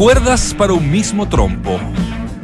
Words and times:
cuerdas 0.00 0.54
para 0.54 0.72
un 0.72 0.90
mismo 0.90 1.28
trompo. 1.28 1.78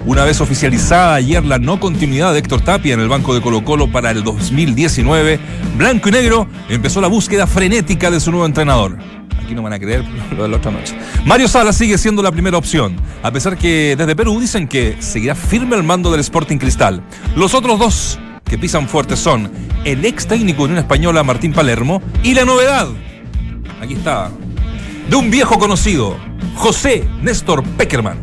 Una 0.04 0.24
vez 0.24 0.42
oficializada 0.42 1.14
ayer 1.14 1.42
la 1.42 1.58
no 1.58 1.80
continuidad 1.80 2.34
de 2.34 2.40
Héctor 2.40 2.60
Tapia 2.60 2.92
en 2.92 3.00
el 3.00 3.08
banco 3.08 3.34
de 3.34 3.40
Colo 3.40 3.64
Colo 3.64 3.90
para 3.90 4.10
el 4.10 4.22
2019, 4.24 5.40
Blanco 5.78 6.10
y 6.10 6.12
Negro 6.12 6.46
empezó 6.68 7.00
la 7.00 7.08
búsqueda 7.08 7.46
frenética 7.46 8.10
de 8.10 8.20
su 8.20 8.30
nuevo 8.30 8.44
entrenador. 8.44 8.98
Aquí 9.42 9.54
no 9.54 9.62
van 9.62 9.72
a 9.72 9.78
creer 9.78 10.04
lo 10.36 10.42
de 10.42 10.50
la 10.50 10.58
otra 10.58 10.70
noche. 10.70 10.94
Mario 11.24 11.48
Sala 11.48 11.72
sigue 11.72 11.96
siendo 11.96 12.22
la 12.22 12.30
primera 12.30 12.58
opción, 12.58 12.94
a 13.22 13.30
pesar 13.30 13.56
que 13.56 13.96
desde 13.96 14.14
Perú 14.14 14.38
dicen 14.38 14.68
que 14.68 14.98
seguirá 15.00 15.34
firme 15.34 15.76
al 15.76 15.82
mando 15.82 16.10
del 16.10 16.20
Sporting 16.20 16.58
Cristal. 16.58 17.02
Los 17.36 17.54
otros 17.54 17.78
dos 17.78 18.18
que 18.44 18.58
pisan 18.58 18.86
fuerte 18.86 19.16
son 19.16 19.50
el 19.86 20.04
ex 20.04 20.26
técnico 20.26 20.66
de 20.66 20.72
una 20.72 20.80
española 20.80 21.22
Martín 21.22 21.54
Palermo 21.54 22.02
y 22.22 22.34
la 22.34 22.44
novedad. 22.44 22.86
Aquí 23.80 23.94
está. 23.94 24.30
De 25.08 25.16
un 25.16 25.30
viejo 25.30 25.58
conocido, 25.58 26.18
José 26.54 27.08
Néstor 27.22 27.62
Peckerman. 27.62 28.18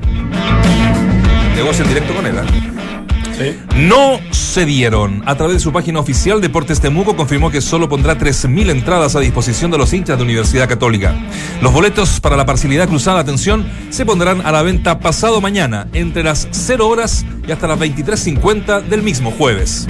Negocio 1.55 1.83
en 1.83 1.89
directo 1.89 2.13
con 2.15 2.25
él. 2.25 2.35
¿eh? 3.39 3.59
No 3.75 4.19
se 4.31 4.65
dieron. 4.65 5.23
A 5.25 5.35
través 5.35 5.55
de 5.55 5.59
su 5.59 5.71
página 5.71 5.99
oficial, 5.99 6.41
Deportes 6.41 6.79
Temuco 6.79 7.15
confirmó 7.15 7.51
que 7.51 7.61
solo 7.61 7.89
pondrá 7.89 8.17
3.000 8.17 8.69
entradas 8.69 9.15
a 9.15 9.19
disposición 9.19 9.71
de 9.71 9.77
los 9.77 9.93
hinchas 9.93 10.17
de 10.17 10.23
Universidad 10.23 10.67
Católica. 10.67 11.15
Los 11.61 11.73
boletos 11.73 12.19
para 12.19 12.37
la 12.37 12.45
parcialidad 12.45 12.87
cruzada, 12.87 13.19
atención, 13.19 13.65
se 13.89 14.05
pondrán 14.05 14.41
a 14.45 14.51
la 14.51 14.61
venta 14.61 14.99
pasado 14.99 15.41
mañana, 15.41 15.87
entre 15.93 16.23
las 16.23 16.47
0 16.51 16.87
horas 16.87 17.25
y 17.47 17.51
hasta 17.51 17.67
las 17.67 17.79
23.50 17.79 18.83
del 18.83 19.03
mismo 19.03 19.31
jueves. 19.31 19.87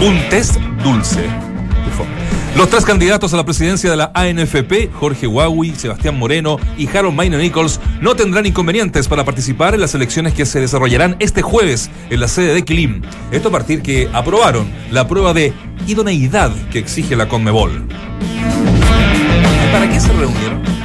Un 0.00 0.28
test 0.30 0.56
dulce. 0.82 1.28
Los 2.56 2.70
tres 2.70 2.84
candidatos 2.84 3.32
a 3.32 3.36
la 3.36 3.44
presidencia 3.44 3.90
de 3.90 3.96
la 3.96 4.10
ANFP, 4.14 4.90
Jorge 4.92 5.26
Huawei, 5.26 5.74
Sebastián 5.76 6.18
Moreno 6.18 6.58
y 6.76 6.88
Harold 6.88 7.14
Maynard 7.14 7.40
Nichols, 7.40 7.80
no 8.00 8.16
tendrán 8.16 8.46
inconvenientes 8.46 9.06
para 9.06 9.24
participar 9.24 9.74
en 9.74 9.80
las 9.80 9.94
elecciones 9.94 10.34
que 10.34 10.44
se 10.44 10.60
desarrollarán 10.60 11.16
este 11.20 11.42
jueves 11.42 11.90
en 12.10 12.20
la 12.20 12.28
sede 12.28 12.54
de 12.54 12.64
Quilim. 12.64 13.02
Esto 13.30 13.48
a 13.48 13.52
partir 13.52 13.82
que 13.82 14.08
aprobaron 14.12 14.68
la 14.90 15.06
prueba 15.06 15.32
de 15.32 15.52
idoneidad 15.86 16.50
que 16.70 16.78
exige 16.78 17.14
la 17.14 17.28
Conmebol. 17.28 17.86
¿Para 19.72 19.88
qué 19.88 20.00
se 20.00 20.12
reunieron? 20.12 20.77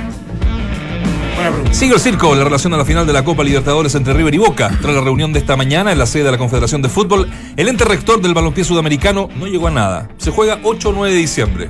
Sigue 1.72 1.96
el 1.96 2.00
circo, 2.00 2.36
la 2.36 2.44
relación 2.44 2.74
a 2.74 2.78
la 2.78 2.86
final 2.86 3.06
de 3.06 3.14
la 3.14 3.24
Copa 3.24 3.44
Libertadores 3.44 3.96
entre 3.96 4.14
River 4.14 4.36
y 4.36 4.38
Boca. 4.38 4.70
Tras 4.82 4.96
la 4.96 5.02
reunión 5.02 5.34
de 5.34 5.40
esta 5.40 5.58
mañana 5.58 5.92
en 5.92 5.98
la 5.98 6.06
sede 6.06 6.24
de 6.24 6.32
la 6.32 6.38
Confederación 6.38 6.82
de 6.82 6.90
Fútbol, 6.90 7.30
el 7.58 7.68
ente 7.68 7.84
rector 7.84 8.22
del 8.22 8.34
balompié 8.34 8.64
sudamericano 8.64 9.30
no 9.36 9.48
llegó 9.48 9.68
a 9.68 9.72
nada. 9.72 10.10
Se 10.18 10.32
juega 10.32 10.60
8 10.64 10.90
o 10.90 10.94
9 10.94 11.14
de 11.14 11.20
diciembre. 11.20 11.70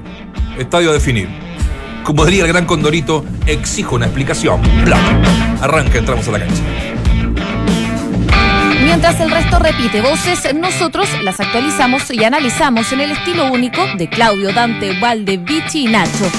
Estadio 0.58 0.92
a 0.92 0.94
definir. 0.94 1.30
Como 2.04 2.26
diría 2.26 2.44
el 2.44 2.50
gran 2.50 2.66
Condorito, 2.66 3.24
exijo 3.48 3.96
una 3.96 4.06
explicación. 4.06 4.62
Bla. 4.84 4.98
Arranca, 5.62 5.98
entramos 5.98 6.28
a 6.28 6.32
la 6.32 6.40
cancha. 6.40 6.62
Mientras 8.84 9.20
el 9.22 9.32
resto 9.32 9.58
repite 9.58 10.02
voces, 10.02 10.54
nosotros 10.54 11.08
las 11.24 11.40
actualizamos 11.40 12.12
y 12.12 12.24
analizamos 12.24 12.92
en 12.92 13.02
el 13.02 13.12
estilo 13.12 13.52
único 13.52 13.82
de 13.98 14.10
Claudio, 14.10 14.54
Dante, 14.54 15.00
Valde, 15.00 15.38
Vichy 15.38 15.88
y 15.88 15.88
Nacho. 15.88 16.30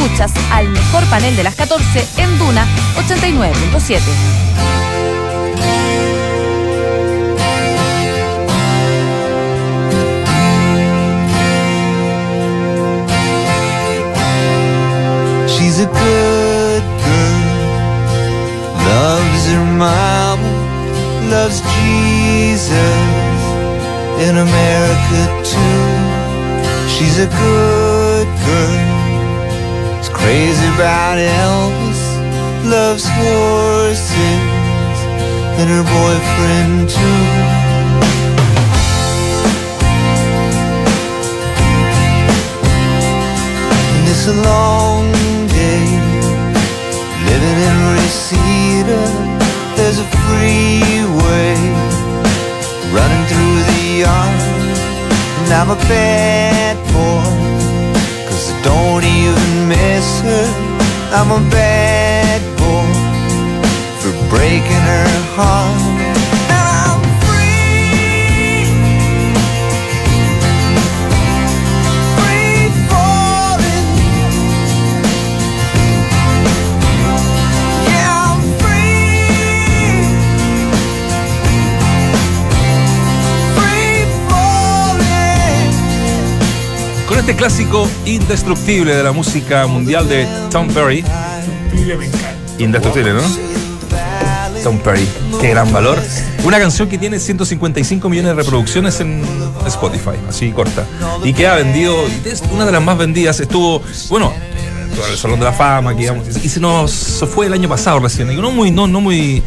Escuchas 0.00 0.32
al 0.50 0.66
mejor 0.70 1.04
panel 1.10 1.36
de 1.36 1.42
las 1.42 1.54
14 1.56 2.06
en 2.16 2.38
Duna 2.38 2.66
89.7. 2.96 4.00
She's 15.46 15.80
a 15.80 15.84
good 15.84 16.82
girl, 17.04 17.40
loves 18.88 19.46
her 19.48 19.66
mama, 19.76 20.48
loves 21.28 21.60
Jesus 21.60 22.70
in 24.26 24.38
America 24.38 25.42
too. 25.44 26.88
She's 26.88 27.18
a 27.18 27.26
good 27.26 28.28
girl, 28.46 29.09
crazy 30.22 30.66
about 30.76 31.18
Elvis, 31.18 32.02
loves 32.64 33.06
horses 33.08 34.60
and 35.58 35.68
her 35.68 35.84
boyfriend 35.96 36.88
too. 36.88 37.22
And 43.96 44.04
it's 44.12 44.26
a 44.28 44.36
long 44.52 45.04
day 45.48 45.86
living 47.28 47.58
in 47.68 47.76
Reseda. 47.94 49.02
There's 49.76 49.98
a 49.98 50.08
freeway 50.24 51.56
running 52.96 53.24
through 53.30 53.58
the 53.70 53.82
yard. 54.04 54.40
And 55.40 55.52
I'm 55.52 55.70
a 55.70 55.80
bad 55.88 56.76
boy, 56.92 57.49
don't 58.62 59.04
even 59.04 59.68
miss 59.68 60.20
her. 60.20 60.46
I'm 61.12 61.30
a 61.30 61.50
bad 61.50 62.40
boy 62.58 62.88
for 64.00 64.12
breaking 64.28 64.84
her 64.92 65.08
heart. 65.36 65.89
Este 87.30 87.38
clásico 87.38 87.88
indestructible 88.06 88.96
de 88.96 89.04
la 89.04 89.12
música 89.12 89.64
mundial 89.68 90.08
de 90.08 90.26
Tom 90.50 90.66
Perry. 90.66 91.04
Indestructible, 92.58 93.12
¿no? 93.12 93.22
Tom 94.64 94.80
Perry, 94.80 95.06
qué 95.40 95.50
gran 95.50 95.72
valor. 95.72 95.96
Una 96.42 96.58
canción 96.58 96.88
que 96.88 96.98
tiene 96.98 97.20
155 97.20 98.08
millones 98.08 98.34
de 98.34 98.42
reproducciones 98.42 98.98
en 98.98 99.22
Spotify, 99.64 100.18
así 100.28 100.50
corta. 100.50 100.84
Y 101.22 101.32
que 101.32 101.46
ha 101.46 101.54
vendido, 101.54 101.94
es 102.24 102.42
una 102.50 102.66
de 102.66 102.72
las 102.72 102.82
más 102.82 102.98
vendidas. 102.98 103.38
Estuvo, 103.38 103.80
bueno, 104.08 104.32
el 105.08 105.16
Salón 105.16 105.38
de 105.38 105.44
la 105.44 105.52
Fama, 105.52 105.94
digamos, 105.94 106.26
y 106.36 106.48
se 106.48 106.58
nos 106.58 106.90
se 106.90 107.26
fue 107.26 107.46
el 107.46 107.52
año 107.52 107.68
pasado 107.68 108.00
recién. 108.00 108.32
Y 108.32 108.34
no 108.34 108.50
muy, 108.50 108.72
no, 108.72 108.88
no 108.88 109.00
muy 109.00 109.40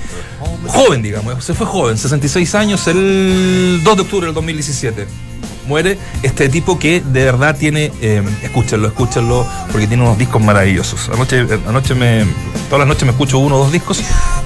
joven, 0.68 1.02
digamos. 1.02 1.44
Se 1.44 1.54
fue 1.54 1.68
joven, 1.68 1.98
66 1.98 2.56
años, 2.56 2.88
el 2.88 3.82
2 3.84 3.96
de 3.98 4.02
octubre 4.04 4.28
del 4.28 4.36
2017 4.36 5.33
muere 5.68 5.98
este 6.24 6.50
tipo 6.50 6.78
que 6.80 7.02
de 7.02 7.24
verdad 7.26 7.56
tiene, 7.58 7.92
eh, 8.02 8.22
escúchenlo, 8.44 8.88
escúchenlo, 8.88 9.48
porque 9.72 9.88
tiene 9.88 10.04
unos 10.04 10.18
discos 10.18 10.42
maravillosos. 10.42 11.10
Anoche, 11.10 11.42
eh, 11.42 11.60
anoche 11.68 11.96
me, 11.96 12.26
todas 12.70 12.80
las 12.80 12.88
noches 12.88 13.04
me 13.04 13.12
escucho 13.12 13.40
uno 13.40 13.56
o 13.56 13.60
dos 13.60 13.72
discos 13.72 14.02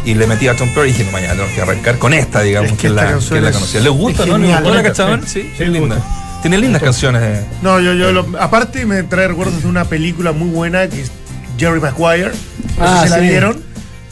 y 0.05 0.13
le 0.13 0.27
metí 0.27 0.47
a 0.47 0.55
Tom 0.55 0.69
Perry 0.73 0.89
y 0.89 0.91
dije, 0.93 1.05
no, 1.05 1.11
mañana 1.11 1.33
tengo 1.33 1.47
que 1.55 1.61
arrancar 1.61 1.97
con 1.97 2.13
esta, 2.13 2.41
digamos, 2.41 2.71
Es 2.71 2.77
que, 2.77 2.81
que 2.81 2.87
es 2.87 2.93
la, 2.93 3.01
esta 3.01 3.11
canción 3.13 3.31
que 3.33 3.37
es 3.39 3.43
la 3.45 3.51
conocía. 3.59 3.81
¿Les 3.81 3.91
gusta, 3.93 4.25
no? 4.25 4.33
genial, 4.33 4.63
¿No 4.63 4.69
la 4.69 4.75
bonita, 4.75 4.89
cachaban? 4.89 5.21
sí. 5.27 5.41
Sí, 5.41 5.51
Sí, 5.57 5.63
es 5.63 5.69
linda. 5.69 5.95
gusta. 5.95 6.41
Tiene 6.41 6.57
lindas 6.59 6.81
canciones. 6.83 7.21
eh. 7.23 7.45
No, 7.63 7.79
yo, 7.79 7.93
yo 7.93 8.11
lo- 8.11 8.27
aparte 8.39 8.85
me 8.85 9.01
trae 9.03 9.27
recuerdos 9.27 9.61
de 9.63 9.67
una 9.67 9.85
película 9.85 10.31
muy 10.33 10.49
buena 10.49 10.87
que 10.87 11.01
es 11.01 11.11
Jerry 11.57 11.79
Maguire. 11.79 12.31
No 12.77 12.85
Ah, 12.85 12.99
sé 13.01 13.05
si 13.05 13.09
la 13.09 13.15
sí. 13.19 13.27
vieron. 13.27 13.63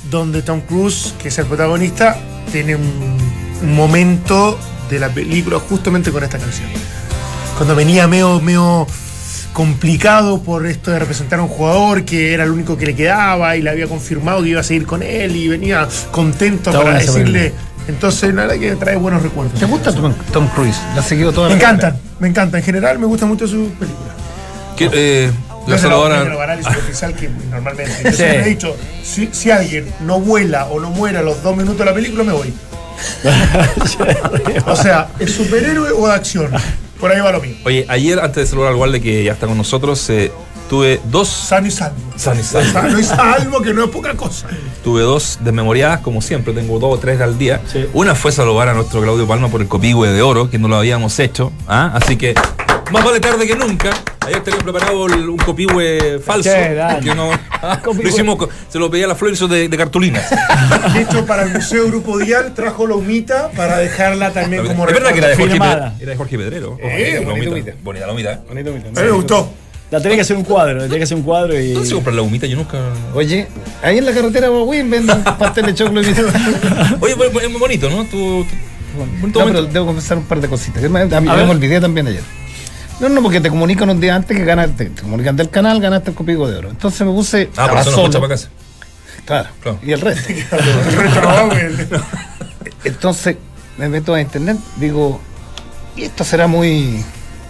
Donde 0.10 0.42
Tom 0.42 0.62
Cruise, 0.62 1.14
que 1.22 1.28
es 1.30 1.38
el 1.40 1.46
protagonista, 1.46 2.18
tiene 2.52 2.76
un, 2.76 3.18
un 3.62 3.76
momento 3.76 4.58
de 4.90 5.00
la 5.00 5.10
película 5.10 5.60
justamente 5.60 6.12
con 6.12 6.24
esta 6.24 6.38
canción. 6.38 6.68
Cuando 7.58 7.76
venía 7.76 8.08
medio, 8.08 8.40
medio 8.42 8.88
complicado 9.54 10.42
por 10.42 10.66
esto 10.66 10.92
de 10.92 11.00
representar 11.00 11.40
a 11.40 11.44
un 11.44 11.48
jugador 11.48 12.04
que 12.04 12.34
era 12.34 12.44
el 12.44 12.52
único 12.52 12.78
que 12.78 12.88
le 12.88 12.96
quedaba 12.96 13.56
y 13.56 13.62
le 13.62 13.70
había 13.70 13.88
confirmado 13.88 14.44
que 14.44 14.50
iba 14.50 14.60
a 14.60 14.64
seguir 14.64 14.86
con 14.86 15.02
él 15.02 15.34
y 15.36 15.48
venía 15.48 15.88
contento 16.12 16.72
Está 16.72 16.84
para 16.84 17.00
decirle. 17.00 17.54
Entonces, 17.88 18.34
la 18.34 18.48
verdad 18.48 18.60
que 18.60 18.76
trae 18.76 18.98
buenos 18.98 19.22
recuerdos. 19.24 19.58
¿Te 19.60 19.66
gusta 19.66 19.94
Tom, 19.94 20.14
Tom 20.34 20.48
Cruise? 20.50 20.78
¿La 20.94 21.02
has 21.02 21.08
seguido 21.08 21.32
toda 21.32 21.48
Me 21.48 21.56
la 21.56 21.62
encantan, 21.62 21.98
me 22.20 22.28
encanta. 22.28 22.58
En 22.58 22.64
general 22.64 23.00
me 23.00 23.06
gustan 23.06 23.30
mucho 23.30 23.48
sus 23.48 23.70
películas. 23.74 24.14
Que, 24.76 24.90
eh, 24.92 25.32
No 25.68 25.76
la 25.76 26.60
y 26.60 26.64
superficial 26.64 27.14
que 27.20 27.30
normalmente. 27.50 27.94
Yo 28.04 28.12
siempre 28.12 28.42
he 28.42 28.50
dicho, 28.50 28.76
si, 29.04 29.30
si 29.32 29.52
alguien 29.52 29.86
no 30.02 30.20
vuela 30.20 30.66
o 30.66 30.82
no 30.82 30.90
muere 30.90 31.20
a 31.20 31.22
los 31.22 31.42
dos 31.42 31.56
minutos 31.56 31.80
de 31.80 31.86
la 31.86 31.94
película, 31.94 32.24
me 32.26 32.34
voy. 32.34 32.54
o 34.66 34.76
sea, 34.76 35.10
¿es 35.20 35.34
superhéroe 35.34 35.92
o 35.92 36.08
de 36.08 36.14
acción? 36.14 36.52
Por 37.00 37.12
ahí 37.12 37.20
va 37.20 37.32
lo 37.32 37.42
mío. 37.42 37.56
Oye, 37.66 37.86
ayer, 37.90 38.20
antes 38.20 38.44
de 38.44 38.48
saludar 38.48 38.72
al 38.72 38.76
Walde 38.78 39.02
que 39.02 39.24
ya 39.24 39.34
está 39.34 39.48
con 39.48 39.58
nosotros, 39.58 40.10
eh, 40.10 40.32
tuve 40.70 41.02
dos. 41.06 41.28
Sano 41.28 41.68
y 41.68 41.72
salvo. 41.72 41.98
Sano 42.16 42.40
y 42.40 42.44
salvo. 42.44 42.72
Sano 42.72 43.00
y 43.00 43.04
salvo, 43.04 43.62
que 43.62 43.74
no 43.74 43.84
es 43.84 43.90
poca 43.90 44.16
cosa. 44.16 44.48
Tuve 44.84 45.02
dos 45.02 45.40
desmemoriadas, 45.42 46.00
como 46.00 46.22
siempre, 46.22 46.54
tengo 46.54 46.80
dos 46.80 46.98
o 46.98 47.00
tres 47.00 47.20
al 47.22 47.38
día. 47.38 47.62
Sí. 47.72 47.86
Una 47.94 48.16
fue 48.16 48.32
saludar 48.32 48.70
a 48.70 48.74
nuestro 48.74 49.02
Claudio 49.02 49.28
Palma 49.28 49.50
por 49.50 49.62
el 49.62 49.68
copigüe 49.68 50.10
de 50.10 50.22
oro, 50.22 50.50
que 50.50 50.58
no 50.58 50.68
lo 50.68 50.78
habíamos 50.78 51.20
hecho. 51.20 51.52
¿ah? 51.68 51.92
Así 51.94 52.16
que 52.16 52.34
más 52.92 53.04
vale 53.04 53.20
tarde 53.20 53.46
que 53.48 53.56
nunca. 53.56 53.90
Ayer 54.26 54.42
teníamos 54.42 54.64
preparado 54.64 55.06
el- 55.08 55.30
un 55.30 55.38
copihue 55.38 56.20
falso. 56.24 56.50
Que 56.50 57.14
no, 57.16 57.30
ah, 57.62 57.80
lo 57.86 58.08
hicimos, 58.10 58.38
se 58.70 58.80
lo 58.80 58.90
pedía 58.90 59.06
a 59.06 59.10
la 59.10 59.16
Flor 59.16 59.36
de, 59.38 59.70
de 59.70 59.78
cartulina. 59.78 60.22
De 60.94 61.02
hecho, 61.02 61.26
para 61.26 61.44
el 61.44 61.52
Museo 61.54 61.88
Grupo 61.88 62.18
Dial 62.18 62.54
trajo 62.54 62.88
la 62.88 62.96
humita 62.96 63.50
para 63.56 63.78
dejarla 63.78 64.32
también 64.32 64.66
como 64.66 64.88
es 64.88 64.94
verdad 64.94 65.12
que 65.12 65.18
era 65.20 65.28
de 65.30 65.36
Jorge, 65.36 65.52
Firmada. 65.52 65.92
Pedre- 65.94 66.02
era 66.04 66.12
de 66.12 66.18
Jorge 66.18 66.38
Pedrero. 66.38 66.78
Eh, 66.82 67.20
la 67.20 67.30
bonita 67.30 67.50
humita. 67.50 67.52
humita. 67.52 67.74
Bonita 67.84 68.08
la 68.08 68.14
humita. 68.14 68.32
¿eh? 68.34 68.40
Bonito, 68.48 68.72
bonito. 68.72 68.88
A 68.90 69.02
mí 69.02 69.08
me 69.08 69.12
gustó. 69.16 69.50
La 69.92 70.02
tenés 70.02 70.16
que 70.16 70.22
hacer 70.22 70.36
un 70.36 70.44
cuadro, 70.44 70.80
tenés 70.82 70.98
que 70.98 71.04
hacer 71.04 71.18
un 71.18 71.24
cuadro 71.24 71.60
y. 71.60 71.74
¿Dónde 71.74 71.88
se 71.88 71.94
compra 71.94 72.12
la 72.14 72.22
humita? 72.24 72.48
Yo 72.48 72.56
nunca. 72.58 72.80
Oye, 73.14 73.48
ahí 73.84 74.00
en 74.00 74.06
la 74.06 74.14
carretera 74.14 74.50
Huawei 74.50 74.82
venden 74.82 75.24
pastel 75.24 75.68
de 75.68 75.76
choclo 75.76 76.02
y 76.02 76.06
Oye, 77.00 77.16
pues, 77.16 77.44
es 77.44 77.50
muy 77.52 77.60
bonito, 77.60 77.90
¿no? 77.90 78.04
Tu- 78.06 78.46
bonito 79.22 79.40
No, 79.40 79.46
pero 79.46 79.64
debo 79.66 79.86
confesar 79.86 80.18
un 80.18 80.24
par 80.26 80.42
de 80.42 80.48
cositas. 80.48 80.82
me- 80.90 81.02
A 81.02 81.06
mí 81.22 81.30
A 81.30 81.36
me 81.36 81.44
olvidé 81.52 81.80
también 81.80 82.08
ayer. 82.08 82.24
No, 83.00 83.10
no, 83.10 83.22
porque 83.22 83.42
te 83.42 83.50
comunican 83.50 83.90
un 83.90 84.00
día 84.00 84.16
antes 84.16 84.38
que 84.38 84.46
ganaste, 84.46 84.86
te 84.86 85.02
comunican 85.02 85.36
del 85.36 85.50
canal, 85.50 85.82
ganaste 85.82 86.12
el 86.12 86.16
copico 86.16 86.48
de 86.48 86.58
oro. 86.58 86.70
Entonces 86.70 87.02
me 87.06 87.12
puse. 87.14 87.50
Ah, 87.58 87.68
por 87.68 87.80
eso 87.80 87.92
no 87.92 87.98
escucha 87.98 88.20
para 88.20 88.30
casa. 88.34 88.50
Claro. 89.26 89.50
Claro. 89.62 89.80
Y 89.84 89.92
el 89.92 90.02
resto. 90.02 90.30
El 90.32 90.96
resto 90.96 91.22
no 91.22 91.28
va. 91.28 91.50
Entonces 92.84 93.36
me 93.78 93.90
meto 93.90 94.14
a 94.14 94.22
internet, 94.22 94.58
digo, 94.78 95.20
¿y 95.98 96.04
esto 96.04 96.24
será 96.24 96.48
muy 96.48 97.04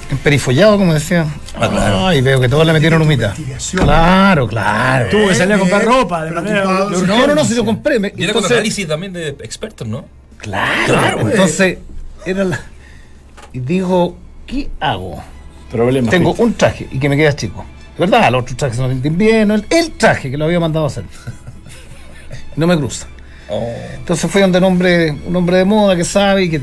emperifollado, 0.10 0.78
como 0.78 0.94
decían? 0.94 1.32
Ah, 1.60 1.68
claro. 1.70 2.14
y 2.14 2.22
veo 2.22 2.40
que 2.40 2.50
todos 2.50 2.66
le 2.66 2.74
metieron 2.74 3.02
humita. 3.02 3.34
Claro, 3.76 4.48
claro. 4.48 5.10
Tuvo 5.10 5.28
que 5.28 5.36
salir 5.36 5.54
a 5.56 5.60
comprar 5.60 5.84
ropa 5.86 6.26
de 6.26 6.32
manera. 6.32 6.64
No, 6.64 7.28
no, 7.28 7.36
no, 7.36 7.46
si 7.46 7.56
yo 7.56 7.64
compré. 7.66 8.00
me- 8.00 8.14
Y 8.16 8.24
era 8.24 8.34
con 8.34 8.46
análisis 8.46 8.88
también 8.88 9.14
de 9.14 9.30
expertos, 9.30 9.88
¿no? 9.88 10.06
Claro, 10.38 11.30
entonces 11.30 11.78
era 12.26 12.44
la. 12.44 12.60
Y 13.54 13.60
digo, 13.60 14.18
¿qué 14.48 14.70
hago? 14.80 15.24
Problemas. 15.72 16.12
Tengo 16.12 16.34
un 16.38 16.54
traje 16.54 16.88
y 16.92 17.00
que 17.00 17.10
me 17.10 17.18
queda 17.18 17.36
chico. 17.36 17.66
¿Verdad? 17.98 18.30
Los 18.32 18.44
otros 18.44 18.58
trajes 18.58 18.78
son 18.78 19.02
de 19.02 19.08
invierno. 19.08 19.56
El, 19.56 19.66
el 19.70 19.92
traje 19.94 20.30
que 20.30 20.38
lo 20.38 20.46
había 20.46 20.60
mandado 20.60 20.86
a 20.86 20.88
hacer. 20.88 21.06
No 22.56 22.68
me 22.68 22.78
cruza. 22.78 23.08
Oh. 23.50 23.70
Entonces 23.96 24.32
fue 24.32 24.40
donde 24.40 24.60
un 24.60 24.64
hombre, 24.64 25.12
un 25.12 25.36
hombre 25.36 25.58
de 25.58 25.66
moda 25.66 25.94
que 25.96 26.06
sabe 26.06 26.44
y 26.46 26.50
que 26.50 26.62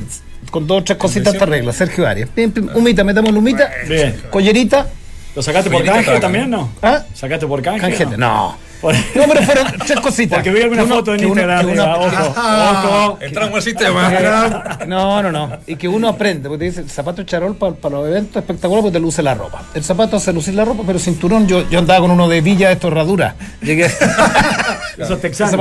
con 0.50 0.66
dos 0.66 0.80
o 0.80 0.84
tres 0.84 0.98
cositas 0.98 1.34
te 1.34 1.42
arregla. 1.42 1.72
Sergio 1.72 2.06
Arias. 2.06 2.30
Pim, 2.34 2.50
pim, 2.50 2.70
humita, 2.74 3.04
metamos 3.04 3.30
la 3.30 3.38
humita. 3.38 3.70
Bien. 3.86 4.22
Collerita. 4.30 4.88
¿Lo 5.34 5.42
sacaste 5.42 5.70
por 5.70 5.80
Oye, 5.82 5.90
¿viste 5.90 6.04
canje 6.06 6.20
también, 6.20 6.50
no? 6.50 6.70
¿Ah? 6.82 7.04
¿Sacaste 7.14 7.46
por 7.46 7.60
canje? 7.62 8.06
No. 8.16 8.56
No, 9.14 9.22
pero 9.28 9.42
fueron 9.42 9.66
tres 9.86 10.00
cositas. 10.00 10.38
Porque 10.38 10.50
vi 10.50 10.62
alguna 10.62 10.84
uno- 10.84 10.94
foto 10.96 11.12
en 11.14 11.20
que 11.20 11.26
uno- 11.26 11.40
Instagram. 11.40 11.66
diga, 11.66 11.96
uno- 11.96 12.06
ojo, 12.06 12.34
Ah. 12.36 12.84
ojo. 13.06 13.18
Entramos 13.20 13.54
al 13.54 13.62
sistema. 13.62 14.12
No, 14.86 15.22
no, 15.22 15.30
no. 15.32 15.50
Y 15.66 15.76
que 15.76 15.88
uno 15.88 16.08
aprende, 16.08 16.48
porque 16.48 16.64
te 16.64 16.70
dice, 16.70 16.80
el 16.80 16.90
zapato 16.90 17.22
charol 17.22 17.56
para 17.56 17.74
los 17.96 18.08
eventos 18.08 18.36
espectacular 18.42 18.82
porque 18.82 18.94
te 18.94 19.00
luce 19.00 19.22
la 19.22 19.34
ropa. 19.34 19.62
El 19.74 19.84
zapato 19.84 20.16
hace 20.16 20.32
lucir 20.32 20.54
la 20.54 20.64
ropa, 20.64 20.82
pero 20.86 20.98
cinturón, 20.98 21.46
yo, 21.46 21.68
yo 21.70 21.78
andaba 21.78 22.00
con 22.00 22.10
uno 22.10 22.28
de 22.28 22.40
Villa 22.40 22.74
de 22.74 22.86
herradura. 22.86 23.36
Llegué. 23.60 23.86
Esos 24.98 25.20
texanos. 25.20 25.58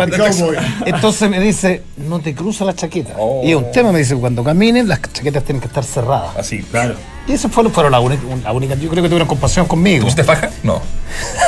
Entonces 0.86 1.30
me 1.30 1.40
dice, 1.40 1.84
no 1.98 2.20
te 2.20 2.34
cruza 2.36 2.66
la 2.66 2.74
chaqueta. 2.74 3.14
Oh. 3.18 3.42
Y 3.44 3.52
es 3.52 3.56
un 3.56 3.72
tema, 3.72 3.92
me 3.92 4.00
dice, 4.00 4.16
cuando 4.16 4.44
caminen, 4.44 4.88
las 4.88 5.00
chaquetas 5.02 5.44
tienen 5.44 5.62
que 5.62 5.68
estar 5.68 5.84
cerradas. 5.84 6.36
Así. 6.38 6.62
Claro. 6.64 6.96
Y 7.28 7.34
eso 7.34 7.50
fue, 7.50 7.70
fueron 7.70 7.92
la 7.92 8.00
única, 8.00 8.24
la 8.44 8.52
única, 8.52 8.76
yo 8.76 8.90
creo 8.90 9.04
que 9.04 9.10
tuvieron 9.10 9.28
compasión 9.28 9.68
conmigo. 9.68 10.04
¿Pusiste 10.04 10.24
faja? 10.24 10.50
No. 10.64 10.82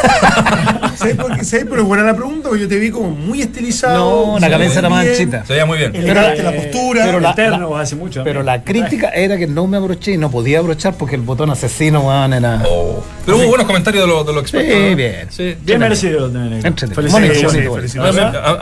¿Sabes 0.96 1.16
por 1.16 1.36
qué? 1.36 1.44
¿Sabes? 1.44 1.66
Pero 1.68 1.82
es 1.82 1.88
buena 1.88 2.04
la 2.04 2.16
pregunta, 2.16 2.50
porque 2.50 2.62
yo 2.64 2.68
te 2.68 2.78
vi 2.78 2.92
como 2.92 3.10
muy 3.10 3.42
estilizado. 3.42 4.34
No, 4.34 4.40
la 4.40 4.50
cabeza 4.50 4.80
era 4.80 4.90
más 4.90 5.08
anchita. 5.08 5.46
Se 5.46 5.54
veía 5.54 5.66
muy 5.66 5.78
bien. 5.78 5.96
Elegante 5.96 6.44
la 6.44 6.52
postura. 6.52 7.06
pero 7.06 7.20
la- 7.20 7.32
Eterno 7.32 7.76
hace 7.78 7.96
mucho. 7.96 8.24
Pero 8.24 8.44
la 8.44 8.64
crítica 8.64 9.10
era 9.10 9.38
que 9.38 9.48
no 9.48 9.68
me 9.68 9.78
abroché 9.78 10.12
y 10.14 10.18
no 10.18 10.30
podía 10.30 10.60
abrochar 10.60 10.96
porque 10.96 11.16
el 11.16 11.22
botón 11.22 11.50
asesino, 11.50 12.02
weón, 12.02 12.34
era... 12.34 12.62
Oh. 12.70 13.04
Pero 13.26 13.38
hubo 13.38 13.48
buenos 13.48 13.66
comentarios 13.66 14.04
de 14.04 14.08
los, 14.14 14.26
de 14.26 14.34
los 14.34 14.42
expertos. 14.44 14.74
Sí, 14.90 14.96
bien. 14.96 15.28
Sí. 15.30 15.56
Bien 15.62 15.80
merecido. 15.80 16.26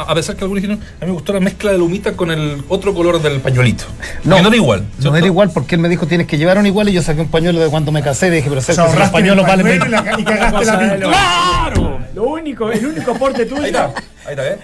A, 0.08 0.14
pesar 0.16 0.36
que 0.36 0.44
algunos 0.44 0.62
dijeron, 0.62 0.80
a 1.02 1.06
mí 1.06 1.08
me 1.08 1.14
gustó 1.14 1.34
la 1.34 1.40
mezcla 1.40 1.72
de 1.72 1.78
la 1.78 1.84
humita 1.84 2.14
con 2.14 2.32
el 2.32 2.64
otro 2.70 2.94
color 2.94 3.22
del 3.22 3.40
pañuelito. 3.42 3.86
No, 4.24 4.36
que 4.38 4.42
no 4.42 4.48
era 4.48 4.58
igual. 4.58 4.86
No 5.00 5.16
era 5.16 5.26
igual 5.26 5.52
porque 5.54 5.76
él 5.76 5.82
me 5.82 5.90
dijo 5.90 6.06
tienes 6.08 6.28
que 6.28 6.38
llevar 6.38 6.58
un 6.58 6.66
igual 6.66 6.90
y 6.90 6.94
yo 6.94 7.01
saqué 7.02 7.22
un 7.22 7.28
pañuelo 7.30 7.60
de 7.60 7.70
cuando 7.70 7.92
me 7.92 8.02
casé 8.02 8.28
y 8.28 8.32
dije, 8.32 8.48
pero 8.50 8.60
O 8.60 8.64
sé 8.64 8.74
sea, 8.74 8.86
que 8.86 8.92
si 8.94 8.98
los 9.00 9.10
pañuelos 9.10 9.46
valen 9.48 9.66
pañuelo 9.66 9.86
y, 9.86 9.90
20. 9.92 10.12
la- 10.12 10.20
y 10.20 10.24
cagaste 10.24 10.66
la 10.66 10.80
pintura. 10.80 11.08
¡Claro! 11.10 12.00
Lo 12.14 12.24
único, 12.24 12.72
el 12.72 12.86
único 12.86 13.12
aporte 13.12 13.46
tuyo. 13.46 13.62
Ahí 13.64 13.68
está, 13.70 13.86
ahí 14.26 14.32
está, 14.32 14.48
¿eh? 14.48 14.58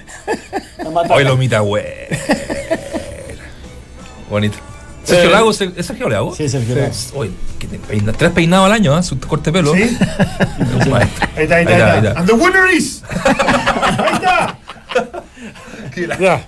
Hoy 1.10 1.24
la 1.24 1.34
humita, 1.34 1.60
güey. 1.60 1.84
Bonito. 4.30 4.58
Sergio 5.04 5.30
Lago, 5.30 5.52
¿es 5.52 5.58
Sergio 5.86 6.10
Lago? 6.10 6.36
Sí, 6.36 6.50
Sergio 6.50 6.76
Lago. 6.76 6.92
Oye, 7.16 7.32
que 7.60 7.68
te 7.68 7.80
peina- 7.80 8.12
tres 8.12 8.32
peinados 8.32 8.66
al 8.66 8.74
año, 8.74 8.94
¿ah? 8.94 9.02
Su 9.02 9.18
corte 9.20 9.52
de 9.52 9.60
pelo. 9.60 9.74
Sí. 9.74 9.98
Maestro. 10.92 11.28
Ahí 11.38 11.44
está, 11.44 11.56
ahí 11.56 11.64
está. 11.64 11.94
Ahí 11.94 11.98
está. 12.06 12.20
And 12.20 12.28
the 12.28 12.34
winner 12.34 12.68
is. 12.76 13.04
ahí 15.96 16.04
está. 16.04 16.42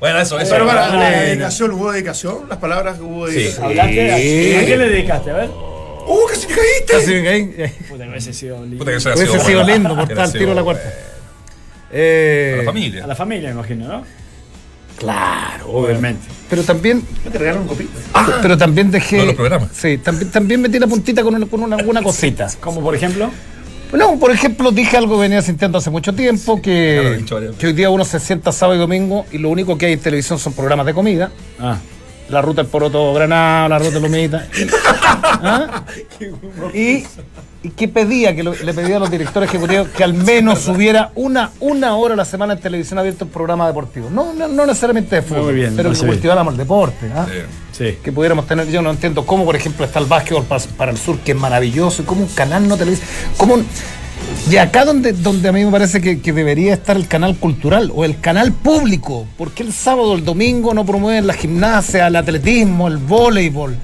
Bueno, 0.00 0.18
eso, 0.18 0.38
eso. 0.40 0.50
Pero 0.52 0.66
para, 0.66 0.86
Ah, 0.86 0.96
la 0.96 1.10
no. 1.10 1.20
dedicación, 1.22 1.70
¿hubo 1.72 1.92
dedicación? 1.92 2.48
Las 2.48 2.58
palabras 2.58 2.96
que 2.96 3.02
hubo 3.02 3.28
Sí. 3.28 3.34
dedicación. 3.34 3.64
¿Hablaste? 3.66 4.10
¿A 4.12 4.14
a 4.14 4.64
quién 4.64 4.78
le 4.78 4.88
dedicaste? 4.88 5.30
A 5.30 5.34
ver. 5.34 5.50
¡Uh, 5.50 6.18
casi 6.28 6.46
te 6.46 6.54
caíste! 6.54 6.92
Casi 6.92 7.12
me 7.12 7.24
caí. 7.24 7.74
Puta, 7.88 8.04
que 8.04 8.10
hubiese 8.10 8.32
sido 8.32 8.60
lindo. 8.64 8.78
Puta 8.78 8.90
que 8.90 8.96
Hubiese 9.18 9.40
sido 9.40 9.62
lindo 9.64 9.94
por 9.96 10.08
tal 10.08 10.32
tiro 10.32 10.52
a 10.52 10.54
la 10.54 10.62
cuarta. 10.64 10.88
A 10.88 10.92
Eh, 11.92 12.54
la 12.56 12.62
A 12.62 12.64
familia. 12.66 13.06
la 13.06 13.14
familia, 13.14 13.48
me 13.50 13.54
imagino, 13.56 13.86
¿no? 13.88 14.04
Claro, 14.98 15.70
Obviamente. 15.72 16.26
Pero 16.50 16.62
también, 16.62 17.02
Te 17.30 17.38
regalaron 17.38 17.62
un 17.62 17.68
copito. 17.68 17.90
pero 18.42 18.58
también 18.58 18.90
dejé. 18.90 19.16
Todos 19.16 19.26
los 19.28 19.36
programas. 19.36 19.70
Sí, 19.72 19.98
también, 19.98 20.30
también 20.30 20.60
metí 20.60 20.78
la 20.78 20.86
puntita 20.88 21.22
con, 21.22 21.34
una, 21.34 21.46
con 21.46 21.62
una, 21.62 21.76
alguna 21.76 22.02
cosita. 22.02 22.48
Como 22.60 22.80
por 22.82 22.94
ejemplo. 22.94 23.30
No, 23.92 24.18
por 24.18 24.30
ejemplo, 24.30 24.70
dije 24.70 24.96
algo 24.96 25.16
que 25.16 25.22
venía 25.22 25.42
sintiendo 25.42 25.78
hace 25.78 25.90
mucho 25.90 26.12
tiempo, 26.14 26.60
que, 26.62 27.18
que 27.58 27.66
hoy 27.66 27.72
día 27.72 27.90
uno 27.90 28.04
se 28.04 28.20
sienta 28.20 28.52
sábado 28.52 28.76
y 28.76 28.80
domingo 28.80 29.26
y 29.32 29.38
lo 29.38 29.48
único 29.48 29.76
que 29.76 29.86
hay 29.86 29.92
en 29.94 30.00
televisión 30.00 30.38
son 30.38 30.52
programas 30.52 30.86
de 30.86 30.94
comida. 30.94 31.30
Ah. 31.58 31.78
La 32.28 32.40
ruta 32.40 32.62
del 32.62 32.70
poroto 32.70 33.12
granado, 33.12 33.68
la 33.68 33.78
ruta 33.80 33.90
de 33.90 34.00
lomita. 34.00 34.46
¿Ah? 35.42 35.84
Y, 36.72 37.04
y 37.64 37.70
que 37.76 37.88
pedía, 37.88 38.36
que 38.36 38.44
lo- 38.44 38.54
le 38.54 38.72
pedía 38.72 38.96
a 38.96 39.00
los 39.00 39.10
directores 39.10 39.48
ejecutivos 39.48 39.88
que 39.88 40.04
al 40.04 40.14
menos 40.14 40.68
hubiera 40.68 41.10
una, 41.16 41.50
una 41.58 41.96
hora 41.96 42.14
a 42.14 42.16
la 42.16 42.24
semana 42.24 42.52
en 42.52 42.60
televisión 42.60 43.00
abierta 43.00 43.24
un 43.24 43.32
programa 43.32 43.66
deportivo. 43.66 44.08
No, 44.10 44.32
no, 44.32 44.46
no 44.46 44.64
necesariamente 44.64 45.16
de 45.16 45.22
fútbol, 45.22 45.54
bien, 45.54 45.74
pero 45.76 45.90
que 45.90 45.96
cultiváramos 46.12 46.52
el 46.54 46.58
deporte. 46.58 47.10
¿ah? 47.14 47.26
Sí. 47.28 47.40
Sí. 47.80 47.96
Que 48.04 48.12
pudiéramos 48.12 48.46
tener, 48.46 48.68
yo 48.70 48.82
no 48.82 48.90
entiendo 48.90 49.24
cómo, 49.24 49.46
por 49.46 49.56
ejemplo, 49.56 49.86
está 49.86 50.00
el 50.00 50.04
básquetbol 50.04 50.44
para, 50.44 50.62
para 50.76 50.92
el 50.92 50.98
sur, 50.98 51.18
que 51.20 51.32
es 51.32 51.38
maravilloso, 51.38 52.02
y 52.02 52.04
cómo 52.04 52.20
un 52.24 52.28
canal 52.28 52.68
no 52.68 52.76
televisa, 52.76 53.02
cómo 53.38 53.54
un- 53.54 53.66
y 54.50 54.58
acá 54.58 54.84
donde, 54.84 55.14
donde 55.14 55.48
a 55.48 55.52
mí 55.52 55.64
me 55.64 55.70
parece 55.70 56.02
que, 56.02 56.20
que 56.20 56.34
debería 56.34 56.74
estar 56.74 56.94
el 56.94 57.08
canal 57.08 57.36
cultural 57.36 57.90
o 57.94 58.04
el 58.04 58.20
canal 58.20 58.52
público, 58.52 59.26
porque 59.38 59.62
el 59.62 59.72
sábado 59.72 60.10
o 60.10 60.14
el 60.14 60.26
domingo 60.26 60.74
no 60.74 60.84
promueven 60.84 61.26
la 61.26 61.32
gimnasia, 61.32 62.06
el 62.06 62.16
atletismo, 62.16 62.86
el 62.86 62.98
voleibol. 62.98 63.74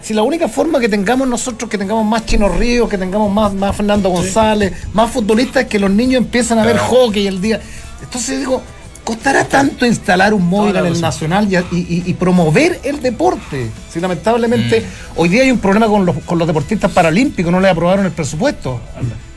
Si 0.00 0.14
la 0.14 0.22
única 0.22 0.46
forma 0.48 0.78
que 0.78 0.88
tengamos 0.88 1.26
nosotros, 1.26 1.68
que 1.68 1.76
tengamos 1.76 2.06
más 2.06 2.24
Chino 2.26 2.48
Ríos, 2.48 2.88
que 2.88 2.98
tengamos 2.98 3.32
más, 3.32 3.52
más 3.52 3.74
Fernando 3.76 4.10
González, 4.10 4.72
más 4.94 5.10
futbolistas, 5.10 5.64
es 5.64 5.68
que 5.68 5.80
los 5.80 5.90
niños 5.90 6.22
empiezan 6.22 6.60
a 6.60 6.64
ver 6.64 6.78
hockey 6.78 7.26
el 7.26 7.40
día. 7.40 7.60
Entonces 8.00 8.38
digo, 8.38 8.62
¿costará 9.10 9.44
tanto 9.44 9.84
instalar 9.86 10.32
un 10.32 10.46
móvil 10.48 10.76
en 10.76 10.86
el 10.86 11.00
nacional 11.00 11.48
y, 11.52 11.56
y- 11.76 12.02
y 12.06 12.14
promover 12.14 12.78
el 12.84 13.00
deporte? 13.02 13.68
Si 13.92 13.98
lamentablemente 14.00 14.84
hoy 15.16 15.28
día 15.28 15.42
hay 15.42 15.50
un 15.50 15.58
problema 15.58 15.86
con 15.88 16.06
los, 16.06 16.16
con 16.24 16.38
los 16.38 16.46
deportistas 16.46 16.92
paralímpicos, 16.92 17.50
no 17.50 17.58
le 17.60 17.68
aprobaron 17.68 18.04
el 18.06 18.12
presupuesto 18.12 18.80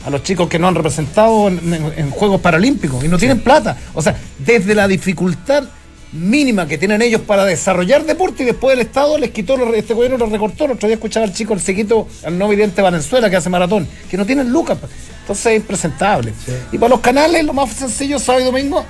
a, 0.05 0.09
los 0.11 0.21
chicos 0.21 0.47
que 0.47 0.59
no 0.59 0.67
han 0.67 0.75
representado 0.75 1.47
en, 1.47 1.73
en- 1.73 1.93
en 1.97 2.09
Juegos 2.11 2.39
Paralímpicos 2.41 3.03
y 3.03 3.07
no 3.07 3.17
tienen 3.17 3.39
plata. 3.39 3.75
O 3.95 4.01
sea, 4.01 4.15
desde 4.37 4.75
la 4.75 4.87
dificultad 4.87 5.63
mínima 6.11 6.67
que 6.67 6.77
tienen 6.77 7.01
ellos 7.01 7.21
para 7.21 7.43
desarrollar 7.43 8.05
deporte 8.05 8.43
y 8.43 8.45
después 8.45 8.75
el 8.75 8.81
Estado 8.81 9.17
les 9.17 9.31
quitó, 9.31 9.57
los- 9.57 9.73
este 9.73 9.95
gobierno 9.95 10.17
les 10.17 10.29
recortó. 10.29 10.65
El 10.65 10.71
otro 10.73 10.87
día 10.87 10.95
escuchaba 10.95 11.25
al 11.25 11.33
chico, 11.33 11.53
el 11.55 11.61
sequito, 11.61 12.07
al 12.23 12.37
no 12.37 12.47
vidente 12.47 12.81
Valenzuela 12.83 13.27
que 13.29 13.37
hace 13.37 13.49
maratón, 13.49 13.87
que 14.11 14.17
no 14.17 14.25
tienen 14.25 14.51
lucas. 14.51 14.77
Entonces 15.21 15.45
es 15.47 15.57
impresentable. 15.57 16.31
Y 16.71 16.77
para 16.77 16.89
los 16.89 16.99
canales, 16.99 17.43
lo 17.43 17.53
más 17.53 17.71
sencillo, 17.71 18.19
sábado 18.19 18.43
y 18.43 18.45
domingo, 18.45 18.85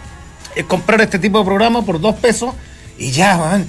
es 0.56 0.66
comprar 0.66 1.02
este 1.02 1.20
tipo 1.20 1.40
de 1.40 1.46
programa 1.46 1.82
por 1.84 2.00
dos 2.00 2.16
pesos 2.16 2.54
y 2.98 3.12
ya, 3.12 3.38
man. 3.38 3.68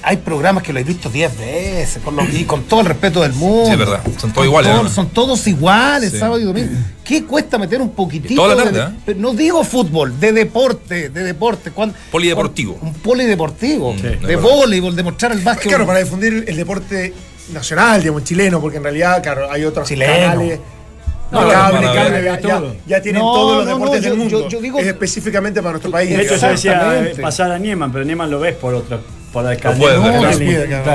Hay 0.00 0.18
programas 0.18 0.62
que 0.62 0.72
lo 0.72 0.78
he 0.78 0.84
visto 0.84 1.10
diez 1.10 1.36
veces 1.36 2.00
con 2.04 2.14
los- 2.14 2.32
y 2.32 2.44
con 2.44 2.62
todo 2.62 2.80
el 2.80 2.86
respeto 2.86 3.20
del 3.20 3.32
mundo. 3.32 3.66
Sí, 3.66 3.72
es 3.72 3.78
verdad. 3.78 4.00
Son 4.16 4.32
todos 4.32 4.46
iguales, 4.46 4.70
todo- 4.72 4.82
¿no? 4.84 4.88
son 4.90 5.08
todos 5.08 5.46
iguales, 5.48 6.12
Sí. 6.12 6.18
sábado 6.20 6.38
y 6.40 6.44
domingo. 6.44 6.70
¿Qué 7.04 7.24
cuesta 7.24 7.58
meter 7.58 7.82
un 7.82 7.90
poquitito? 7.90 8.40
Toda 8.40 8.54
la 8.54 8.64
de- 8.64 8.78
tarde, 8.78 8.94
¿eh? 8.94 8.98
pero 9.04 9.18
no 9.18 9.34
digo 9.34 9.64
fútbol, 9.64 10.18
de 10.20 10.32
deporte, 10.32 11.08
de 11.08 11.24
deporte. 11.24 11.72
¿Cuán- 11.72 11.92
Polideportivo. 12.12 12.78
Un 12.80 12.94
polideportivo. 12.94 13.94
Sí, 13.96 14.24
de 14.24 14.36
voleibol, 14.36 14.94
de 14.94 15.02
mostrar 15.02 15.32
el 15.32 15.40
básquet. 15.40 15.66
Claro, 15.68 15.84
para 15.84 15.98
difundir 15.98 16.44
el 16.46 16.56
deporte 16.56 17.12
nacional, 17.52 18.00
digamos, 18.00 18.22
chileno, 18.22 18.60
porque 18.60 18.76
en 18.76 18.84
realidad, 18.84 19.20
claro, 19.20 19.50
hay 19.50 19.64
otros 19.64 19.88
Chileno. 19.88 20.12
canales. 20.14 20.60
No, 21.30 21.42
No, 21.42 21.48
cable, 21.50 21.80
ya, 21.82 22.20
ya- 22.22 22.40
todo. 22.40 22.74
ya 22.86 23.02
tienen 23.02 23.20
No, 23.22 23.32
todos 23.34 23.56
los 23.58 23.66
no, 23.66 23.72
deportes 23.78 24.02
no, 24.02 24.08
del 24.08 24.12
yo- 24.12 24.16
mundo. 24.16 24.40
yo- 24.40 24.48
yo 24.48 24.60
digo- 24.62 24.78
es 24.78 24.86
específicamente 24.86 25.60
para 25.60 25.72
nuestro 25.72 25.90
país. 25.90 26.08
De 26.16 26.22
hecho, 26.22 26.36
yo 26.36 26.48
decía 26.48 26.98
eh, 27.06 27.16
pasar 27.20 27.52
a 27.52 27.58
Nieman, 27.58 27.92
pero 27.92 28.04
Nieman 28.04 28.30
lo 28.30 28.40
ves 28.40 28.54
por 28.54 28.74
otra 28.74 28.98
Por 29.32 29.44
la 29.44 29.50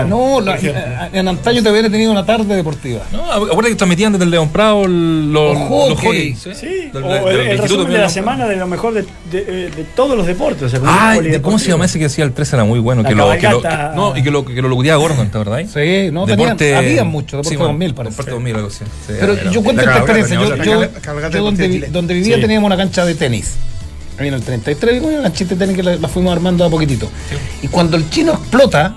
no. 0.06 0.40
Claro. 0.42 0.42
La- 0.42 1.10
en 1.14 1.28
antaño 1.28 1.62
te 1.62 1.70
hubiera 1.70 1.90
tenido 1.90 2.12
una 2.12 2.26
tarde 2.26 2.56
deportiva. 2.56 3.02
No, 3.12 3.32
acuérdate 3.32 3.70
que 3.70 3.76
transmitían 3.76 4.12
desde 4.14 4.26
el 4.26 4.32
León 4.32 4.50
Prado 4.50 4.88
los, 4.88 5.58
hockey. 5.58 6.34
hockey, 6.34 6.36
Sí, 6.36 6.90
Del- 6.92 7.04
o 7.04 7.08
del- 7.10 7.18
el, 7.18 7.24
del 7.26 7.40
el 7.40 7.52
Instituto 7.52 7.62
resumen 7.84 7.94
de 7.94 8.00
la 8.00 8.10
semana 8.10 8.48
de 8.48 8.56
lo 8.56 8.68
mejor 8.68 8.94
de, 8.96 9.02
de- 9.32 9.66
eh, 9.66 9.70
de 9.76 9.84
todos 9.96 10.18
los 10.18 10.26
deportes. 10.26 10.64
o 10.64 10.70
sea, 10.70 10.80
Ah, 10.84 11.18
¿cómo 11.42 11.60
se 11.60 11.70
llama 11.70 11.86
ese 11.86 12.00
que 12.00 12.06
decía 12.06 12.24
el 12.26 12.34
13? 12.34 12.56
Era 12.56 12.66
muy 12.66 12.80
bueno. 12.80 13.04
La 13.04 13.10
Que 13.10 13.16
lo, 13.16 13.30
que 13.32 13.36
lo- 13.36 13.62
cabalgata. 13.62 13.92
que- 13.92 13.96
no, 13.96 14.18
y 14.18 14.24
que 14.24 14.32
lo, 14.32 14.46
que 14.46 14.62
lo 14.62 14.68
locutía 14.70 14.96
Gordon, 14.96 15.30
¿te 15.30 15.38
verdad? 15.38 15.60
Sí, 15.72 16.10
no 16.12 16.26
tenían, 16.26 16.58
había 16.76 17.04
mucho, 17.04 17.38
Deporte 17.38 17.58
2000 17.58 17.94
parece. 17.94 18.12
Deporte 18.14 18.32
2000, 18.32 18.56
algo 18.56 18.68
así. 18.70 18.80
Sí, 19.08 19.14
Pero 19.20 19.34
era- 19.34 19.52
yo 19.52 19.64
cuento 19.64 19.82
esta 19.84 19.98
experiencia. 19.98 20.38
Yo, 20.64 20.88
donde, 21.92 22.14
vivía 22.14 22.36
Sí. 22.36 22.42
teníamos 22.42 22.66
una 22.68 22.78
cancha 22.78 23.06
de 23.06 23.16
tenis. 23.16 23.56
En 24.28 24.36
el 24.36 24.44
33 24.44 25.02
una 25.02 25.22
canchita 25.24 25.56
de 25.56 25.60
tenis 25.60 25.76
que 25.76 25.84
la, 25.84 25.96
la 25.96 26.08
fuimos 26.08 26.32
armando 26.32 26.64
a 26.66 26.70
poquitito. 26.70 27.10
Y 27.62 27.68
cuando 27.68 27.98
el 27.98 28.10
chino 28.10 28.34
explota 28.34 28.96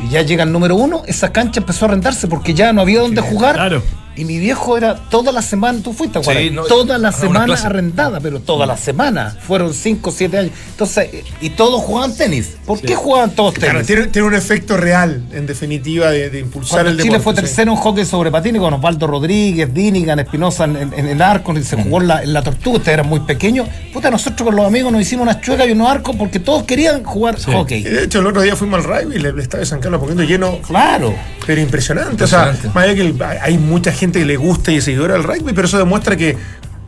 y 0.00 0.10
ya 0.10 0.22
llega 0.22 0.44
el 0.44 0.52
número 0.52 0.74
uno, 0.74 1.02
esa 1.06 1.32
cancha 1.32 1.60
empezó 1.60 1.84
a 1.84 1.88
rentarse 1.88 2.26
porque 2.28 2.54
ya 2.54 2.72
no 2.72 2.80
había 2.80 3.00
dónde 3.00 3.20
jugar. 3.20 3.54
Claro. 3.54 3.82
Y 4.14 4.24
mi 4.26 4.38
viejo 4.38 4.76
era 4.76 4.94
toda 5.08 5.32
la 5.32 5.40
semana, 5.40 5.80
tú 5.82 5.92
fuiste, 5.94 6.18
Sí, 6.22 6.24
Juan, 6.30 6.54
no, 6.54 6.64
toda 6.64 6.98
la 6.98 7.08
una 7.08 7.12
semana 7.12 7.54
arrendada, 7.54 8.20
pero 8.20 8.40
toda 8.40 8.66
la 8.66 8.76
semana. 8.76 9.36
Fueron 9.46 9.72
5 9.72 10.10
7 10.12 10.38
años. 10.38 10.52
Entonces, 10.70 11.08
y 11.40 11.50
todos 11.50 11.80
jugaban 11.82 12.14
tenis. 12.14 12.56
¿Por 12.66 12.80
qué 12.80 12.94
jugaban 12.94 13.30
todos 13.30 13.54
tenis? 13.54 13.70
Claro, 13.70 13.86
tiene, 13.86 14.06
tiene 14.08 14.28
un 14.28 14.34
efecto 14.34 14.76
real, 14.76 15.22
en 15.32 15.46
definitiva, 15.46 16.10
de, 16.10 16.28
de 16.30 16.40
impulsar 16.40 16.82
Cuando 16.82 16.90
el 16.90 16.96
Chile 16.98 17.18
deporte. 17.18 17.24
fue 17.24 17.34
sí. 17.34 17.40
tercero 17.54 17.70
en 17.72 17.76
hockey 17.78 18.04
sobre 18.04 18.30
patines 18.30 18.60
con 18.60 18.74
Osvaldo 18.74 19.06
Rodríguez, 19.06 19.72
Dinigan, 19.72 20.18
Espinosa 20.18 20.64
en, 20.64 20.76
en- 20.76 20.92
en 20.94 21.08
el 21.08 21.22
arco, 21.22 21.52
y 21.56 21.62
se 21.64 21.76
jugó 21.82 22.00
en 22.02 22.08
la, 22.08 22.22
en 22.22 22.32
la 22.34 22.42
tortuga, 22.42 22.76
ustedes 22.78 22.94
eran 22.98 23.08
muy 23.08 23.20
pequeños. 23.20 23.66
Puta, 23.92 24.10
nosotros 24.10 24.46
con 24.46 24.56
los 24.56 24.66
amigos 24.66 24.92
nos 24.92 25.00
hicimos 25.00 25.22
unas 25.22 25.40
chuecas 25.40 25.66
y 25.68 25.72
unos 25.72 25.88
arcos 25.88 26.14
porque 26.16 26.38
todos 26.38 26.64
querían 26.64 27.02
jugar 27.02 27.36
Y 27.38 27.50
hockey. 27.52 27.82
De 27.82 28.04
hecho, 28.04 28.18
el 28.20 28.26
otro 28.26 28.42
día 28.42 28.56
fuimos 28.56 28.78
al 28.78 28.84
rugby 28.84 29.16
y 29.16 29.24
el 29.24 29.38
estadio 29.38 29.60
de 29.60 29.66
San 29.66 29.80
Carlos 29.80 30.00
poniendo 30.00 30.22
lleno, 30.24 30.58
Claro. 30.66 31.14
Pero 31.46 31.60
impresionante. 31.60 32.12
Impresionante. 32.12 32.58
O 32.58 32.62
sea, 32.62 32.72
más 32.74 32.84
allá 32.84 32.94
que 32.94 33.00
el- 33.02 33.22
hay 33.42 33.58
mucha 33.58 33.92
gente 33.92 34.18
que 34.20 34.24
le 34.26 34.36
gusta 34.36 34.72
y 34.72 34.76
es 34.76 34.84
seguidora 34.84 35.14
del 35.14 35.24
rugby, 35.24 35.52
pero 35.52 35.66
eso 35.66 35.78
demuestra 35.78 36.16
que 36.16 36.36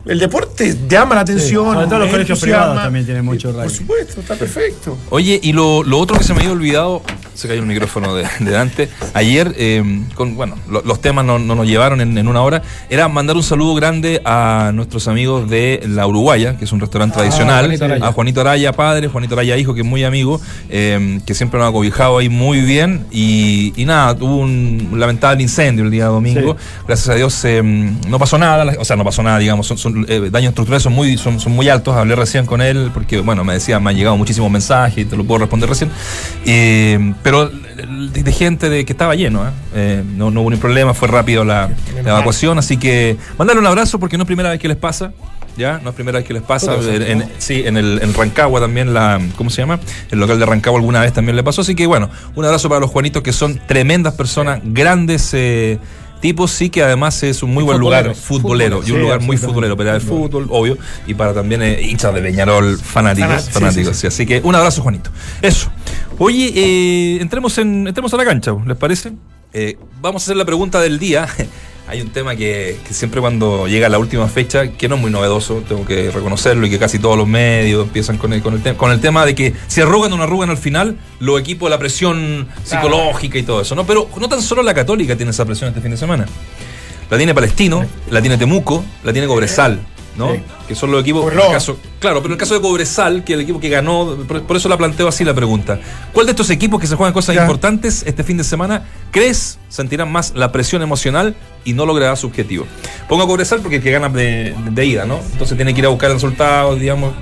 el 0.05 0.19
deporte 0.19 0.77
llama 0.87 1.15
la 1.15 1.21
atención. 1.21 1.73
sobre 1.73 1.87
todo 1.87 1.99
los 1.99 2.09
colegios 2.11 2.39
privados 2.39 2.77
también 2.81 3.05
tienen 3.05 3.25
mucho 3.25 3.49
Y, 3.49 3.53
Por 3.53 3.63
rugby. 3.63 3.75
supuesto, 3.75 4.21
está 4.21 4.35
perfecto. 4.35 4.97
Oye, 5.09 5.39
y 5.41 5.51
lo, 5.53 5.83
lo 5.83 5.97
otro 5.99 6.17
que 6.17 6.23
se 6.23 6.33
me 6.33 6.39
había 6.41 6.51
olvidado, 6.51 7.01
se 7.35 7.47
cayó 7.47 7.59
el 7.61 7.67
micrófono 7.67 8.15
de, 8.15 8.25
de 8.39 8.51
Dante, 8.51 8.89
ayer, 9.13 9.53
eh, 9.57 10.01
con, 10.15 10.35
bueno, 10.35 10.55
lo- 10.69 10.81
los 10.83 11.01
temas 11.01 11.23
no, 11.25 11.37
no 11.37 11.53
nos 11.55 11.67
llevaron 11.67 12.01
en, 12.01 12.17
en 12.17 12.27
una 12.27 12.41
hora, 12.41 12.61
era 12.89 13.07
mandar 13.07 13.35
un 13.35 13.43
saludo 13.43 13.75
grande 13.75 14.21
a 14.25 14.71
nuestros 14.73 15.07
amigos 15.07 15.49
de 15.49 15.83
La 15.87 16.07
Uruguaya, 16.07 16.57
que 16.57 16.65
es 16.65 16.71
un 16.71 16.79
restaurante 16.79 17.15
Ah, 17.15 17.19
tradicional, 17.19 17.65
Juanito 17.77 18.05
a 18.05 18.11
Juanito 18.11 18.41
Araya 18.41 18.71
padre, 18.73 19.07
Juanito 19.07 19.35
Araya 19.35 19.57
hijo, 19.57 19.73
que 19.73 19.81
es 19.81 19.85
muy 19.85 20.03
amigo, 20.03 20.41
eh, 20.69 21.19
que 21.25 21.33
siempre 21.35 21.59
nos 21.59 21.69
ha 21.69 21.71
cobijado 21.71 22.17
ahí 22.17 22.29
muy 22.29 22.61
bien, 22.61 23.05
y, 23.11 23.73
y 23.75 23.85
nada, 23.85 24.15
tuvo 24.17 24.37
un 24.37 24.89
lamentable 24.95 25.43
incendio 25.43 25.83
el 25.85 25.91
día 25.91 26.05
domingo, 26.05 26.55
gracias 26.87 27.09
a 27.09 27.15
Dios 27.15 27.43
eh, 27.45 27.61
no 27.63 28.17
pasó 28.17 28.37
nada, 28.37 28.75
o 28.79 28.85
sea, 28.85 28.95
no 28.95 29.03
pasó 29.03 29.21
nada, 29.23 29.37
digamos, 29.39 29.67
son, 29.67 29.77
son, 29.77 30.05
daños 30.31 30.49
estructurales 30.49 30.83
son 30.83 30.93
muy, 30.93 31.17
son, 31.17 31.39
son 31.39 31.51
muy 31.53 31.67
altos, 31.69 31.95
hablé 31.95 32.15
recién 32.15 32.45
con 32.45 32.61
él, 32.61 32.91
porque 32.93 33.19
bueno, 33.19 33.43
me 33.43 33.53
decía, 33.53 33.79
me 33.79 33.89
han 33.89 33.97
llegado 33.97 34.15
muchísimos 34.17 34.49
mensajes 34.49 34.99
y 34.99 35.05
te 35.05 35.17
lo 35.17 35.23
puedo 35.25 35.39
responder 35.39 35.69
recién, 35.69 35.89
Eh, 36.45 37.13
pero 37.25 37.49
de, 37.49 38.21
de 38.23 38.31
gente 38.31 38.69
de, 38.69 38.85
que 38.85 38.93
estaba 38.93 39.15
lleno, 39.15 39.47
¿eh? 39.47 39.51
Eh, 39.73 40.03
no, 40.15 40.29
no 40.29 40.41
hubo 40.41 40.51
ningún 40.51 40.61
problema, 40.61 40.93
fue 40.93 41.07
rápido 41.07 41.43
la, 41.43 41.71
la 42.03 42.09
evacuación, 42.11 42.59
así 42.59 42.77
que 42.77 43.17
mandarle 43.39 43.61
un 43.61 43.65
abrazo 43.65 43.99
porque 43.99 44.15
no 44.15 44.23
es 44.23 44.27
primera 44.27 44.51
vez 44.51 44.59
que 44.59 44.67
les 44.67 44.77
pasa. 44.77 45.11
Ya, 45.57 45.79
no 45.83 45.89
es 45.89 45.95
primera 45.95 46.19
vez 46.19 46.27
que 46.27 46.33
les 46.33 46.43
pasa. 46.43 46.75
En, 46.75 47.21
en- 47.21 47.31
sí, 47.39 47.63
en 47.65 47.77
el 47.77 47.99
en 48.03 48.13
Rancagua 48.13 48.59
también, 48.59 48.93
la, 48.93 49.19
¿cómo 49.37 49.49
se 49.49 49.61
llama? 49.61 49.79
El 50.11 50.19
local 50.19 50.37
de 50.37 50.45
Rancagua 50.45 50.79
alguna 50.79 50.99
vez 51.01 51.13
también 51.13 51.35
le 51.35 51.43
pasó. 51.43 51.61
Así 51.61 51.73
que 51.75 51.87
bueno, 51.87 52.09
un 52.35 52.45
abrazo 52.45 52.67
para 52.69 52.81
los 52.81 52.91
Juanitos 52.91 53.23
que 53.23 53.31
son 53.33 53.59
tremendas 53.65 54.13
personas, 54.13 54.59
grandes 54.63 55.29
eh, 55.33 55.79
tipos, 56.21 56.51
sí 56.51 56.69
que 56.69 56.81
además 56.83 57.21
es 57.23 57.43
un 57.43 57.53
muy 57.53 57.63
buen 57.63 57.79
lugar 57.79 58.15
futbolero 58.15 58.77
y 58.85 58.91
un 58.91 58.97
Sí, 58.97 59.01
lugar 59.01 59.21
muy 59.21 59.37
futbolero, 59.37 59.77
para 59.77 59.95
el 59.95 60.01
fútbol, 60.01 60.47
obvio, 60.49 60.77
y 61.05 61.13
para 61.13 61.33
también 61.33 61.61
eh, 61.61 61.81
hinchas 61.81 62.13
de 62.13 62.21
Peñarol 62.21 62.77
fanáticos. 62.79 63.29
Fanat- 63.29 63.51
fanáticos 63.51 63.95
sí, 63.95 64.01
sí. 64.01 64.07
Así 64.07 64.25
que 64.25 64.41
un 64.43 64.55
abrazo, 64.55 64.81
Juanito. 64.81 65.11
Eso. 65.41 65.69
Oye, 66.17 66.51
eh, 66.55 67.17
entremos, 67.21 67.57
en, 67.57 67.87
entremos 67.87 68.13
a 68.13 68.17
la 68.17 68.25
cancha, 68.25 68.53
¿les 68.65 68.77
parece? 68.77 69.11
Eh, 69.57 69.77
vamos 70.01 70.21
a 70.21 70.25
hacer 70.25 70.35
la 70.35 70.43
pregunta 70.43 70.81
del 70.81 70.99
día. 70.99 71.27
Hay 71.87 72.01
un 72.01 72.09
tema 72.09 72.35
que, 72.35 72.77
que 72.85 72.93
siempre 72.95 73.21
cuando 73.21 73.67
llega 73.67 73.87
la 73.89 73.99
última 73.99 74.27
fecha, 74.27 74.69
que 74.71 74.89
no 74.89 74.95
es 74.95 75.01
muy 75.01 75.11
novedoso, 75.11 75.63
tengo 75.67 75.85
que 75.85 76.09
reconocerlo, 76.11 76.65
y 76.65 76.69
que 76.71 76.79
casi 76.79 76.97
todos 76.99 77.15
los 77.15 77.27
medios 77.27 77.85
empiezan 77.85 78.17
con 78.17 78.33
el, 78.33 78.41
con 78.41 78.55
el, 78.55 78.61
te- 78.63 78.73
con 78.73 78.91
el 78.91 78.99
tema 78.99 79.23
de 79.25 79.33
que 79.35 79.53
si 79.67 79.81
arrugan 79.81 80.11
o 80.11 80.17
no 80.17 80.23
arrugan 80.23 80.49
al 80.49 80.57
final, 80.57 80.97
los 81.19 81.39
equipos, 81.39 81.69
la 81.69 81.77
presión 81.77 82.47
psicológica 82.63 83.37
y 83.37 83.43
todo 83.43 83.61
eso, 83.61 83.75
¿no? 83.75 83.85
Pero 83.85 84.09
no 84.19 84.27
tan 84.27 84.41
solo 84.41 84.63
la 84.63 84.73
Católica 84.73 85.15
tiene 85.15 85.29
esa 85.29 85.45
presión 85.45 85.69
este 85.69 85.79
fin 85.79 85.91
de 85.91 85.97
semana. 85.97 86.25
La 87.09 87.17
tiene 87.17 87.35
Palestino, 87.35 87.85
la 88.09 88.19
tiene 88.19 88.37
Temuco, 88.39 88.83
la 89.03 89.13
tiene 89.13 89.27
Cobresal, 89.27 89.79
¿no? 90.17 90.33
Sí. 90.33 90.41
Que 90.67 90.75
son 90.75 90.91
los 90.91 91.01
equipos. 91.01 91.31
En 91.31 91.39
el 91.39 91.51
caso, 91.51 91.77
claro, 91.99 92.17
pero 92.21 92.27
en 92.27 92.31
el 92.33 92.37
caso 92.37 92.53
de 92.53 92.61
Cobresal, 92.61 93.23
que 93.23 93.33
es 93.33 93.37
el 93.37 93.43
equipo 93.43 93.59
que 93.59 93.69
ganó, 93.69 94.15
por, 94.27 94.43
por 94.43 94.57
eso 94.57 94.69
la 94.69 94.77
planteo 94.77 95.07
así 95.07 95.23
la 95.23 95.33
pregunta. 95.33 95.79
¿Cuál 96.13 96.25
de 96.25 96.31
estos 96.31 96.49
equipos 96.49 96.79
que 96.79 96.87
se 96.87 96.95
juegan 96.95 97.13
cosas 97.13 97.35
Ya. 97.35 97.41
importantes 97.41 98.03
este 98.05 98.23
fin 98.23 98.37
de 98.37 98.43
semana 98.43 98.85
crees 99.11 99.59
sentirán 99.69 100.11
más 100.11 100.33
la 100.35 100.51
presión 100.51 100.81
emocional 100.81 101.35
y 101.63 101.73
no 101.73 101.85
logrará 101.85 102.15
su 102.15 102.27
objetivo? 102.27 102.65
Pongo 103.09 103.23
a 103.23 103.27
Cobresal 103.27 103.59
porque 103.61 103.77
el 103.77 103.83
que 103.83 103.91
gana 103.91 104.09
de, 104.09 104.55
de 104.71 104.85
ida, 104.85 105.05
¿no? 105.05 105.19
Entonces 105.31 105.57
tiene 105.57 105.73
que 105.73 105.79
ir 105.81 105.85
a 105.85 105.89
buscar 105.89 106.09
el 106.09 106.15
resultado, 106.15 106.75
digamos. 106.75 107.13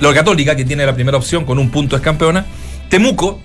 La 0.00 0.14
Católica, 0.14 0.56
que 0.56 0.64
tiene 0.64 0.86
la 0.86 0.94
primera 0.94 1.18
opción 1.18 1.44
con 1.44 1.58
un 1.58 1.70
punto 1.70 1.94
es 1.94 2.02
campeona. 2.02 2.46
Temuco, 2.88 3.38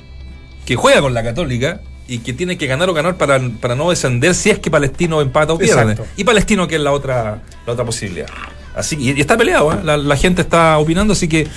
que 0.65 0.75
juega 0.75 1.01
con 1.01 1.13
la 1.13 1.21
Católica 1.23 1.81
y 2.07 2.19
que 2.19 2.33
tiene 2.33 2.57
que 2.57 2.67
ganar 2.67 2.89
o 2.89 2.93
ganar 2.93 3.17
para, 3.17 3.41
para 3.59 3.75
no 3.75 3.89
descender 3.89 4.35
si 4.35 4.51
es 4.51 4.59
que 4.59 4.71
Palestino 4.71 5.21
empata 5.21 5.53
o 5.53 5.57
pierde. 5.57 5.81
Exacto. 5.81 6.05
Y 6.17 6.23
Palestino 6.23 6.67
que 6.67 6.75
es 6.75 6.81
la 6.81 6.91
otra, 6.91 7.41
la 7.65 7.73
otra 7.73 7.83
posibilidad. 7.83 8.27
Así 8.75 8.95
y, 8.99 9.11
y 9.17 9.21
está 9.21 9.37
peleado, 9.37 9.73
¿eh? 9.73 9.77
la, 9.83 9.97
la 9.97 10.15
gente 10.17 10.41
está 10.41 10.77
opinando, 10.77 11.13
así 11.13 11.27
que 11.27 11.47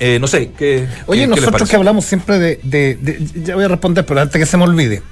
eh, 0.00 0.18
no 0.18 0.26
sé, 0.26 0.50
¿qué, 0.56 0.86
Oye, 1.06 1.22
qué- 1.22 1.28
qué 1.28 1.34
les 1.34 1.40
nosotros 1.44 1.68
que 1.68 1.76
hablamos 1.76 2.04
siempre 2.04 2.38
de, 2.38 2.58
de- 2.62 2.94
de- 2.96 3.42
Ya 3.44 3.54
voy 3.54 3.64
a 3.64 3.68
responder, 3.68 4.04
pero 4.06 4.20
antes 4.20 4.38
que 4.38 4.46
se 4.46 4.56
me 4.56 4.64
olvide. 4.64 5.02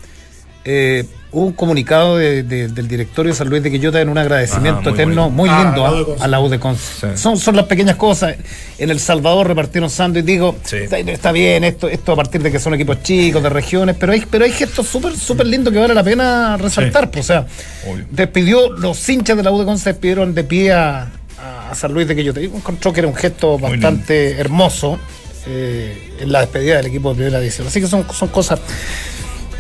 Eh, 0.63 1.07
hubo 1.33 1.47
un 1.47 1.53
comunicado 1.53 2.19
de- 2.19 2.43
de- 2.43 2.69
del 2.69 2.87
directorio 2.87 3.33
de 3.33 3.39
San 3.39 3.49
Luis 3.49 3.63
de 3.63 3.71
Quillota 3.71 3.99
en 4.01 4.09
un 4.11 4.19
agradecimiento 4.19 4.81
Ajá, 4.81 4.91
muy 4.91 4.95
eterno, 4.99 5.23
bonito. 5.31 5.37
muy 5.37 5.49
Ah, 5.49 5.63
lindo 5.65 5.87
a 5.87 5.91
la 5.91 5.97
ah, 5.97 5.97
U 5.97 5.99
de 5.99 6.05
Conce. 6.05 6.25
a 6.25 6.29
la 6.29 6.41
U 6.41 6.49
de 6.51 6.59
Conce. 6.59 6.83
Sí. 7.01 7.07
Son, 7.23 7.39
son 7.39 7.57
las 7.57 7.65
pequeñas 7.67 7.97
cosas. 7.97 8.35
En 8.77 8.91
El 8.91 9.01
Salvador 9.01 9.47
repartieron 9.47 9.89
sándwich, 9.89 10.25
digo, 10.25 10.57
Sí. 10.65 10.77
está, 10.77 10.99
está 10.99 11.33
bien 11.33 11.65
esto, 11.65 11.89
esto 11.89 12.13
a 12.13 12.17
partir 12.17 12.43
de 12.43 12.51
que 12.53 12.59
son 12.59 12.75
equipos 12.75 13.03
chicos, 13.03 13.43
de 13.43 13.49
regiones, 13.49 13.97
pero 13.99 14.13
hay, 14.13 14.25
pero 14.29 14.45
hay 14.45 14.53
gestos 14.53 14.87
súper 14.87 15.17
súper 15.17 15.47
lindos 15.47 15.73
que 15.73 15.79
vale 15.79 15.95
la 15.95 16.03
pena 16.05 16.57
resaltar. 16.59 17.11
pues, 17.11 17.25
o 17.25 17.29
sea, 17.29 17.47
Obvio. 17.91 18.05
despidió, 18.11 18.73
los 18.73 19.09
hinchas 19.09 19.37
de 19.37 19.43
la 19.45 19.53
U 19.53 19.59
de 19.61 19.65
Conce 19.65 19.91
despidieron 19.91 20.35
de 20.35 20.45
pie 20.45 20.73
a, 20.73 21.11
a 21.41 21.75
San 21.75 21.93
Luis 21.93 22.07
de 22.07 22.17
Quillota. 22.17 22.41
Yo 22.41 22.51
encontró 22.55 22.93
que 22.93 23.01
era 23.01 23.09
un 23.09 23.15
gesto 23.15 23.59
Muy 23.59 23.71
bastante 23.71 24.39
hermoso 24.39 24.99
eh, 25.47 26.17
en 26.21 26.33
la 26.33 26.41
despedida 26.41 26.77
del 26.77 26.87
equipo 26.87 27.11
de 27.11 27.17
primera 27.17 27.41
división. 27.41 27.67
Así 27.67 27.81
que 27.81 27.87
son, 27.87 28.07
son 28.13 28.29
cosas. 28.29 28.61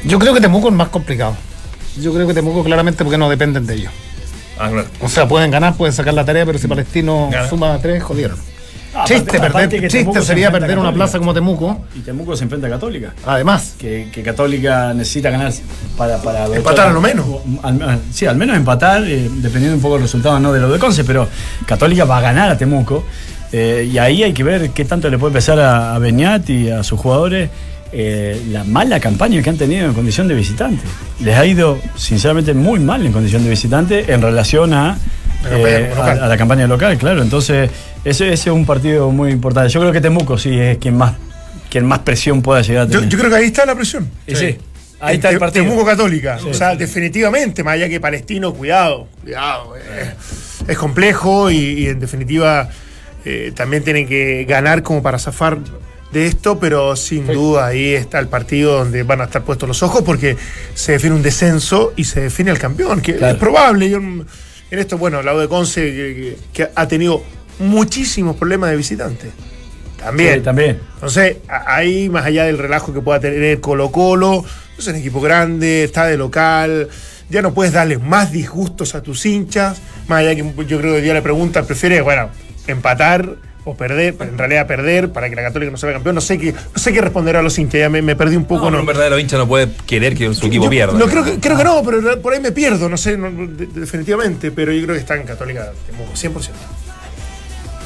Yo 0.04 0.18
creo 0.18 0.34
que 0.34 0.40
Temuco 0.40 0.68
es 0.68 0.74
más 0.74 0.88
complicado. 0.88 1.36
Yo 2.00 2.12
creo 2.12 2.26
que 2.26 2.34
Temuco 2.34 2.62
claramente 2.64 3.04
porque 3.04 3.18
no 3.18 3.28
dependen 3.28 3.66
de 3.66 3.74
ellos. 3.74 3.92
Ah, 4.58 4.68
claro. 4.68 4.88
O 5.00 5.08
sea, 5.08 5.26
pueden 5.26 5.50
ganar, 5.50 5.74
pueden 5.76 5.94
sacar 5.94 6.12
la 6.12 6.24
tarea, 6.24 6.44
pero 6.44 6.58
si 6.58 6.68
Palestino 6.68 7.28
Gana. 7.32 7.48
suma 7.48 7.78
tres, 7.80 8.02
jodieron. 8.02 8.38
Ah, 8.94 9.04
chiste, 9.06 9.38
perder, 9.38 9.88
chiste 9.88 10.20
sería 10.22 10.50
perder 10.50 10.78
una 10.78 10.92
plaza 10.92 11.18
como 11.18 11.32
Temuco. 11.32 11.84
Y 11.94 12.00
Temuco 12.00 12.36
se 12.36 12.44
enfrenta 12.44 12.66
a 12.66 12.70
Católica. 12.70 13.12
Además, 13.24 13.74
Que, 13.78 14.08
que 14.12 14.22
Católica 14.22 14.92
necesita 14.94 15.30
ganar 15.30 15.52
para. 15.96 16.18
para 16.18 16.46
Empatar 16.46 16.88
a 16.88 16.92
lo 16.92 17.00
menos. 17.00 17.24
Al- 17.62 18.00
sí, 18.12 18.26
al 18.26 18.36
menos 18.36 18.56
empatar, 18.56 19.04
eh, 19.04 19.28
dependiendo 19.32 19.76
un 19.76 19.82
poco 19.82 19.94
del 19.94 20.02
resultado 20.02 20.40
no 20.40 20.52
de 20.52 20.60
lo 20.60 20.70
de 20.70 20.78
Conce, 20.78 21.04
pero 21.04 21.28
Católica 21.66 22.04
va 22.04 22.18
a 22.18 22.20
ganar 22.20 22.50
a 22.50 22.58
Temuco. 22.58 23.04
eh, 23.52 23.88
y 23.92 23.98
ahí 23.98 24.22
hay 24.22 24.32
que 24.32 24.42
ver 24.44 24.70
qué 24.70 24.84
tanto 24.84 25.08
le 25.10 25.18
puede 25.18 25.30
empezar 25.30 25.58
a, 25.60 25.94
a 25.94 25.98
Beñat 25.98 26.48
y 26.50 26.70
a 26.70 26.82
sus 26.84 26.98
jugadores 27.00 27.50
eh, 27.92 28.40
la 28.50 28.62
mala 28.64 29.00
campaña 29.00 29.42
que 29.42 29.50
han 29.50 29.56
tenido 29.56 29.86
en 29.86 29.94
condición 29.94 30.28
de 30.28 30.34
visitante. 30.34 30.82
Les 31.20 31.36
ha 31.36 31.44
ido, 31.44 31.78
sinceramente, 31.96 32.54
muy 32.54 32.78
mal 32.78 33.04
en 33.04 33.12
condición 33.12 33.42
de 33.42 33.50
visitante 33.50 34.12
en 34.12 34.22
relación 34.22 34.72
a, 34.74 34.96
eh, 35.50 35.92
a- 35.96 36.10
a 36.10 36.28
la 36.28 36.36
campaña 36.36 36.66
local, 36.68 36.96
claro. 36.98 37.22
Entonces, 37.22 37.68
ese, 38.04 38.32
ese 38.32 38.50
es 38.50 38.54
un 38.54 38.64
partido 38.66 39.10
muy 39.10 39.30
importante. 39.30 39.70
Yo 39.70 39.80
creo 39.80 39.92
que 39.92 40.00
Temuco 40.00 40.38
sí 40.38 40.58
es 40.58 40.78
quien 40.78 40.96
más, 40.96 41.14
quien 41.70 41.84
más 41.84 42.00
presión 42.00 42.42
pueda 42.42 42.62
llegar 42.62 42.84
a 42.84 42.86
Yo, 42.86 42.98
tener. 43.00 43.08
yo 43.08 43.18
creo 43.18 43.30
que 43.30 43.36
ahí 43.36 43.44
está 43.46 43.66
la 43.66 43.74
presión. 43.74 44.10
Sí, 44.26 44.56
ahí 45.00 45.16
está 45.16 45.30
el 45.30 45.38
partido. 45.38 45.64
Temuco 45.64 45.84
Católica. 45.84 46.38
o 46.46 46.54
sea, 46.54 46.74
definitivamente, 46.76 47.62
más 47.64 47.74
allá 47.74 47.88
que 47.88 48.00
Palestino, 48.00 48.52
cuidado, 48.54 49.08
cuidado. 49.22 49.76
eh, 49.76 50.14
es 50.68 50.76
complejo 50.78 51.50
y, 51.50 51.56
y 51.56 51.86
en 51.88 52.00
definitiva 52.00 52.68
eh, 53.24 53.52
también 53.54 53.82
tienen 53.84 54.06
que 54.06 54.44
ganar 54.48 54.82
como 54.82 55.02
para 55.02 55.18
zafar 55.18 55.58
de 56.12 56.26
esto, 56.26 56.58
pero 56.58 56.96
sin 56.96 57.26
duda 57.26 57.66
ahí 57.66 57.94
está 57.94 58.18
el 58.18 58.26
partido 58.28 58.78
donde 58.78 59.04
van 59.04 59.20
a 59.20 59.24
estar 59.24 59.42
puestos 59.44 59.68
los 59.68 59.82
ojos 59.82 60.02
porque 60.04 60.36
se 60.74 60.92
define 60.92 61.14
un 61.14 61.22
descenso 61.22 61.92
y 61.96 62.04
se 62.04 62.20
define 62.22 62.50
el 62.50 62.58
campeón, 62.58 63.00
que 63.00 63.14
Claro. 63.16 63.34
es 63.34 63.38
probable. 63.38 63.88
Yo, 63.88 63.98
en 63.98 64.26
esto, 64.70 64.98
bueno, 64.98 65.22
la 65.22 65.32
de 65.34 65.48
Conce 65.48 65.82
que, 65.82 65.92
que- 65.92 66.36
que 66.64 66.70
ha 66.74 66.88
tenido 66.88 67.22
muchísimos 67.60 68.36
problemas 68.36 68.70
de 68.70 68.76
visitantes. 68.76 69.30
También. 69.98 70.34
Sí, 70.36 70.40
también. 70.40 70.80
Entonces, 70.94 71.36
ahí, 71.48 72.08
más 72.08 72.24
allá 72.24 72.44
del 72.46 72.58
relajo 72.58 72.92
que 72.92 73.00
pueda 73.00 73.20
tener 73.20 73.60
Colo 73.60 73.90
Colo, 73.92 74.44
es 74.78 74.86
un 74.86 74.96
equipo 74.96 75.20
grande, 75.20 75.84
está 75.84 76.06
de 76.06 76.16
local, 76.16 76.88
ya 77.28 77.42
no 77.42 77.52
puedes 77.52 77.72
darle 77.74 77.98
más 77.98 78.32
disgustos 78.32 78.94
a 78.94 79.02
tus 79.02 79.26
hinchas, 79.26 79.80
más 80.08 80.20
allá 80.20 80.34
que 80.34 80.42
yo 80.66 80.78
creo 80.78 80.92
que 80.92 80.96
hoy 80.98 81.02
día 81.02 81.12
la 81.14 81.22
pregunta 81.22 81.62
prefiere, 81.64 82.00
bueno, 82.00 82.30
empatar 82.66 83.36
o 83.64 83.76
perder, 83.76 84.14
pero 84.16 84.30
en 84.30 84.38
realidad 84.38 84.66
perder 84.66 85.10
para 85.12 85.28
que 85.28 85.36
la 85.36 85.42
Católica 85.42 85.70
no 85.70 85.76
sea 85.76 85.92
campeón, 85.92 86.14
no 86.14 86.22
sé 86.22 86.38
qué, 86.38 86.52
no 86.52 86.78
sé 86.80 86.94
qué 86.94 87.02
responder 87.02 87.36
a 87.36 87.42
los 87.42 87.58
hinchas, 87.58 87.78
ya 87.80 87.90
me, 87.90 88.00
me 88.00 88.16
perdí 88.16 88.36
un 88.36 88.46
poco. 88.46 88.64
No, 88.64 88.70
no, 88.70 88.80
un 88.80 88.86
verdadero 88.86 89.18
hincha 89.18 89.36
no 89.36 89.46
puede 89.46 89.68
querer 89.86 90.16
que 90.16 90.32
su 90.32 90.46
equipo 90.46 90.64
Yo- 90.64 90.70
pierda. 90.70 90.98
No, 90.98 91.06
creo 91.08 91.22
que, 91.24 91.38
creo 91.38 91.58
que 91.58 91.64
no, 91.64 91.82
pero 91.84 92.22
por 92.22 92.32
ahí 92.32 92.40
me 92.40 92.52
pierdo, 92.52 92.88
no 92.88 92.96
sé, 92.96 93.18
no, 93.18 93.30
de- 93.30 93.66
definitivamente, 93.66 94.50
pero 94.50 94.72
yo 94.72 94.82
creo 94.84 94.94
que 94.94 95.00
está 95.00 95.14
en 95.14 95.24
Católica, 95.24 95.72
Temuco, 95.86 96.12
100%. 96.14 96.48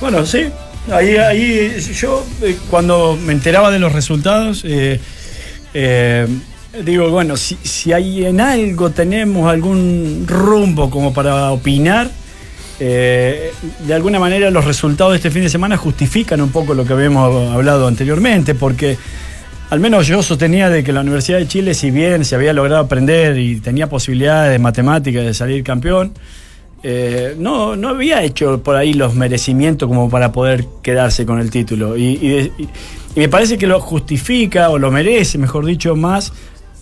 Bueno, 0.04 0.26
sí. 0.26 0.44
Ahí, 0.92 1.16
ahí 1.16 1.78
yo 1.98 2.26
eh, 2.42 2.58
cuando 2.68 3.16
me 3.16 3.32
enteraba 3.32 3.70
de 3.70 3.78
los 3.78 3.90
resultados, 3.90 4.62
eh, 4.66 5.00
eh, 5.72 6.28
digo, 6.84 7.08
bueno, 7.08 7.38
si, 7.38 7.56
si 7.62 7.90
hay 7.94 8.26
en 8.26 8.38
algo 8.38 8.90
tenemos 8.90 9.50
algún 9.50 10.26
rumbo 10.28 10.90
como 10.90 11.14
para 11.14 11.52
opinar, 11.52 12.10
de 12.78 13.94
alguna 13.94 14.18
manera 14.18 14.50
los 14.50 14.66
resultados 14.66 15.14
de 15.14 15.16
este 15.16 15.30
fin 15.30 15.40
de 15.40 15.48
semana 15.48 15.78
justifican 15.78 16.42
un 16.42 16.50
poco 16.50 16.74
lo 16.74 16.84
que 16.84 16.92
habíamos 16.92 17.50
hablado 17.50 17.88
anteriormente, 17.88 18.54
porque 18.54 18.98
al 19.70 19.80
menos 19.80 20.06
yo 20.06 20.22
sostenía 20.22 20.68
de 20.68 20.84
que 20.84 20.92
la 20.92 21.00
Universidad 21.00 21.38
de 21.38 21.48
Chile, 21.48 21.72
si 21.72 21.90
bien 21.90 22.26
se 22.26 22.34
había 22.34 22.52
logrado 22.52 22.82
aprender 22.82 23.38
y 23.38 23.58
tenía 23.58 23.88
posibilidades 23.88 24.52
de 24.52 24.58
matemáticas 24.58 25.24
de 25.24 25.32
salir 25.32 25.64
campeón, 25.64 26.12
eh, 26.86 27.34
no, 27.38 27.76
no 27.76 27.88
había 27.88 28.22
hecho 28.22 28.62
por 28.62 28.76
ahí 28.76 28.92
los 28.92 29.14
merecimientos 29.14 29.88
como 29.88 30.10
para 30.10 30.32
poder 30.32 30.66
quedarse 30.82 31.24
con 31.24 31.40
el 31.40 31.50
título. 31.50 31.96
Y, 31.96 32.52
me 33.16 33.28
parece 33.28 33.56
que 33.56 33.66
lo 33.66 33.80
justifica, 33.80 34.68
o 34.68 34.78
lo 34.78 34.90
merece, 34.90 35.38
mejor 35.38 35.64
dicho, 35.64 35.96
más 35.96 36.32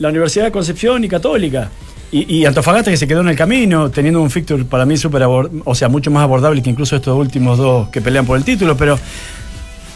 la 0.00 0.08
Universidad 0.08 0.46
de 0.46 0.50
Concepción 0.50 1.04
y 1.04 1.08
Católica. 1.08 1.70
Y, 2.10 2.44
Antofagasta 2.44 2.90
que 2.90 2.96
se 2.96 3.06
quedó 3.06 3.20
en 3.20 3.28
el 3.28 3.36
camino, 3.36 3.90
teniendo 3.90 4.20
un 4.20 4.28
fixture 4.28 4.64
para 4.64 4.84
mí 4.84 4.96
súper, 4.96 5.22
o 5.22 5.74
sea, 5.74 5.88
mucho 5.88 6.10
más 6.10 6.24
abordable 6.24 6.60
que 6.62 6.70
incluso 6.70 6.96
estos 6.96 7.16
últimos 7.16 7.56
dos 7.56 7.88
que 7.88 8.00
pelean 8.00 8.26
por 8.26 8.36
el 8.36 8.44
título, 8.44 8.76
pero 8.76 8.98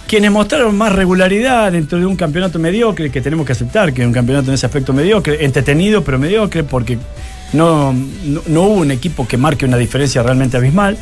quienes 0.06 0.30
mostraron 0.30 0.78
más 0.78 0.92
regularidad 0.92 1.72
dentro 1.72 1.98
de 1.98 2.06
un 2.06 2.14
campeonato 2.14 2.60
mediocre, 2.60 3.10
que 3.10 3.20
tenemos 3.20 3.44
que 3.44 3.52
aceptar 3.52 3.92
que 3.92 4.02
es 4.02 4.06
un 4.06 4.14
campeonato 4.14 4.48
en 4.48 4.54
ese 4.54 4.66
aspecto 4.66 4.92
mediocre, 4.92 5.44
entretenido 5.44 6.04
pero 6.04 6.18
mediocre, 6.18 6.62
porque 6.62 6.96
no, 7.56 7.92
no, 8.46 8.62
hubo 8.62 8.74
un 8.74 8.90
equipo 8.90 9.26
que 9.26 9.36
marque 9.36 9.64
una 9.64 9.76
diferencia 9.76 10.22
realmente 10.22 10.56
abismal. 10.56 10.96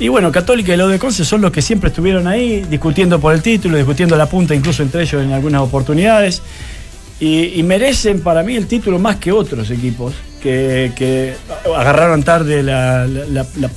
Y 0.00 0.08
bueno, 0.08 0.32
Católica 0.32 0.74
y 0.74 0.76
Leo 0.76 0.88
de 0.88 0.98
Conce 0.98 1.24
son 1.24 1.40
los 1.40 1.52
que 1.52 1.62
siempre 1.62 1.88
estuvieron 1.88 2.26
ahí 2.26 2.64
discutiendo 2.68 3.20
por 3.20 3.32
el 3.32 3.42
título, 3.42 3.76
discutiendo 3.76 4.16
la 4.16 4.26
punta, 4.26 4.54
incluso 4.54 4.82
entre 4.82 5.02
ellos 5.02 5.22
en 5.22 5.32
algunas 5.32 5.60
oportunidades. 5.62 6.42
Y, 7.20 7.62
merecen 7.62 8.20
para 8.20 8.42
mí 8.42 8.56
el 8.56 8.66
título 8.66 8.98
más 8.98 9.16
que 9.16 9.30
otros 9.32 9.70
equipos 9.70 10.12
que, 10.42 11.34
agarraron 11.76 12.22
tarde 12.24 12.62
la- 12.62 13.06
la- 13.06 13.24
la- 13.26 13.46
la- 13.60 13.70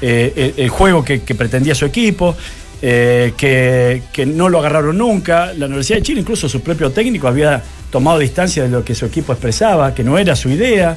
eh, 0.00 0.54
el, 0.56 0.68
juego 0.70 1.04
que, 1.04 1.18
pretendía 1.18 1.74
su 1.74 1.84
equipo, 1.84 2.34
eh, 2.80 3.32
que 3.36 4.24
no 4.26 4.48
lo 4.48 4.60
agarraron 4.60 4.96
nunca. 4.96 5.52
La 5.58 5.66
Universidad 5.66 5.98
de 5.98 6.02
Chile, 6.04 6.20
incluso 6.20 6.48
su 6.48 6.60
propio 6.60 6.90
técnico, 6.90 7.26
había 7.28 7.60
tomado 7.90 8.20
distancia 8.20 8.62
de 8.62 8.68
lo 8.68 8.84
que 8.84 8.94
su 8.94 9.04
equipo 9.04 9.32
expresaba, 9.32 9.92
que 9.94 10.04
no 10.04 10.16
era 10.16 10.36
su 10.36 10.48
idea. 10.48 10.96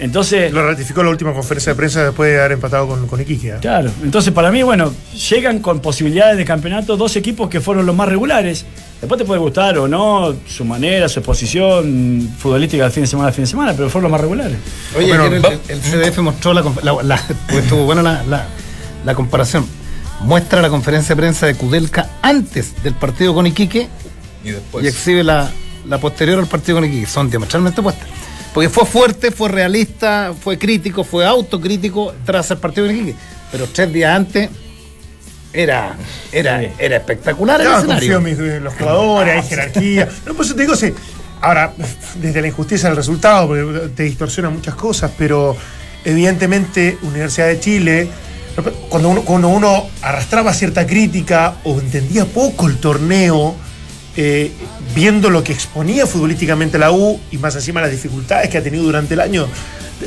Entonces, 0.00 0.50
Lo 0.52 0.66
ratificó 0.66 1.02
la 1.02 1.10
última 1.10 1.32
conferencia 1.32 1.72
de 1.72 1.76
prensa 1.76 2.04
después 2.04 2.30
de 2.32 2.40
haber 2.40 2.52
empatado 2.52 2.88
con, 2.88 3.06
con 3.06 3.20
Iquique. 3.20 3.50
¿eh? 3.50 3.54
Claro, 3.60 3.90
entonces 4.02 4.32
para 4.32 4.50
mí, 4.50 4.62
bueno, 4.62 4.92
llegan 5.30 5.58
con 5.60 5.80
posibilidades 5.80 6.36
de 6.38 6.44
campeonato 6.44 6.96
dos 6.96 7.16
equipos 7.16 7.48
que 7.50 7.60
fueron 7.60 7.84
los 7.86 7.94
más 7.94 8.08
regulares. 8.08 8.64
Después 9.00 9.18
te 9.18 9.24
puede 9.24 9.40
gustar 9.40 9.78
o 9.78 9.88
no 9.88 10.34
su 10.46 10.64
manera, 10.64 11.08
su 11.08 11.20
exposición 11.20 12.30
futbolística 12.38 12.84
de 12.84 12.90
fin 12.90 13.02
de 13.02 13.06
semana 13.06 13.28
a 13.30 13.32
fin 13.32 13.44
de 13.44 13.50
semana, 13.50 13.72
pero 13.74 13.88
fueron 13.88 14.04
los 14.10 14.12
más 14.12 14.20
regulares. 14.20 14.56
Oye, 14.96 15.06
Bueno, 15.08 15.24
el, 15.26 15.80
CDF 15.80 16.18
mostró 16.18 16.52
la, 16.52 16.62
comp- 16.62 16.82
la- 16.82 17.02
la- 17.02 17.22
porque 17.46 17.58
estuvo 17.62 17.84
buena 17.84 18.02
la, 18.02 18.22
la- 18.24 18.46
la 19.04 19.14
comparación. 19.14 19.66
Muestra 20.20 20.60
la 20.60 20.68
conferencia 20.68 21.14
de 21.14 21.20
prensa 21.20 21.46
de 21.46 21.54
Kudelka 21.54 22.10
antes 22.20 22.82
del 22.82 22.92
partido 22.94 23.32
con 23.32 23.46
Iquique 23.46 23.88
Y 24.44 24.50
después. 24.50 24.84
y 24.84 24.88
exhibe 24.88 25.24
la, 25.24 25.50
la 25.88 25.98
posterior 25.98 26.38
al 26.38 26.46
partido 26.46 26.76
con 26.78 26.84
Iquique. 26.84 27.06
Son 27.06 27.30
diametralmente 27.30 27.80
opuestas. 27.80 28.06
Porque 28.54 28.68
fue 28.68 28.84
fuerte, 28.86 29.30
fue 29.30 29.48
realista, 29.48 30.32
fue 30.40 30.58
crítico, 30.58 31.04
fue 31.04 31.24
autocrítico 31.24 32.14
tras 32.24 32.50
el 32.50 32.58
partido 32.58 32.86
con 32.86 32.96
Iquique. 32.96 33.14
Pero 33.52 33.66
tres 33.66 33.92
días 33.92 34.16
antes 34.16 34.50
era, 35.52 35.96
era, 36.32 36.62
era 36.78 36.96
espectacular 36.96 37.60
el 37.60 37.66
escenario. 37.66 38.14
confío 38.14 38.16
en 38.18 38.22
mis- 38.24 38.54
en 38.56 38.64
los 38.64 38.74
jugadores, 38.74 39.42
hay 39.42 39.48
jerarquía. 39.48 40.08
No, 40.26 40.34
pues 40.34 40.54
te 40.54 40.60
digo, 40.62 40.76
sí. 40.76 40.92
Ahora, 41.40 41.72
desde 42.20 42.40
la 42.40 42.48
injusticia 42.48 42.88
del 42.88 42.96
resultado, 42.96 43.48
porque 43.48 43.88
te 43.94 44.02
distorsiona 44.04 44.50
muchas 44.50 44.74
cosas, 44.74 45.10
pero 45.16 45.56
evidentemente 46.04 46.98
Universidad 47.02 47.46
de 47.48 47.60
Chile, 47.60 48.08
cuando 48.88 49.08
uno, 49.10 49.22
cuando 49.22 49.48
uno 49.48 49.86
arrastraba 50.02 50.52
cierta 50.52 50.86
crítica 50.86 51.54
o 51.64 51.78
entendía 51.80 52.26
poco 52.26 52.66
el 52.68 52.76
torneo, 52.78 53.54
eh, 54.16 54.50
viendo 54.94 55.30
lo 55.30 55.42
que 55.44 55.52
exponía 55.52 56.06
futbolísticamente 56.06 56.78
la 56.78 56.90
U 56.92 57.20
y 57.30 57.38
más 57.38 57.54
encima 57.54 57.80
las 57.80 57.90
dificultades 57.90 58.48
que 58.48 58.58
ha 58.58 58.62
tenido 58.62 58.82
durante 58.84 59.14
el 59.14 59.20
año, 59.20 59.46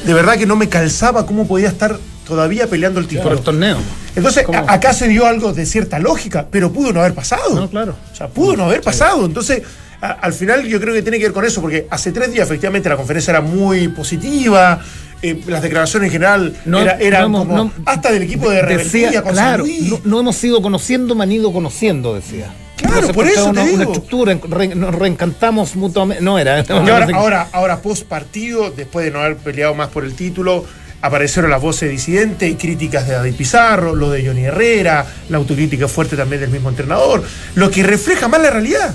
de, 0.06 0.14
verdad 0.14 0.38
que 0.38 0.46
no 0.46 0.56
me 0.56 0.70
calzaba 0.70 1.26
cómo 1.26 1.48
podía 1.48 1.70
estar 1.70 1.98
todavía 2.28 2.68
peleando 2.68 3.00
el 3.00 3.08
título. 3.08 3.30
Por 3.30 3.38
el 3.38 3.44
torneo. 3.44 3.78
Entonces, 4.16 4.46
acá 4.68 4.94
se 4.94 5.08
dio 5.08 5.26
algo 5.26 5.54
de 5.54 5.66
cierta 5.66 6.00
lógica, 6.00 6.48
pero 6.50 6.72
pudo 6.72 6.94
no 6.94 7.00
haber 7.02 7.14
pasado. 7.14 7.56
No, 7.56 7.70
claro. 7.70 7.96
O 8.12 8.16
sea, 8.16 8.28
pudo 8.30 8.56
no 8.56 8.66
haber 8.66 8.82
pasado. 8.82 9.26
Entonces, 9.26 9.62
a- 10.02 10.12
al 10.12 10.34
final 10.34 10.64
yo 10.68 10.80
creo 10.80 10.94
que 10.94 11.02
tiene 11.02 11.18
que 11.18 11.26
ver 11.26 11.34
con 11.34 11.46
eso, 11.46 11.62
porque 11.62 11.88
hace 11.90 12.12
tres 12.12 12.32
días 12.32 12.46
efectivamente 12.46 12.90
la 12.90 12.96
conferencia 12.98 13.32
era 13.32 13.42
muy 13.42 13.88
positiva, 13.90 14.80
eh, 15.22 15.42
las 15.48 15.62
declaraciones 15.62 16.08
en 16.08 16.12
general 16.12 16.56
No- 16.66 16.82
era- 16.82 16.98
eran 17.00 17.22
no 17.22 17.28
hemos- 17.28 17.48
como 17.48 17.56
no- 17.66 17.72
hasta 17.86 18.12
del 18.12 18.24
equipo 18.24 18.50
de 18.50 18.62
rebeldía 18.62 19.06
decía, 19.08 19.22
con 19.24 19.34
claro, 19.34 19.66
no, 19.82 20.02
no 20.04 20.20
hemos 20.20 20.44
ido 20.44 20.62
conociendo, 20.62 21.16
me 21.16 21.24
han 21.24 21.32
ido 21.32 21.52
conociendo, 21.54 22.14
decía. 22.16 22.54
Claro, 22.78 23.08
por 23.10 23.28
eso 23.28 23.46
te 23.46 23.50
una, 23.50 23.64
digo. 23.64 23.76
una 23.76 23.84
estructura, 23.86 24.38
re- 24.50 24.76
nos 24.76 24.94
reencantamos 24.96 25.76
mutuamente. 25.76 26.24
No 26.24 26.38
era. 26.40 26.60
Y 26.62 26.72
ahora, 26.72 27.08
ahora, 27.14 27.48
ahora 27.52 27.82
post 27.82 28.04
partido, 28.06 28.72
después 28.72 29.06
de 29.06 29.12
no 29.12 29.20
haber 29.20 29.38
peleado 29.38 29.74
más 29.76 29.90
por 29.90 30.04
el 30.04 30.16
título, 30.16 30.66
aparecieron 31.02 31.52
las 31.52 31.62
voces 31.62 31.90
disidentes 31.92 32.50
y 32.50 32.56
críticas 32.56 33.08
de 33.08 33.14
David 33.14 33.36
Pizarro, 33.36 33.96
lo 33.96 34.10
de 34.10 34.26
Johnny 34.26 34.46
Herrera, 34.46 35.06
la 35.30 35.38
autocrítica 35.38 35.88
fuerte 35.88 36.16
también 36.16 36.42
del 36.42 36.50
mismo 36.50 36.70
entrenador, 36.70 37.24
lo 37.56 37.70
que 37.70 37.84
refleja 37.84 38.28
más 38.28 38.42
la 38.42 38.50
realidad, 38.50 38.94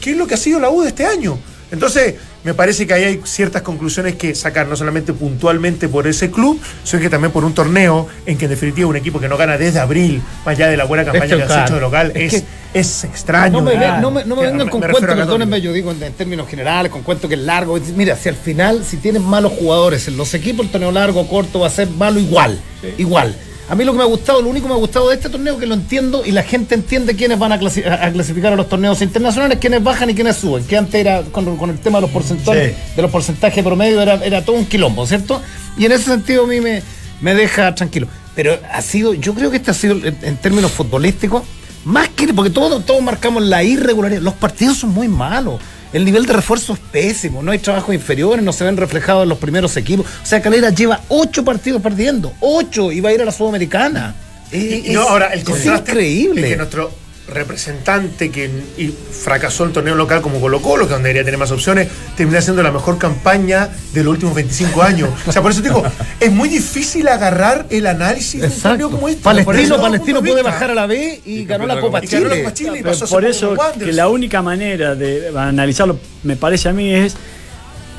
que 0.00 0.12
es 0.12 0.16
lo 0.16 0.26
que 0.26 0.34
ha 0.34 0.38
sido 0.38 0.60
la 0.60 0.70
U 0.70 0.82
de 0.82 0.88
este 0.88 1.04
año. 1.04 1.38
Entonces, 1.70 2.14
me 2.48 2.54
parece 2.54 2.86
que 2.86 2.94
ahí 2.94 3.04
hay 3.04 3.20
ciertas 3.24 3.60
conclusiones 3.60 4.14
que 4.16 4.34
sacar, 4.34 4.66
no 4.68 4.74
solamente 4.74 5.12
puntualmente 5.12 5.86
por 5.86 6.06
ese 6.06 6.30
club, 6.30 6.58
sino 6.82 7.02
que 7.02 7.10
también 7.10 7.30
por 7.30 7.44
un 7.44 7.52
torneo 7.52 8.08
en 8.24 8.38
que 8.38 8.46
en 8.46 8.50
definitiva 8.52 8.88
un 8.88 8.96
equipo 8.96 9.20
que 9.20 9.28
no 9.28 9.36
gana 9.36 9.58
desde 9.58 9.78
abril, 9.80 10.22
más 10.46 10.56
allá 10.56 10.68
de 10.68 10.78
la 10.78 10.84
buena 10.84 11.04
campaña 11.04 11.36
que, 11.36 11.46
que, 11.46 11.52
ha 11.52 11.64
hecho 11.66 11.74
de 11.74 11.80
local, 11.82 12.12
es 12.14 12.32
es, 12.32 12.40
que- 12.42 12.48
es 12.78 13.04
extraño. 13.04 13.60
No 13.60 13.62
me, 13.62 13.74
no 14.00 14.10
me- 14.10 14.24
no 14.24 14.34
me 14.36 14.42
vengan 14.46 14.68
con 14.70 14.80
cuentos, 14.80 15.00
perdónenme, 15.26 15.60
yo 15.60 15.72
digo 15.74 15.90
en, 15.90 16.02
en 16.02 16.12
términos 16.14 16.48
generales, 16.48 16.90
con 16.90 17.02
cuentos 17.02 17.28
que 17.28 17.34
es 17.34 17.40
largo. 17.42 17.78
Mira, 17.94 18.16
si 18.16 18.30
al 18.30 18.36
final, 18.36 18.82
si 18.82 18.96
tienes 18.96 19.20
malos 19.20 19.52
jugadores 19.52 20.08
en 20.08 20.16
los 20.16 20.32
equipos, 20.32 20.64
el 20.64 20.72
torneo 20.72 20.90
largo, 20.90 21.28
corto, 21.28 21.60
va 21.60 21.66
a 21.66 21.70
ser 21.70 21.88
malo 21.90 22.18
igual. 22.18 22.58
Igual. 22.96 23.34
A 23.70 23.74
mí 23.74 23.84
lo 23.84 23.92
que 23.92 23.98
me 23.98 24.04
ha 24.04 24.06
gustado, 24.06 24.40
lo 24.40 24.48
único 24.48 24.64
que 24.66 24.70
me 24.72 24.74
ha 24.76 24.80
gustado 24.80 25.10
de 25.10 25.16
este 25.16 25.28
torneo, 25.28 25.58
que 25.58 25.66
lo 25.66 25.74
entiendo 25.74 26.24
y 26.24 26.30
la 26.32 26.42
gente 26.42 26.74
entiende 26.74 27.14
quiénes 27.14 27.38
van 27.38 27.52
a, 27.52 27.60
clasi- 27.60 27.84
a- 27.86 28.06
a 28.06 28.10
clasificar 28.12 28.52
a 28.52 28.56
los 28.56 28.68
torneos 28.68 29.02
internacionales, 29.02 29.58
quiénes 29.60 29.82
bajan 29.82 30.08
y 30.08 30.14
quiénes 30.14 30.36
suben. 30.36 30.64
Que 30.64 30.76
antes 30.78 30.94
era 30.94 31.22
con, 31.24 31.56
con 31.58 31.68
el 31.68 31.78
tema 31.78 31.98
de 31.98 32.02
los 32.02 32.10
porcentajes, 32.10 32.74
Sí. 32.74 32.92
de 32.96 33.02
los 33.02 33.10
porcentajes 33.10 33.62
promedio, 33.62 34.00
era, 34.00 34.14
era 34.24 34.42
todo 34.44 34.56
un 34.56 34.64
quilombo, 34.64 35.06
¿cierto? 35.06 35.42
Y 35.76 35.84
en 35.84 35.92
ese 35.92 36.04
sentido 36.04 36.44
a 36.44 36.46
mí 36.46 36.60
me, 36.62 36.82
me 37.20 37.34
deja 37.34 37.74
tranquilo. 37.74 38.06
Pero 38.34 38.58
ha 38.72 38.80
sido, 38.80 39.12
yo 39.14 39.34
creo 39.34 39.50
que 39.50 39.58
este 39.58 39.70
ha 39.70 39.74
sido, 39.74 39.96
en, 39.96 40.16
en 40.22 40.36
términos 40.38 40.70
futbolísticos, 40.72 41.42
más 41.84 42.08
que, 42.08 42.32
porque 42.32 42.50
todos, 42.50 42.86
todos 42.86 43.02
marcamos 43.02 43.42
la 43.42 43.62
irregularidad. 43.64 44.22
Los 44.22 44.34
partidos 44.34 44.78
son 44.78 44.90
muy 44.90 45.08
malos. 45.08 45.60
El 45.92 46.04
nivel 46.04 46.26
de 46.26 46.34
refuerzo 46.34 46.74
es 46.74 46.78
pésimo. 46.78 47.42
No 47.42 47.50
hay 47.50 47.58
trabajos 47.58 47.94
inferiores, 47.94 48.44
no 48.44 48.52
se 48.52 48.64
ven 48.64 48.76
reflejados 48.76 49.22
en 49.22 49.28
los 49.30 49.38
primeros 49.38 49.76
equipos. 49.76 50.06
O 50.22 50.26
sea, 50.26 50.42
Calera 50.42 50.70
lleva 50.70 51.00
ocho 51.08 51.44
partidos 51.44 51.80
perdiendo. 51.80 52.32
Ocho. 52.40 52.92
Y 52.92 53.00
va 53.00 53.10
a 53.10 53.12
ir 53.14 53.22
a 53.22 53.24
la 53.24 53.32
Sudamericana. 53.32 54.14
Es, 54.50 54.86
Y 54.86 54.92
no, 54.92 55.02
ahora 55.02 55.28
el 55.32 55.40
es 55.40 55.66
increíble. 55.66 56.42
es 56.42 56.48
que 56.50 56.56
nuestro 56.56 56.90
representante 57.28 58.30
que 58.30 58.50
y 58.76 58.88
fracasó 58.88 59.64
el 59.64 59.72
torneo 59.72 59.94
local 59.94 60.20
como 60.20 60.40
Colo 60.40 60.62
Colo, 60.62 60.86
que 60.86 60.94
donde 60.94 61.08
debería 61.08 61.24
tener 61.24 61.38
más 61.38 61.50
opciones, 61.50 61.88
termina 62.16 62.40
siendo 62.40 62.62
la 62.62 62.72
mejor 62.72 62.98
campaña 62.98 63.68
de 63.92 64.02
los 64.02 64.12
últimos 64.12 64.34
25 64.34 64.82
años. 64.82 65.10
O 65.26 65.32
sea, 65.32 65.42
por 65.42 65.50
eso 65.50 65.62
te 65.62 65.68
digo, 65.68 65.82
es 66.20 66.32
muy 66.32 66.48
difícil 66.48 67.08
agarrar 67.08 67.66
el 67.70 67.86
análisis 67.86 68.40
de 68.40 68.46
un 68.48 68.52
torneo 68.52 68.86
Exacto. 68.86 68.90
como 68.90 69.08
este. 69.08 69.22
Palestino, 69.22 69.80
Palestino 69.80 70.22
puede 70.22 70.42
bajar 70.42 70.70
a 70.70 70.74
la 70.74 70.86
B 70.86 71.20
y, 71.24 71.44
ganó 71.44 71.66
la 71.66 71.80
Copa 71.80 72.00
de 72.00 72.06
Y 72.06 72.10
ganó 72.10 72.24
la 72.24 72.30
Chile. 72.30 72.42
Copa 72.42 72.54
Chile 72.54 72.78
y 72.78 72.82
Pero 72.82 72.92
pasó 72.92 73.04
a 73.04 73.08
por 73.08 73.24
eso 73.24 73.54
que 73.78 73.92
la 73.92 74.08
única 74.08 74.42
manera 74.42 74.94
de 74.94 75.32
analizarlo, 75.36 75.98
me 76.22 76.36
parece 76.36 76.68
a 76.68 76.72
mí, 76.72 76.92
es 76.94 77.14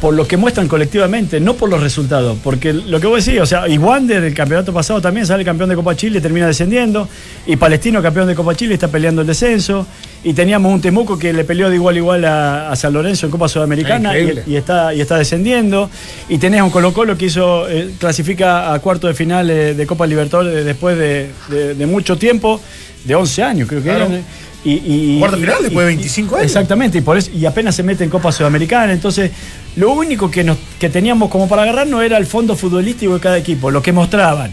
por 0.02 0.14
lo 0.14 0.26
que 0.26 0.38
muestran 0.38 0.68
colectivamente, 0.68 1.40
no 1.42 1.56
por 1.56 1.70
los 1.70 1.82
resultados. 1.82 2.38
Porque 2.44 2.72
lo 2.72 3.00
que 3.02 3.08
vos 3.08 3.26
decís, 3.26 3.42
o 3.42 3.46
sea, 3.46 3.68
y 3.68 3.78
Wander 3.78 4.24
el 4.24 4.34
campeonato 4.34 4.74
pasado 4.74 5.02
también 5.02 5.26
sale 5.26 5.44
campeón 5.44 5.70
de 5.70 5.76
Copa 5.76 5.96
Chile, 5.96 6.22
termina 6.22 6.48
descendiendo, 6.48 7.08
y 7.46 7.58
Palestino 7.58 8.02
campeón 8.02 8.28
de 8.28 8.36
Copa 8.36 8.56
Chile 8.56 8.74
está 8.76 8.88
peleando 8.88 9.22
el 9.22 9.28
descenso, 9.28 9.86
y 10.24 10.34
teníamos 10.34 10.74
un 10.74 10.80
Temuco 10.82 11.20
que 11.20 11.34
le 11.34 11.44
peleó 11.44 11.70
de 11.70 11.76
igual 11.76 11.96
a 11.96 11.98
igual 11.98 12.26
a, 12.26 12.72
a 12.72 12.76
San 12.78 12.94
Lorenzo 12.94 13.26
en 13.26 13.32
Copa 13.32 13.48
Sudamericana 13.50 14.14
y, 14.48 14.56
está, 14.56 14.94
y 14.94 15.02
está 15.02 15.18
descendiendo, 15.18 15.90
y 16.30 16.38
tenés 16.38 16.62
un 16.62 16.70
Colo 16.70 16.94
Colo 16.94 17.18
que 17.18 17.26
hizo, 17.26 17.68
eh, 17.70 17.90
clasifica 18.00 18.74
a 18.74 18.80
cuarto 18.80 19.08
de 19.08 19.14
final 19.14 19.50
eh, 19.50 19.74
de 19.74 19.86
Copa 19.86 20.08
Libertadores 20.08 20.64
después 20.64 20.98
de, 20.98 21.30
de- 21.50 21.74
de 21.76 21.86
mucho 21.86 22.18
tiempo, 22.18 22.62
de 23.04 23.16
11 23.16 23.44
años 23.44 23.68
creo 23.68 23.82
que 23.82 23.90
Claro. 23.90 24.06
eran. 24.06 24.24
Y, 24.66 24.72
y- 24.74 25.20
Cuarto 25.20 25.38
de 25.38 25.42
final 25.44 25.58
y- 25.60 25.64
después 25.64 25.86
de 25.88 25.94
y- 25.94 25.96
25 25.96 26.36
años. 26.36 26.46
Exactamente, 26.48 26.98
y, 26.98 27.02
por 27.02 27.18
eso, 27.18 27.32
y 27.34 27.46
apenas 27.46 27.76
se 27.76 27.84
mete 27.84 28.04
en 28.04 28.10
Copa 28.10 28.32
Sudamericana. 28.32 28.92
Entonces, 28.92 29.32
lo 29.78 29.92
único 29.94 30.30
que, 30.30 30.44
nos, 30.44 30.58
que 30.80 30.90
teníamos 30.90 31.30
como 31.30 31.48
para 31.48 31.64
agarrar 31.64 31.88
no 31.88 32.02
era 32.02 32.18
el 32.18 32.26
fondo 32.26 32.56
futbolístico 32.56 33.14
de 33.14 33.20
cada 33.22 33.38
equipo, 33.38 33.72
lo 33.72 33.82
que 33.82 33.94
mostraban. 33.94 34.52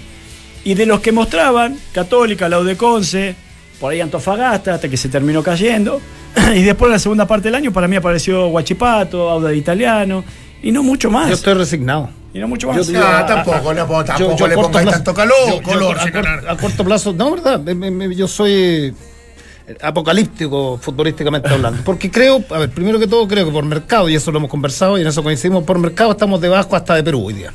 Y 0.64 0.74
de 0.74 0.86
los 0.86 1.00
que 1.00 1.10
mostraban, 1.12 1.76
Católica, 1.92 2.48
la 2.48 2.58
Conce, 2.76 3.34
por 3.80 3.92
ahí 3.92 4.00
Antofagasta, 4.00 4.74
hasta 4.74 4.88
que 4.88 4.96
se 4.96 5.08
terminó 5.08 5.42
cayendo. 5.42 6.00
Y 6.54 6.62
después 6.62 6.86
en 6.88 6.92
la 6.92 6.98
segunda 7.00 7.26
parte 7.26 7.48
del 7.48 7.56
año 7.56 7.72
para 7.72 7.88
mí 7.88 7.96
apareció 7.96 8.46
Guachipato, 8.48 9.28
Auda 9.28 9.48
de 9.48 9.56
Italiano, 9.56 10.22
y 10.62 10.70
no 10.70 10.82
mucho 10.84 11.10
más. 11.10 11.28
Yo 11.28 11.34
estoy 11.34 11.54
resignado. 11.54 12.10
Y 12.36 12.40
no 12.40 12.48
mucho 12.48 12.68
más. 12.68 12.76
Yo 12.76 12.84
digo, 12.84 13.02
a- 13.02 13.24
tampoco, 13.24 13.72
no, 13.72 13.86
tampoco 14.04 14.18
Yo- 14.18 14.36
yo 14.36 14.46
le 14.46 14.52
a 14.52 14.56
corto 14.56 14.68
pongáis 14.72 14.86
plazo- 14.88 14.96
tanto 14.96 15.14
calor, 15.14 15.36
yo- 15.48 15.54
yo 15.56 15.62
color. 15.62 15.98
a, 15.98 16.12
cor- 16.12 16.48
a 16.50 16.56
corto 16.58 16.84
plazo, 16.84 17.12
no, 17.14 17.30
verdad, 17.30 17.60
me- 17.60 17.74
me- 17.74 17.90
me- 17.90 18.14
yo 18.14 18.28
soy 18.28 18.94
eh, 19.68 19.76
apocalíptico 19.82 20.78
futbolísticamente 20.80 21.48
hablando. 21.48 21.82
Porque 21.82 22.10
creo, 22.10 22.44
a 22.50 22.58
ver, 22.58 22.70
primero 22.70 22.98
que 22.98 23.06
todo, 23.06 23.26
creo 23.26 23.46
que 23.46 23.50
por 23.52 23.64
mercado, 23.64 24.08
y 24.08 24.14
eso 24.14 24.30
lo 24.30 24.38
hemos 24.38 24.50
conversado 24.50 24.98
y 24.98 25.00
en 25.00 25.06
eso 25.06 25.22
coincidimos, 25.22 25.64
por 25.64 25.78
mercado 25.78 26.12
estamos 26.12 26.40
debajo 26.40 26.76
hasta 26.76 26.94
de 26.94 27.02
Perú 27.02 27.24
hoy 27.26 27.32
día. 27.34 27.52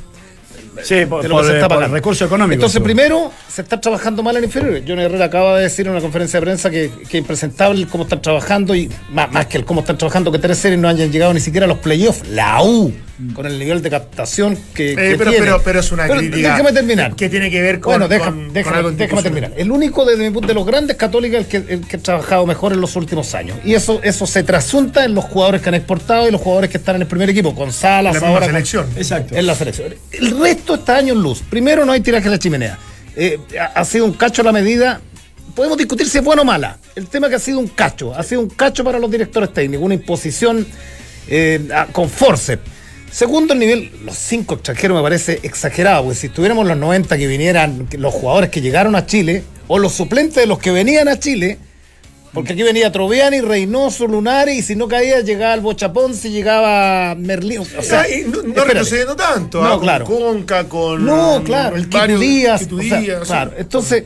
Sí, 0.82 1.04
por, 1.06 1.22
lo 1.24 1.30
por- 1.36 1.42
que 1.42 1.48
se 1.48 1.54
está 1.56 1.68
por 1.68 1.76
pagando. 1.78 1.94
recurso 1.96 2.24
económico. 2.24 2.54
Entonces, 2.54 2.80
primero, 2.82 3.30
se 3.48 3.62
está 3.62 3.80
trabajando 3.80 4.22
mal 4.22 4.36
en 4.36 4.44
inferiores. 4.44 4.82
Johnny 4.86 5.02
Herrera 5.02 5.26
acaba 5.26 5.56
de 5.58 5.64
decir 5.64 5.86
en 5.86 5.92
una 5.92 6.00
conferencia 6.00 6.40
de 6.40 6.46
prensa 6.46 6.70
que, 6.70 6.90
que 7.08 7.18
es 7.18 7.20
impresentable 7.22 7.80
el 7.80 7.88
cómo 7.88 8.04
están 8.04 8.22
trabajando 8.22 8.74
y 8.74 8.88
más, 9.10 9.30
más 9.32 9.46
que 9.46 9.58
el 9.58 9.64
cómo 9.64 9.80
están 9.80 9.98
trabajando, 9.98 10.32
que 10.32 10.38
tres 10.38 10.58
series 10.58 10.80
no 10.80 10.88
hayan 10.88 11.10
llegado 11.12 11.34
ni 11.34 11.40
siquiera 11.40 11.66
a 11.66 11.68
los 11.68 11.78
playoffs. 11.78 12.26
La 12.28 12.62
U, 12.62 12.92
con 13.34 13.46
el 13.46 13.58
nivel 13.58 13.82
de 13.82 13.90
captación 13.90 14.58
que, 14.74 14.92
Eh, 14.92 14.96
que 14.96 15.14
pero, 15.18 15.30
tiene. 15.30 15.46
pero, 15.46 15.62
pero 15.62 15.80
es 15.80 15.92
una 15.92 16.08
crítica. 16.08 16.50
Déjame 16.52 16.72
terminar. 16.72 17.14
Que 17.16 17.28
tiene 17.28 17.50
que 17.50 17.60
ver 17.60 17.78
con. 17.80 17.92
bueno, 17.92 18.08
deja- 18.08 18.24
con- 18.26 18.52
déjame, 18.52 18.64
con 18.64 18.74
algo 18.86 18.90
déjame 18.96 19.22
terminar. 19.22 19.52
El 19.56 19.70
único 19.70 20.04
de, 20.04 20.16
de- 20.16 20.30
de 20.30 20.54
los 20.54 20.66
grandes 20.66 20.96
católicos 20.96 21.38
el 21.40 21.46
que, 21.46 21.56
el 21.74 21.86
que 21.86 21.96
ha 21.96 22.00
trabajado 22.00 22.46
mejor 22.46 22.72
en 22.72 22.80
los 22.80 22.96
últimos 22.96 23.34
años. 23.34 23.58
Y 23.64 23.74
eso, 23.74 24.00
eso 24.02 24.26
se 24.26 24.42
trasunta 24.42 25.04
en 25.04 25.14
los 25.14 25.24
jugadores 25.26 25.60
que 25.62 25.68
han 25.68 25.74
exportado 25.74 26.26
y 26.26 26.30
los 26.32 26.40
jugadores 26.40 26.70
que 26.70 26.78
están 26.78 26.96
en 26.96 27.02
el 27.02 27.08
primer 27.08 27.28
equipo, 27.30 27.54
con 27.54 27.72
Salas, 27.72 28.20
La 28.20 28.26
ahora 28.28 28.40
con- 28.46 28.48
selección. 28.54 28.86
Exacto. 28.96 29.36
en 29.36 29.46
la 29.46 29.54
selección. 29.54 29.94
El 30.10 30.40
resto 30.40 30.61
está 30.68 30.96
años 30.96 31.16
luz. 31.16 31.42
Primero, 31.48 31.84
no 31.84 31.92
hay 31.92 32.00
tiraje 32.00 32.28
a 32.28 32.30
la 32.30 32.38
chimenea. 32.38 32.78
Eh, 33.16 33.38
ha, 33.74 33.84
sido 33.84 34.04
un 34.04 34.12
cacho 34.12 34.42
la 34.42 34.52
medida. 34.52 35.00
Podemos 35.54 35.76
discutir 35.76 36.08
si 36.08 36.18
es 36.18 36.24
buena 36.24 36.42
o 36.42 36.44
mala. 36.44 36.78
El 36.94 37.08
tema 37.08 37.28
que 37.28 37.34
ha 37.34 37.38
sido 37.38 37.58
un 37.58 37.68
cacho. 37.68 38.14
Ha 38.14 38.22
sido 38.22 38.40
un 38.40 38.48
cacho 38.48 38.84
para 38.84 38.98
los 38.98 39.10
directores 39.10 39.52
técnicos. 39.52 39.84
Una 39.84 39.94
imposición 39.94 40.66
eh, 41.28 41.68
con 41.92 42.08
forceps. 42.08 42.62
Segundo, 43.10 43.52
el 43.52 43.58
nivel, 43.58 43.92
los 44.06 44.16
cinco 44.16 44.54
extranjeros 44.54 44.96
me 44.96 45.02
parece 45.02 45.40
exagerado, 45.42 46.04
porque 46.04 46.18
si 46.18 46.26
estuviéramos 46.28 46.62
en 46.62 46.68
los 46.68 46.78
90 46.78 47.18
que 47.18 47.26
vinieran 47.26 47.86
los 47.98 48.14
jugadores 48.14 48.48
que 48.48 48.62
llegaron 48.62 48.96
a 48.96 49.04
Chile, 49.04 49.44
o 49.68 49.78
los 49.78 49.92
suplentes 49.92 50.36
de 50.36 50.46
los 50.46 50.58
que 50.58 50.70
venían 50.70 51.08
a 51.08 51.18
Chile, 51.18 51.58
porque 52.32 52.52
aquí 52.54 52.62
venía 52.62 52.90
Troviani, 52.90 53.40
Reynoso, 53.40 54.06
Lunari, 54.06 54.52
y 54.58 54.62
si 54.62 54.74
no 54.76 54.88
caía, 54.88 55.20
llegaba 55.20 55.54
el 55.54 55.60
Bochapón, 55.60 56.14
si 56.14 56.30
llegaba 56.30 57.14
Merlín. 57.14 57.60
O 57.60 57.82
sea, 57.82 58.08
y 58.08 58.22
no, 58.24 58.42
no 58.42 58.64
retrocediendo 58.64 59.14
tanto. 59.16 59.60
No, 59.62 59.66
ah, 59.66 59.70
con 59.72 59.80
claro. 59.80 60.04
Conca, 60.06 60.64
con. 60.64 61.04
No, 61.04 61.42
claro, 61.44 61.76
el 61.76 61.86
varios- 61.86 62.20
Díaz. 62.20 62.68
O 62.72 62.80
sea, 62.82 63.20
claro, 63.20 63.52
entonces, 63.58 64.04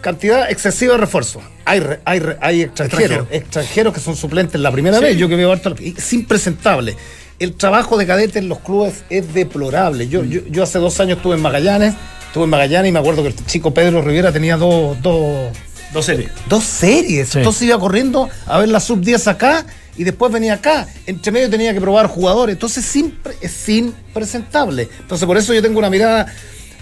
cantidad 0.00 0.50
excesiva 0.50 0.94
de 0.94 0.98
refuerzos. 1.00 1.42
Hay, 1.64 1.78
re- 1.80 2.00
hay, 2.04 2.18
re- 2.18 2.38
hay 2.40 2.62
extranjeros, 2.62 3.02
Extranjero. 3.02 3.26
extranjeros 3.44 3.94
que 3.94 4.00
son 4.00 4.16
suplentes 4.16 4.60
la 4.60 4.72
primera 4.72 4.98
vez. 4.98 5.16
Yo 5.16 5.28
que 5.28 5.36
veo 5.36 5.52
harto, 5.52 5.74
es 5.78 6.12
impresentable. 6.12 6.96
El 7.38 7.54
trabajo 7.54 7.96
de 7.96 8.06
cadete 8.06 8.38
en 8.40 8.48
los 8.48 8.58
clubes 8.58 9.04
es 9.08 9.32
deplorable. 9.32 10.08
Yo, 10.08 10.24
yo, 10.24 10.40
yo 10.50 10.62
hace 10.62 10.78
dos 10.78 10.98
años 11.00 11.18
estuve 11.18 11.36
en 11.36 11.42
Magallanes, 11.42 11.94
estuve 12.26 12.44
en 12.44 12.50
Magallanes 12.50 12.88
y 12.88 12.92
me 12.92 12.98
acuerdo 12.98 13.22
que 13.22 13.28
el 13.28 13.46
chico 13.46 13.72
Pedro 13.72 14.02
Rivera 14.02 14.32
tenía 14.32 14.56
dos, 14.56 15.00
dos, 15.00 15.48
Dos 15.92 16.06
series. 16.06 16.30
dos 16.48 16.64
series. 16.64 17.28
Sí. 17.28 17.38
Entonces 17.38 17.62
iba 17.62 17.78
corriendo 17.78 18.28
a 18.46 18.58
ver 18.58 18.68
la 18.68 18.80
sub 18.80 19.00
10 19.00 19.26
acá 19.28 19.66
y 19.96 20.04
después 20.04 20.32
venía 20.32 20.54
acá. 20.54 20.86
Entre 21.06 21.32
medio 21.32 21.50
tenía 21.50 21.74
que 21.74 21.80
probar 21.80 22.06
jugadores. 22.06 22.54
Entonces 22.54 22.84
siempre 22.84 23.34
es 23.40 23.68
impresentable. 23.68 24.88
Entonces 25.00 25.26
por 25.26 25.36
eso 25.36 25.52
yo 25.52 25.62
tengo 25.62 25.78
una 25.78 25.90
mirada 25.90 26.26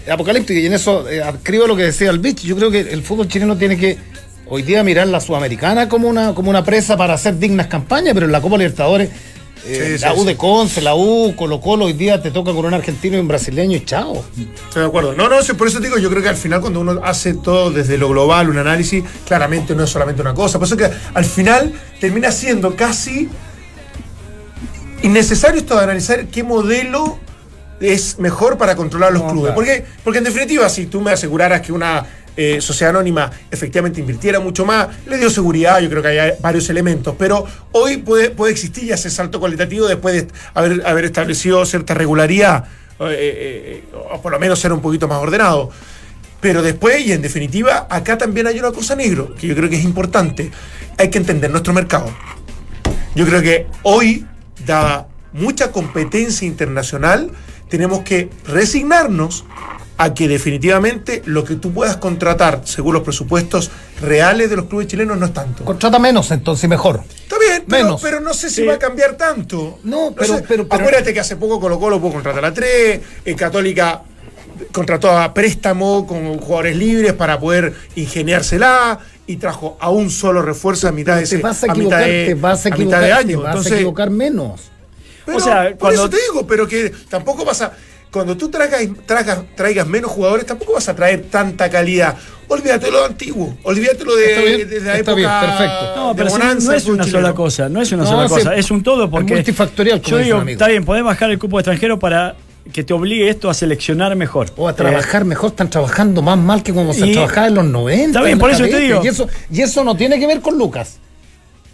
apocalíptica 0.09 0.59
y 0.59 0.65
en 0.65 0.73
eso 0.73 1.09
eh, 1.09 1.21
adscribo 1.21 1.67
lo 1.67 1.75
que 1.75 1.83
decía 1.83 2.09
el 2.09 2.19
Beach. 2.19 2.41
Yo 2.41 2.55
creo 2.55 2.71
que 2.71 2.81
el 2.81 3.03
fútbol 3.03 3.27
chileno 3.27 3.57
tiene 3.57 3.77
que 3.77 3.97
hoy 4.47 4.63
día 4.63 4.83
mirar 4.83 5.07
la 5.07 5.19
sudamericana 5.19 5.89
como 5.89 6.07
una, 6.07 6.33
como 6.33 6.49
una 6.49 6.63
presa 6.63 6.97
para 6.97 7.13
hacer 7.13 7.37
dignas 7.37 7.67
campañas, 7.67 8.13
pero 8.13 8.25
en 8.25 8.31
la 8.31 8.41
Copa 8.41 8.57
Libertadores. 8.57 9.09
Eh, 9.65 9.91
Sí, 9.91 9.97
sí, 9.97 10.05
la 10.05 10.13
U 10.13 10.23
de 10.25 10.35
Conce, 10.35 10.81
la 10.81 10.95
U, 10.95 11.33
Colo 11.35 11.59
Colo, 11.59 11.85
hoy 11.85 11.93
día 11.93 12.21
te 12.21 12.31
toca 12.31 12.51
con 12.53 12.65
un 12.65 12.73
argentino 12.73 13.17
y 13.17 13.19
un 13.19 13.27
brasileño 13.27 13.77
y 13.77 13.85
chao. 13.85 14.23
Estoy 14.65 14.81
de 14.83 14.87
acuerdo. 14.87 15.13
No, 15.13 15.27
no, 15.29 15.35
por 15.57 15.67
eso 15.67 15.79
te 15.79 15.85
digo, 15.85 15.97
yo 15.97 16.09
creo 16.09 16.21
que 16.23 16.29
al 16.29 16.35
final 16.35 16.61
cuando 16.61 16.79
uno 16.81 16.99
hace 17.03 17.33
todo 17.33 17.71
desde 17.71 17.97
lo 17.97 18.09
global, 18.09 18.49
un 18.49 18.57
análisis, 18.57 19.03
claramente 19.27 19.75
no 19.75 19.83
es 19.83 19.89
solamente 19.89 20.21
una 20.21 20.33
cosa. 20.33 20.59
Por 20.59 20.67
eso 20.67 20.77
que 20.77 20.89
al 21.13 21.25
final 21.25 21.73
termina 21.99 22.31
siendo 22.31 22.75
casi 22.75 23.29
innecesario 25.01 25.59
esto 25.59 25.75
de 25.77 25.83
analizar 25.83 26.27
qué 26.27 26.43
modelo 26.43 27.17
es 27.79 28.19
mejor 28.19 28.57
para 28.57 28.75
controlar 28.75 29.13
los 29.13 29.21
No, 29.23 29.29
clubes. 29.29 29.53
claro. 29.53 29.55
Porque, 29.55 29.85
porque 30.03 30.17
en 30.17 30.25
definitiva, 30.25 30.67
si 30.69 30.85
tú 30.87 30.99
me 31.01 31.11
aseguraras 31.11 31.61
que 31.61 31.71
una 31.71 32.05
eh, 32.41 32.61
sociedad 32.61 32.91
anónima 32.91 33.29
efectivamente 33.51 33.99
invirtiera 33.99 34.39
mucho 34.39 34.65
más, 34.65 34.87
le 35.05 35.17
dio 35.17 35.29
seguridad, 35.29 35.81
yo 35.81 35.89
creo 35.89 36.01
que 36.01 36.07
hay 36.07 36.31
varios 36.39 36.69
elementos, 36.69 37.13
pero 37.19 37.45
hoy 37.73 37.97
puede, 37.97 38.29
puede 38.29 38.53
existir 38.53 38.85
ya 38.85 38.95
ese 38.95 39.09
salto 39.09 39.41
cualitativo 39.41 39.87
después 39.87 40.15
de 40.15 40.33
haber, 40.53 40.87
haber 40.87 41.03
establecido 41.03 41.65
cierta 41.65 41.93
regularidad, 41.93 42.63
eh, 43.01 43.83
eh, 43.83 43.83
o 44.09 44.21
por 44.21 44.31
lo 44.31 44.39
menos 44.39 44.57
ser 44.57 44.71
un 44.71 44.81
poquito 44.81 45.05
más 45.05 45.17
ordenado. 45.17 45.69
Pero 46.39 46.61
después, 46.61 47.05
y 47.05 47.11
en 47.11 47.21
definitiva, 47.21 47.87
acá 47.89 48.17
también 48.17 48.47
hay 48.47 48.57
una 48.57 48.71
cosa 48.71 48.95
negro, 48.95 49.35
que 49.35 49.45
yo 49.45 49.53
creo 49.53 49.69
que 49.69 49.75
es 49.75 49.83
importante. 49.83 50.49
Hay 50.97 51.09
que 51.09 51.17
entender 51.17 51.51
nuestro 51.51 51.73
mercado. 51.73 52.09
Yo 53.15 53.25
creo 53.25 53.41
que 53.41 53.67
hoy, 53.83 54.25
dada 54.65 55.09
mucha 55.33 55.73
competencia 55.73 56.47
internacional, 56.47 57.31
tenemos 57.67 57.99
que 58.03 58.29
resignarnos 58.45 59.43
a 60.01 60.13
que 60.13 60.29
definitivamente 60.29 61.21
lo 61.25 61.43
que 61.43 61.55
tú 61.55 61.73
puedas 61.73 61.97
contratar 61.97 62.61
según 62.63 62.93
los 62.93 63.03
presupuestos 63.03 63.69
reales 64.01 64.49
de 64.49 64.55
los 64.55 64.65
clubes 64.65 64.87
chilenos 64.87 65.17
no 65.17 65.25
es 65.25 65.33
tanto. 65.33 65.65
Contrata 65.65 65.99
menos, 65.99 66.31
entonces 66.31 66.69
mejor. 66.69 67.01
Está 67.23 67.37
bien, 67.37 67.63
pero, 67.67 67.83
Menos. 67.83 68.01
pero 68.01 68.21
no 68.21 68.33
sé 68.33 68.49
si 68.49 68.61
Sí. 68.61 68.65
va 68.65 68.75
a 68.75 68.79
cambiar 68.79 69.15
tanto. 69.17 69.79
No, 69.83 70.13
pero- 70.17 70.37
sé. 70.37 70.45
pero- 70.47 70.67
pero- 70.69 70.81
Acuérdate 70.81 71.13
que 71.13 71.19
hace 71.19 71.35
poco 71.35 71.59
Colo 71.59 71.77
Colo 71.79 71.99
pudo 71.99 72.13
contratar 72.13 72.45
a 72.45 72.53
tres, 72.53 73.01
en 73.25 73.35
Católica 73.35 74.01
contrató 74.71 75.11
a 75.17 75.33
préstamo 75.33 76.07
con 76.07 76.37
jugadores 76.39 76.77
libres 76.77 77.11
para 77.13 77.37
poder 77.39 77.73
ingeniársela 77.95 78.99
y 79.27 79.35
trajo 79.35 79.77
a 79.81 79.89
un 79.89 80.09
solo 80.09 80.41
refuerzo 80.41 80.87
a 80.87 80.91
mitad 80.93 81.15
de 81.15 81.19
te 81.21 81.25
ese- 81.25 81.37
vas 81.39 81.61
a 81.63 81.67
mitad 81.67 81.75
equivocar, 81.77 82.05
de- 82.05 82.25
te 82.25 82.33
vas 82.35 82.59
a 82.65 82.69
mitad 82.69 82.77
equivocar, 82.79 83.01
de 83.01 83.07
te 83.07 83.13
año. 83.13 83.37
vas 83.41 83.47
Entonces, 83.49 83.71
a 83.71 83.75
equivocar 83.75 84.09
menos. 84.11 84.61
pero 85.25 85.37
O 85.37 85.41
sea, 85.41 85.63
por 85.71 85.77
cuando- 85.77 86.01
eso 86.01 86.09
te 86.09 86.17
digo, 86.21 86.47
pero 86.47 86.67
que 86.67 86.89
tampoco 87.09 87.45
vas 87.45 87.61
a. 87.61 87.73
Cuando 88.11 88.35
tú 88.35 88.49
traigas, 88.49 88.81
traigas, 89.05 89.39
traigas 89.55 89.85
menos 89.87 90.09
jugadores, 90.11 90.45
tampoco 90.45 90.73
vas 90.73 90.89
a 90.89 90.95
traer 90.95 91.23
tanta 91.29 91.69
calidad. 91.69 92.15
Olvídate 92.47 92.87
de 92.87 92.91
lo 92.91 93.05
antiguo, 93.05 93.55
olvídate 93.61 94.03
lo 94.03 94.15
de, 94.15 94.25
bien, 94.55 94.69
de 94.69 94.79
la 94.81 94.97
está 94.97 95.11
época. 95.11 95.15
bien, 95.15 95.29
perfecto. 95.29 95.95
No, 95.95 96.09
de 96.09 96.15
pero 96.15 96.29
bonanza 96.31 96.71
no 96.71 96.77
es 96.77 96.85
una 96.87 97.03
chileno. 97.05 97.21
sola 97.27 97.35
cosa, 97.35 97.69
no 97.69 97.81
es 97.81 97.91
una 97.91 98.03
No, 98.05 98.09
sola 98.09 98.27
sí, 98.27 98.33
cosa, 98.33 98.55
es 98.55 98.71
un 98.71 98.81
todo 98.81 99.07
porque 99.11 99.35
multifactorial, 99.35 100.01
como 100.01 100.17
yo 100.17 100.23
digo, 100.23 100.37
amigo. 100.37 100.53
está 100.53 100.67
bien, 100.67 100.83
podés 100.83 101.03
bajar 101.03 101.29
el 101.29 101.37
cupo 101.37 101.59
extranjero 101.59 101.99
para 101.99 102.35
que 102.73 102.83
te 102.83 102.91
obligue 102.93 103.29
esto 103.29 103.51
a 103.51 103.53
seleccionar 103.53 104.15
mejor. 104.15 104.47
O 104.57 104.67
a 104.67 104.71
Eh, 104.71 104.73
trabajar 104.73 105.25
mejor, 105.25 105.51
están 105.51 105.69
trabajando 105.69 106.23
más 106.23 106.39
mal 106.39 106.63
que 106.63 106.73
como 106.73 106.91
se 106.95 107.05
Y- 107.05 107.13
trabajaba 107.13 107.47
en 107.47 107.53
los 107.55 107.65
90. 107.65 108.05
Está 108.07 108.21
bien, 108.21 108.33
en 108.33 108.39
por 108.39 108.49
eso 108.49 108.63
te 108.63 108.79
digo. 108.79 109.01
Y 109.03 109.07
eso, 109.07 109.27
y 109.51 109.61
eso 109.61 109.83
no 109.83 109.95
tiene 109.95 110.19
que 110.19 110.25
ver 110.25 110.41
con 110.41 110.57
Lucas. 110.57 110.97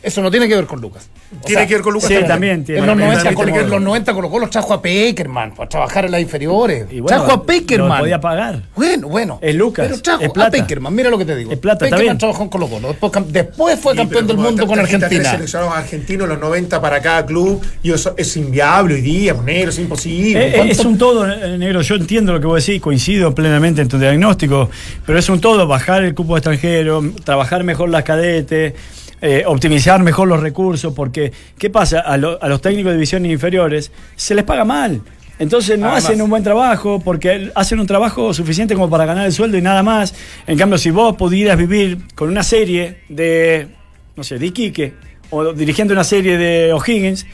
Eso 0.05 0.21
no 0.21 0.29
tiene 0.29 0.47
que 0.47 0.55
ver 0.55 0.65
con 0.65 0.79
Lucas. 0.79 1.09
O 1.41 1.45
Tiene 1.45 1.65
que 1.67 1.73
ver 1.73 1.83
con 1.83 1.93
Lucas 1.93 2.07
Sí, 2.07 2.13
también. 2.13 2.31
también 2.31 2.65
tiene. 2.65 2.79
En 2.81 2.85
los, 2.85 2.91
También 2.91 3.09
90, 3.09 3.21
tiene 3.23 3.35
que 3.35 3.41
Colo- 3.41 3.55
ver. 3.55 3.63
en 3.65 3.69
los 3.71 3.81
90 3.81 4.13
Colo 4.13 4.29
Colo 4.29 4.49
trajo 4.49 4.73
a 4.75 4.81
Peckerman 4.81 5.55
para 5.55 5.67
trabajar 5.67 6.05
en 6.05 6.11
las 6.11 6.21
inferiores. 6.21 6.85
Y 6.91 6.99
bueno, 6.99 7.07
trajo 7.07 7.31
a 7.31 7.43
Peckerman. 7.45 7.89
lo 7.89 7.97
podía 7.99 8.21
pagar. 8.21 8.61
Bueno, 8.75 9.07
bueno. 9.09 9.39
Es 9.41 9.55
Lucas, 9.55 9.87
Pero 9.89 10.01
trajo 10.01 10.21
es 10.23 10.29
plata. 10.29 10.47
a 10.47 10.51
Peckerman, 10.51 10.93
mira 10.93 11.09
lo 11.09 11.17
que 11.17 11.25
te 11.25 11.35
digo. 11.35 11.51
Es 11.51 11.57
plata, 11.57 11.85
está 11.85 11.95
Peckerman 11.97 12.13
bien. 12.13 12.17
trabajó 12.19 12.43
en 12.43 12.49
Colo 12.49 12.67
Colo. 12.67 12.95
Después, 13.27 13.79
fue 13.79 13.93
Sí, 13.93 13.97
campeón 13.97 14.27
del 14.27 14.37
mundo 14.37 14.67
con 14.67 14.79
Argentina. 14.79 15.31
seleccionados 15.31 15.75
argentinos 15.75 16.27
los 16.29 16.39
90 16.39 16.79
para 16.79 17.01
cada 17.01 17.25
club 17.25 17.61
y 17.81 17.91
eso 17.91 18.13
es 18.17 18.37
inviable 18.37 18.93
hoy 18.95 19.01
día, 19.01 19.33
negro, 19.33 19.71
es 19.71 19.79
imposible. 19.79 20.39
Eh, 20.39 20.47
eh, 20.49 20.53
¿Cuánto- 20.57 20.71
es 20.71 20.79
un 20.85 20.97
todo, 20.97 21.29
eh, 21.31 21.57
negro. 21.57 21.81
Yo 21.81 21.95
entiendo 21.95 22.31
lo 22.33 22.39
que 22.39 22.47
vos 22.47 22.63
decís, 22.65 22.81
coincido 22.81 23.33
plenamente 23.33 23.81
en 23.81 23.87
tu 23.87 23.97
diagnóstico, 23.97 24.69
pero 25.05 25.17
es 25.17 25.27
un 25.29 25.41
todo, 25.41 25.65
bajar 25.67 26.03
el 26.03 26.13
cupo 26.13 26.37
extranjero, 26.37 27.03
trabajar 27.23 27.63
mejor 27.63 27.89
las 27.89 28.03
cadetes, 28.03 28.73
eh, 29.21 29.43
optimizar 29.45 30.01
mejor 30.03 30.27
los 30.27 30.39
recursos, 30.41 30.93
porque 30.93 31.31
¿qué 31.57 31.69
pasa? 31.69 31.99
A, 32.01 32.17
lo- 32.17 32.41
a 32.41 32.47
los 32.49 32.61
técnicos 32.61 32.91
de 32.91 32.97
divisiones 32.97 33.31
inferiores 33.31 33.91
se 34.15 34.35
les 34.35 34.43
paga 34.43 34.65
mal. 34.65 35.01
Entonces 35.37 35.77
no 35.77 35.87
Además. 35.87 36.05
hacen 36.05 36.21
un 36.21 36.29
buen 36.29 36.43
trabajo 36.43 37.01
porque 37.03 37.51
hacen 37.55 37.79
un 37.81 37.87
trabajo 37.87 38.33
suficiente 38.33 38.73
como 38.73 38.89
para 38.89 39.05
ganar 39.05 39.25
el 39.25 39.33
sueldo 39.33 39.57
y 39.57 39.61
nada 39.61 39.83
más. 39.83 40.13
En 40.47 40.57
cambio, 40.57 40.77
si 40.77 40.91
vos 40.91 41.15
pudieras 41.17 41.57
vivir 41.57 41.97
con 42.15 42.29
una 42.29 42.41
serie 42.43 42.99
de, 43.09 43.67
no 44.15 44.23
sé, 44.23 44.39
de 44.39 44.45
Iquique 44.45 44.93
o 45.31 45.51
dirigiendo 45.51 45.93
una 45.93 46.05
serie 46.05 46.37
de 46.37 46.71
O'Higgins, 46.71 47.25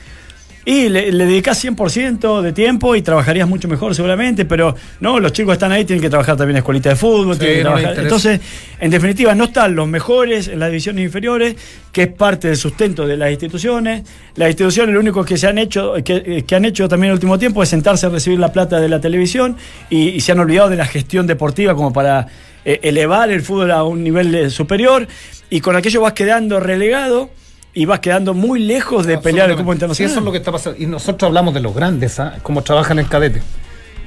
y 0.65 0.89
le, 0.89 1.11
le 1.11 1.25
dedicás 1.25 1.63
100% 1.63 2.41
de 2.41 2.53
tiempo 2.53 2.95
y 2.95 3.01
trabajarías 3.01 3.47
mucho 3.47 3.67
mejor 3.67 3.95
seguramente, 3.95 4.45
pero 4.45 4.75
no, 4.99 5.19
los 5.19 5.33
chicos 5.33 5.53
están 5.53 5.71
ahí, 5.71 5.85
tienen 5.85 6.01
que 6.01 6.09
trabajar 6.09 6.37
también 6.37 6.57
en 6.57 6.59
escuelita 6.59 6.89
de 6.89 6.95
fútbol, 6.95 7.35
Sí, 7.35 7.39
tienen 7.39 7.57
que 7.57 7.63
no 7.63 7.79
interesa. 7.79 8.01
Entonces, 8.01 8.41
en 8.79 8.91
definitiva, 8.91 9.33
no 9.33 9.45
están 9.45 9.75
los 9.75 9.87
mejores 9.87 10.47
en 10.47 10.59
las 10.59 10.69
divisiones 10.69 11.05
inferiores, 11.05 11.55
que 11.91 12.03
es 12.03 12.07
parte 12.09 12.47
del 12.47 12.57
sustento 12.57 13.07
de 13.07 13.17
las 13.17 13.31
instituciones. 13.31 14.03
Las 14.35 14.49
instituciones 14.49 14.93
lo 14.93 14.99
único 14.99 15.25
que 15.25 15.37
se 15.37 15.47
han 15.47 15.57
hecho, 15.57 15.95
que, 16.03 16.43
que 16.45 16.55
han 16.55 16.65
hecho 16.65 16.87
también 16.87 17.09
en 17.09 17.11
el 17.11 17.15
último 17.15 17.39
tiempo 17.39 17.63
es 17.63 17.69
sentarse 17.69 18.05
a 18.05 18.09
recibir 18.09 18.39
la 18.39 18.51
plata 18.51 18.79
de 18.79 18.87
la 18.87 19.01
televisión 19.01 19.57
y, 19.89 20.09
y 20.09 20.21
se 20.21 20.31
han 20.31 20.39
olvidado 20.39 20.69
de 20.69 20.75
la 20.75 20.85
gestión 20.85 21.25
deportiva 21.25 21.75
como 21.75 21.91
para 21.91 22.27
eh, 22.63 22.79
elevar 22.83 23.31
el 23.31 23.41
fútbol 23.41 23.71
a 23.71 23.83
un 23.83 24.03
nivel 24.03 24.33
eh, 24.35 24.49
superior 24.51 25.07
y 25.49 25.61
con 25.61 25.75
aquello 25.75 26.01
vas 26.01 26.13
quedando 26.13 26.59
relegado 26.59 27.31
y 27.73 27.85
vas 27.85 27.99
quedando 27.99 28.33
muy 28.33 28.59
lejos 28.59 29.05
de 29.05 29.17
pelear 29.17 29.49
el 29.49 29.55
cupo 29.57 29.71
Sí, 29.71 29.75
internacional. 29.75 30.11
eso 30.11 30.19
es 30.19 30.25
lo 30.25 30.31
que 30.31 30.37
está 30.39 30.51
pasando. 30.51 30.81
Y 30.81 30.85
nosotros 30.87 31.27
hablamos 31.29 31.53
de 31.53 31.61
los 31.61 31.73
grandes, 31.73 32.19
¿ah? 32.19 32.37
Cómo 32.43 32.61
trabajan 32.63 32.99
en 32.99 33.05
cadete. 33.05 33.41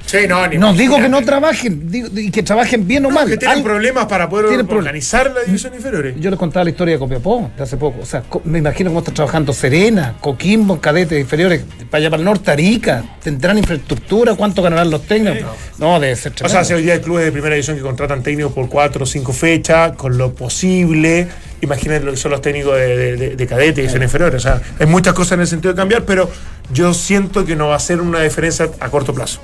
Sí, 0.05 0.17
no, 0.29 0.45
ni 0.45 0.57
No 0.59 0.71
digo 0.71 0.97
que 0.97 1.09
no 1.09 1.23
trabajen, 1.25 1.89
digo, 1.89 2.09
y 2.15 2.29
que 2.29 2.43
trabajen 2.43 2.87
bien 2.87 3.03
o 3.07 3.09
No, 3.09 3.15
mal. 3.15 3.27
que 3.27 3.37
tienen 3.37 3.63
problemas 3.63 4.05
para 4.05 4.29
poder 4.29 4.63
organizar 4.69 5.31
la 5.33 5.41
división 5.41 5.73
inferiores. 5.73 6.13
Yo 6.19 6.29
les 6.29 6.37
contaba 6.37 6.63
la 6.63 6.69
historia 6.69 6.93
de 6.93 6.99
Copiapó 6.99 7.49
de 7.57 7.63
hace 7.63 7.75
poco. 7.75 8.01
O 8.03 8.05
sea, 8.05 8.21
me 8.43 8.59
imagino 8.59 8.91
cómo 8.91 8.99
está 8.99 9.11
trabajando 9.11 9.51
Serena, 9.51 10.13
Coquimbo, 10.21 10.75
en 10.75 10.79
cadetes 10.79 11.19
inferiores, 11.19 11.63
para 11.89 12.01
allá 12.01 12.11
para 12.11 12.19
el 12.19 12.25
norte, 12.25 12.51
Arica. 12.51 13.03
¿Tendrán 13.23 13.57
infraestructura? 13.57 14.35
¿Cuánto 14.35 14.61
ganarán 14.61 14.91
los 14.91 15.01
técnicos? 15.07 15.49
No, 15.79 15.99
debe 15.99 16.15
ser 16.15 16.33
O 16.33 16.35
tremendo. 16.35 16.53
sea, 16.59 16.63
si 16.65 16.73
hoy 16.75 16.83
día 16.83 16.93
hay 16.93 16.99
clubes 16.99 17.25
de 17.25 17.31
primera 17.31 17.55
división 17.55 17.75
que 17.75 17.81
contratan 17.81 18.21
técnicos 18.21 18.53
por 18.53 18.69
cuatro 18.69 19.05
o 19.05 19.07
cinco 19.07 19.33
fechas, 19.33 19.93
con 19.93 20.19
lo 20.19 20.35
posible. 20.35 21.27
Imagínate 21.65 22.05
lo 22.05 22.11
que 22.11 22.17
son 22.17 22.31
los 22.31 22.41
técnicos 22.41 22.75
de, 22.75 22.95
de, 22.97 23.17
de, 23.17 23.35
de 23.35 23.47
cadete 23.47 23.81
y 23.81 23.83
división 23.83 24.03
inferior. 24.03 24.33
O 24.33 24.39
sea, 24.39 24.61
hay 24.79 24.85
muchas 24.85 25.13
cosas 25.13 25.33
en 25.33 25.41
el 25.41 25.47
sentido 25.47 25.73
de 25.73 25.77
cambiar, 25.77 26.03
pero 26.05 26.29
yo 26.73 26.93
siento 26.93 27.45
que 27.45 27.55
no 27.55 27.67
va 27.67 27.75
a 27.75 27.79
ser 27.79 28.01
una 28.01 28.21
diferencia 28.21 28.69
a 28.79 28.89
corto 28.89 29.13
plazo. 29.13 29.41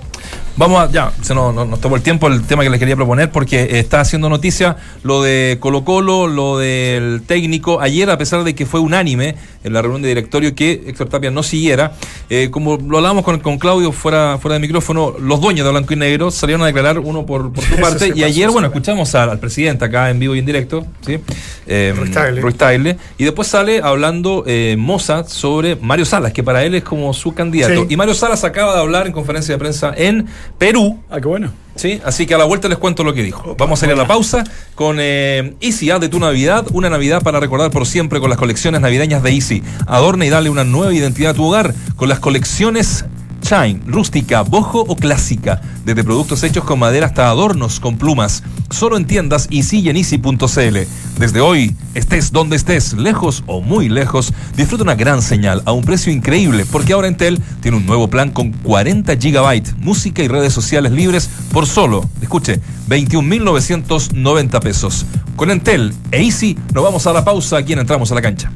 Vamos 0.57 0.81
a, 0.81 0.91
ya, 0.91 1.11
se 1.21 1.33
nos, 1.33 1.53
nos- 1.55 1.67
nos 1.67 1.79
tomó 1.79 1.95
el 1.95 2.01
tiempo 2.01 2.27
el 2.27 2.43
tema 2.43 2.63
que 2.63 2.69
les 2.69 2.77
quería 2.79 2.95
proponer 2.97 3.31
porque 3.31 3.61
eh, 3.63 3.79
está 3.79 4.01
haciendo 4.01 4.27
noticia 4.29 4.75
lo 5.01 5.21
de 5.23 5.57
Colo 5.61 5.83
Colo, 5.85 6.27
lo 6.27 6.57
del 6.57 7.21
técnico. 7.25 7.79
Ayer, 7.81 8.09
a 8.09 8.17
pesar 8.17 8.43
de 8.43 8.53
que 8.53 8.65
fue 8.65 8.79
unánime 8.81 9.35
en 9.63 9.73
la 9.73 9.81
reunión 9.81 10.01
de 10.01 10.09
directorio 10.09 10.53
que 10.53 10.83
Héctor 10.87 11.07
Tapia 11.07 11.31
no 11.31 11.41
siguiera, 11.41 11.93
eh, 12.29 12.49
como 12.51 12.75
lo 12.77 12.97
hablábamos 12.97 13.23
con, 13.23 13.39
con 13.39 13.57
Claudio 13.59 13.91
fuera, 13.93 14.37
fuera 14.39 14.55
de 14.55 14.59
micrófono, 14.59 15.15
los 15.19 15.39
dueños 15.39 15.65
de 15.65 15.71
Blanco 15.71 15.93
y 15.93 15.95
Negro 15.97 16.31
salieron 16.31 16.63
a 16.63 16.65
declarar 16.67 16.99
uno 16.99 17.25
por, 17.25 17.53
por 17.53 17.63
su 17.63 17.75
parte. 17.81 18.11
Y 18.13 18.23
ayer, 18.23 18.49
bueno, 18.49 18.67
escuchamos 18.67 19.15
al, 19.15 19.29
al 19.29 19.39
presidente 19.39 19.85
acá 19.85 20.09
en 20.09 20.19
vivo 20.19 20.35
y 20.35 20.39
en 20.39 20.45
directo, 20.45 20.85
¿sí? 21.05 21.17
Eh, 21.65 21.93
Tagle. 22.11 22.41
Ruiz 22.41 22.55
Tagle. 22.55 22.97
Y 23.17 23.23
después 23.23 23.47
sale 23.47 23.81
hablando 23.83 24.43
eh, 24.45 24.75
Moza 24.77 25.23
sobre 25.23 25.75
Mario 25.75 26.05
Salas, 26.05 26.33
que 26.33 26.43
para 26.43 26.63
él 26.63 26.75
es 26.75 26.83
como 26.83 27.13
su 27.13 27.33
candidato. 27.33 27.81
Sí. 27.81 27.87
Y 27.89 27.97
Mario 27.97 28.13
Salas 28.13 28.43
acaba 28.43 28.73
de 28.73 28.81
hablar 28.81 29.07
en 29.07 29.13
conferencia 29.13 29.53
de 29.53 29.59
prensa 29.59 29.93
en 29.95 30.27
Perú. 30.57 30.99
Ah, 31.09 31.19
qué 31.19 31.27
bueno. 31.27 31.51
Sí, 31.75 32.01
así 32.03 32.25
que 32.25 32.35
a 32.35 32.37
la 32.37 32.43
vuelta 32.43 32.67
les 32.67 32.77
cuento 32.77 33.03
lo 33.03 33.13
que 33.13 33.23
dijo. 33.23 33.55
Vamos 33.57 33.81
a 33.81 33.85
ir 33.85 33.93
a 33.93 33.95
la 33.95 34.05
pausa 34.05 34.43
con 34.75 34.97
eh, 34.99 35.55
Easy 35.61 35.89
A 35.89 35.99
de 35.99 36.09
tu 36.09 36.19
Navidad, 36.19 36.65
una 36.73 36.89
Navidad 36.89 37.23
para 37.23 37.39
recordar 37.39 37.71
por 37.71 37.87
siempre 37.87 38.19
con 38.19 38.29
las 38.29 38.37
colecciones 38.37 38.81
navideñas 38.81 39.23
de 39.23 39.31
Easy. 39.31 39.63
Adorna 39.87 40.25
y 40.25 40.29
dale 40.29 40.49
una 40.49 40.63
nueva 40.63 40.93
identidad 40.93 41.31
a 41.31 41.33
tu 41.33 41.45
hogar 41.45 41.73
con 41.95 42.09
las 42.09 42.19
colecciones 42.19 43.05
Shine, 43.41 43.81
rústica, 43.85 44.41
bojo 44.43 44.81
o 44.87 44.95
clásica, 44.95 45.61
desde 45.83 46.03
productos 46.03 46.43
hechos 46.43 46.63
con 46.63 46.79
madera 46.79 47.07
hasta 47.07 47.27
adornos 47.27 47.79
con 47.79 47.97
plumas. 47.97 48.43
Solo 48.69 48.97
en 48.97 49.05
tiendas 49.05 49.47
Easy 49.51 49.79
y 49.79 49.89
Easy.cl. 49.89 50.77
Desde 51.19 51.41
hoy, 51.41 51.75
estés 51.93 52.31
donde 52.31 52.55
estés, 52.55 52.93
lejos 52.93 53.43
o 53.47 53.61
muy 53.61 53.89
lejos, 53.89 54.33
disfruta 54.55 54.83
una 54.83 54.95
gran 54.95 55.21
señal 55.21 55.61
a 55.65 55.71
un 55.71 55.83
precio 55.83 56.13
increíble, 56.13 56.65
porque 56.71 56.93
ahora 56.93 57.07
Entel 57.07 57.41
tiene 57.61 57.77
un 57.77 57.85
nuevo 57.85 58.07
plan 58.07 58.31
con 58.31 58.51
40 58.51 59.15
GB, 59.15 59.77
música 59.79 60.23
y 60.23 60.27
redes 60.27 60.53
sociales 60.53 60.91
libres 60.91 61.29
por 61.51 61.67
solo, 61.67 62.07
escuche, 62.21 62.61
21.990 62.87 64.59
pesos. 64.61 65.05
Con 65.35 65.51
Entel 65.51 65.93
e 66.11 66.21
Easy 66.21 66.57
nos 66.73 66.83
vamos 66.83 67.07
a 67.07 67.13
la 67.13 67.25
pausa 67.25 67.57
aquí 67.57 67.73
en 67.73 67.79
Entramos 67.79 68.11
a 68.11 68.15
la 68.15 68.21
Cancha. 68.21 68.51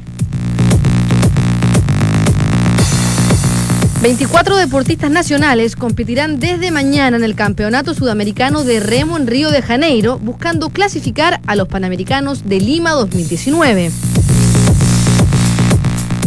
24 4.06 4.58
deportistas 4.58 5.10
nacionales 5.10 5.76
competirán 5.76 6.40
desde 6.40 6.70
mañana 6.70 7.18
en 7.18 7.24
el 7.24 7.34
Campeonato 7.34 7.96
Sudamericano 7.96 8.64
de 8.64 8.80
Remo 8.80 9.18
en 9.18 9.26
Río 9.26 9.50
de 9.50 9.64
Janeiro, 9.64 10.20
buscando 10.20 10.70
clasificar 10.70 11.42
a 11.48 11.56
los 11.56 11.68
Panamericanos 11.68 12.48
de 12.48 12.60
Lima 12.60 12.92
2019. 12.92 13.90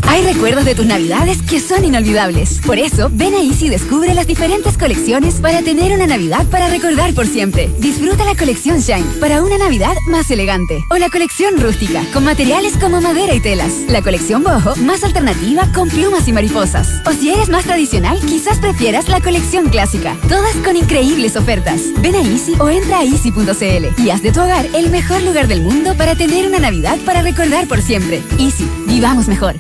Hay 0.09 0.23
recuerdos 0.23 0.65
de 0.65 0.75
tus 0.75 0.87
navidades 0.87 1.43
que 1.43 1.61
son 1.61 1.85
inolvidables. 1.85 2.61
Por 2.65 2.79
eso, 2.79 3.11
ven 3.13 3.35
a 3.35 3.43
Easy 3.43 3.67
y 3.67 3.69
descubre 3.69 4.15
las 4.15 4.27
diferentes 4.27 4.79
colecciones 4.79 5.35
para 5.35 5.61
tener 5.61 5.93
una 5.93 6.07
Navidad 6.07 6.47
para 6.47 6.69
recordar 6.69 7.13
por 7.13 7.27
siempre. 7.27 7.71
Disfruta 7.79 8.25
la 8.25 8.35
colección 8.35 8.79
Shine 8.79 9.05
para 9.21 9.43
una 9.43 9.59
Navidad 9.59 9.95
más 10.09 10.31
elegante. 10.31 10.83
O 10.91 10.97
la 10.97 11.11
colección 11.11 11.61
rústica, 11.61 12.03
con 12.15 12.25
materiales 12.25 12.79
como 12.79 13.03
madera 13.03 13.35
y 13.35 13.41
telas. 13.41 13.71
La 13.89 14.01
colección 14.01 14.43
boho, 14.43 14.77
más 14.77 15.05
alternativa 15.05 15.71
con 15.75 15.91
plumas 15.91 16.27
y 16.27 16.33
mariposas. 16.33 17.03
O 17.05 17.13
si 17.13 17.29
eres 17.29 17.51
más 17.51 17.65
tradicional, 17.65 18.19
quizás 18.21 18.59
prefieras 18.61 19.11
la 19.11 19.21
colección 19.21 19.69
clásica. 19.69 20.17
Todas 20.27 20.57
con 20.65 20.77
increíbles 20.77 21.37
ofertas. 21.37 21.83
Ven 22.01 22.15
a 22.15 22.23
Easy 22.23 22.55
o 22.59 22.71
entra 22.71 23.01
a 23.01 23.05
easy.cl 23.05 24.03
y 24.03 24.09
haz 24.11 24.23
de 24.23 24.33
tu 24.33 24.41
hogar 24.41 24.67
el 24.73 24.89
mejor 24.89 25.23
lugar 25.23 25.49
del 25.49 25.61
mundo 25.61 25.95
para 25.99 26.15
tener 26.15 26.47
una 26.47 26.61
Navidad 26.61 26.97
para 27.05 27.21
recordar 27.21 27.69
por 27.69 27.83
siempre. 27.83 28.23
Easy, 28.39 28.67
vivamos 28.87 29.29
mejor. 29.29 29.57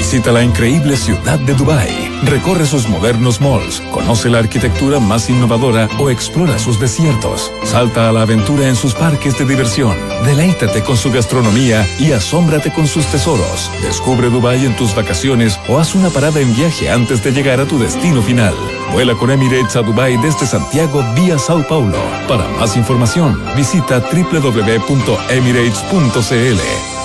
Visita 0.00 0.32
la 0.32 0.42
increíble 0.42 0.96
ciudad 0.96 1.38
de 1.38 1.52
Dubái. 1.52 2.10
Recorre 2.24 2.64
sus 2.64 2.88
modernos 2.88 3.38
malls, 3.38 3.82
conoce 3.92 4.30
la 4.30 4.38
arquitectura 4.38 4.98
más 4.98 5.28
innovadora 5.28 5.90
o 5.98 6.08
explora 6.08 6.58
sus 6.58 6.80
desiertos. 6.80 7.52
Salta 7.64 8.08
a 8.08 8.12
la 8.12 8.22
aventura 8.22 8.66
en 8.66 8.76
sus 8.76 8.94
parques 8.94 9.38
de 9.38 9.44
diversión. 9.44 9.94
Deleítate 10.24 10.82
con 10.82 10.96
su 10.96 11.12
gastronomía 11.12 11.86
y 11.98 12.12
asómbrate 12.12 12.72
con 12.72 12.86
sus 12.86 13.04
tesoros. 13.08 13.70
Descubre 13.82 14.30
Dubái 14.30 14.64
en 14.64 14.74
tus 14.74 14.94
vacaciones 14.94 15.60
o 15.68 15.78
haz 15.78 15.94
una 15.94 16.08
parada 16.08 16.40
en 16.40 16.56
viaje 16.56 16.88
antes 16.88 17.22
de 17.22 17.32
llegar 17.32 17.60
a 17.60 17.66
tu 17.66 17.78
destino 17.78 18.22
final. 18.22 18.54
Vuela 18.92 19.14
con 19.14 19.30
Emirates 19.30 19.76
a 19.76 19.82
Dubái 19.82 20.16
desde 20.16 20.46
Santiago 20.46 21.04
vía 21.14 21.38
Sao 21.38 21.62
Paulo. 21.68 21.98
Para 22.26 22.48
más 22.58 22.74
información, 22.74 23.38
visita 23.54 24.00
www.emirates.cl. 24.00 26.99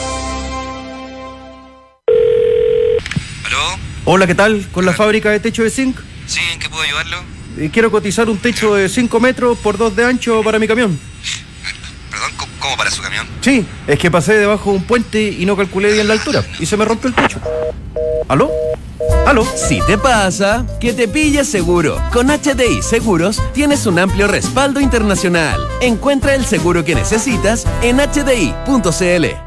Hola, 4.07 4.27
¿qué 4.27 4.35
tal? 4.35 4.67
¿Con 4.71 4.85
la 4.85 4.93
fábrica 4.93 5.31
de 5.31 5.39
techo 5.39 5.63
de 5.63 5.69
zinc? 5.71 5.97
Sí, 6.27 6.39
¿en 6.53 6.59
qué 6.59 6.69
puedo 6.69 6.83
ayudarlo? 6.83 7.17
Eh, 7.57 7.69
Quiero 7.73 7.89
cotizar 7.89 8.29
un 8.29 8.37
techo 8.37 8.75
de 8.75 8.87
5 8.87 9.19
metros 9.19 9.57
por 9.57 9.77
2 9.77 9.95
de 9.95 10.05
ancho 10.05 10.41
para 10.43 10.59
mi 10.59 10.67
camión. 10.67 10.99
Perdón, 12.11 12.31
¿cómo, 12.37 12.51
cómo 12.59 12.77
para 12.77 12.91
su 12.91 13.01
camión? 13.01 13.27
Sí, 13.41 13.65
es 13.87 13.97
que 13.97 14.11
pasé 14.11 14.33
debajo 14.35 14.71
de 14.71 14.77
un 14.77 14.83
puente 14.83 15.21
y 15.23 15.45
no 15.45 15.57
calculé 15.57 15.91
bien 15.91 16.07
la 16.07 16.13
altura 16.13 16.45
y 16.59 16.65
se 16.67 16.77
me 16.77 16.85
rompió 16.85 17.09
el 17.09 17.15
techo. 17.15 17.39
¿Aló? 18.27 18.51
¿Aló? 19.25 19.43
Si 19.43 19.81
te 19.87 19.97
pasa, 19.97 20.65
que 20.79 20.93
te 20.93 21.07
pilles 21.07 21.47
seguro. 21.49 21.99
Con 22.13 22.27
HDI 22.27 22.83
Seguros 22.83 23.41
tienes 23.53 23.87
un 23.87 23.97
amplio 23.97 24.27
respaldo 24.27 24.79
internacional. 24.79 25.59
Encuentra 25.81 26.35
el 26.35 26.45
seguro 26.45 26.85
que 26.85 26.93
necesitas 26.93 27.65
en 27.81 27.97
hdi.cl. 27.97 29.44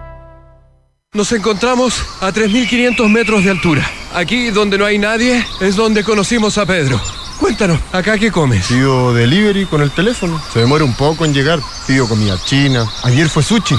Nos 1.14 1.32
encontramos 1.32 2.04
a 2.20 2.30
3.500 2.30 3.08
metros 3.08 3.42
de 3.42 3.48
altura. 3.48 3.90
Aquí, 4.12 4.50
donde 4.50 4.76
no 4.76 4.84
hay 4.84 4.98
nadie, 4.98 5.42
es 5.58 5.74
donde 5.74 6.04
conocimos 6.04 6.58
a 6.58 6.66
Pedro. 6.66 7.00
Cuéntanos, 7.40 7.80
¿acá 7.92 8.18
qué 8.18 8.30
comes? 8.30 8.66
Pido 8.66 9.14
delivery 9.14 9.64
con 9.64 9.80
el 9.80 9.90
teléfono. 9.90 10.38
Se 10.52 10.58
demora 10.58 10.84
un 10.84 10.94
poco 10.94 11.24
en 11.24 11.32
llegar. 11.32 11.60
Pido 11.86 12.06
comida 12.06 12.36
china. 12.44 12.86
Ayer 13.04 13.26
fue 13.30 13.42
sushi. 13.42 13.76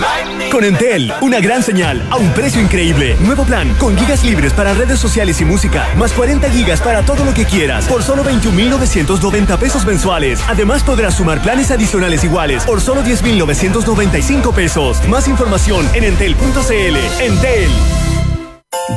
Con 0.52 0.64
Entel, 0.64 1.14
una 1.22 1.40
gran 1.40 1.62
señal 1.62 2.02
a 2.10 2.18
un 2.18 2.32
precio 2.34 2.62
increíble. 2.62 3.16
Nuevo 3.20 3.44
plan 3.46 3.74
con 3.76 3.96
gigas 3.98 4.24
libres 4.24 4.52
para 4.54 4.74
redes 4.74 5.00
sociales 5.00 5.40
y 5.42 5.46
música, 5.46 5.88
más 5.96 6.12
40 6.14 6.50
gigas 6.50 6.82
para 6.82 7.04
todo 7.04 7.24
lo 7.24 7.34
que 7.34 7.46
quieras, 7.46 7.88
por 7.88 8.02
solo 8.02 8.24
21.990 8.24 9.58
pesos 9.58 9.86
mensuales. 9.86 10.42
Además 10.48 10.84
podrás 10.84 11.16
sumar 11.16 11.42
planes 11.42 11.72
adicionales 11.72 12.24
iguales 12.24 12.64
por 12.64 12.82
solo 12.82 13.04
10.995 13.04 14.54
pesos. 14.54 15.08
Más 15.08 15.28
información 15.28 15.88
en 15.94 16.04
entel.cl. 16.06 16.98
Entel. 17.22 17.70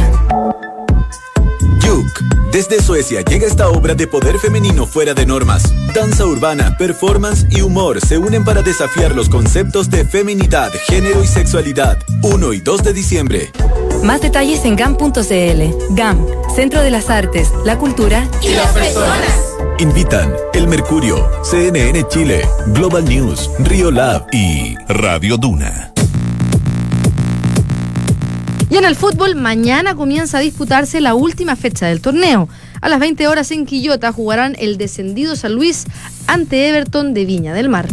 Yuk. 1.80 2.37
Desde 2.52 2.80
Suecia 2.80 3.20
llega 3.20 3.46
esta 3.46 3.68
obra 3.68 3.94
de 3.94 4.06
poder 4.06 4.38
femenino 4.38 4.86
fuera 4.86 5.12
de 5.12 5.26
normas. 5.26 5.62
Danza 5.94 6.24
urbana, 6.24 6.76
performance 6.78 7.46
y 7.50 7.60
humor 7.60 8.00
se 8.00 8.16
unen 8.16 8.42
para 8.42 8.62
desafiar 8.62 9.14
los 9.14 9.28
conceptos 9.28 9.90
de 9.90 10.06
feminidad, 10.06 10.72
género 10.86 11.22
y 11.22 11.26
sexualidad. 11.26 11.98
1 12.22 12.52
y 12.54 12.60
2 12.60 12.82
de 12.82 12.92
diciembre. 12.94 13.52
Más 14.02 14.22
detalles 14.22 14.64
en 14.64 14.76
GAM.cl. 14.76 15.94
GAM, 15.94 16.26
Centro 16.54 16.80
de 16.80 16.90
las 16.90 17.10
Artes, 17.10 17.52
la 17.64 17.78
Cultura 17.78 18.26
Y 18.40 18.54
las 18.54 18.72
personas. 18.72 19.54
Invitan 19.78 20.32
El 20.54 20.68
Mercurio, 20.68 21.30
CNN 21.42 22.08
Chile, 22.08 22.48
Global 22.68 23.04
News, 23.04 23.50
Río 23.58 23.90
Lab 23.90 24.26
y 24.32 24.74
Radio 24.88 25.36
Duna. 25.36 25.92
Y 28.70 28.76
en 28.76 28.84
el 28.84 28.96
fútbol, 28.96 29.34
mañana 29.34 29.94
comienza 29.94 30.38
a 30.38 30.40
disputarse 30.40 31.00
la 31.00 31.14
última 31.14 31.56
fecha 31.56 31.86
del 31.86 32.02
torneo. 32.02 32.48
A 32.80 32.88
las 32.88 33.00
20 33.00 33.26
horas 33.26 33.50
en 33.50 33.64
Quillota 33.64 34.12
jugarán 34.12 34.56
el 34.58 34.76
descendido 34.76 35.36
San 35.36 35.54
Luis 35.54 35.86
ante 36.26 36.68
Everton 36.68 37.14
de 37.14 37.24
Viña 37.24 37.54
del 37.54 37.68
Mar. 37.70 37.88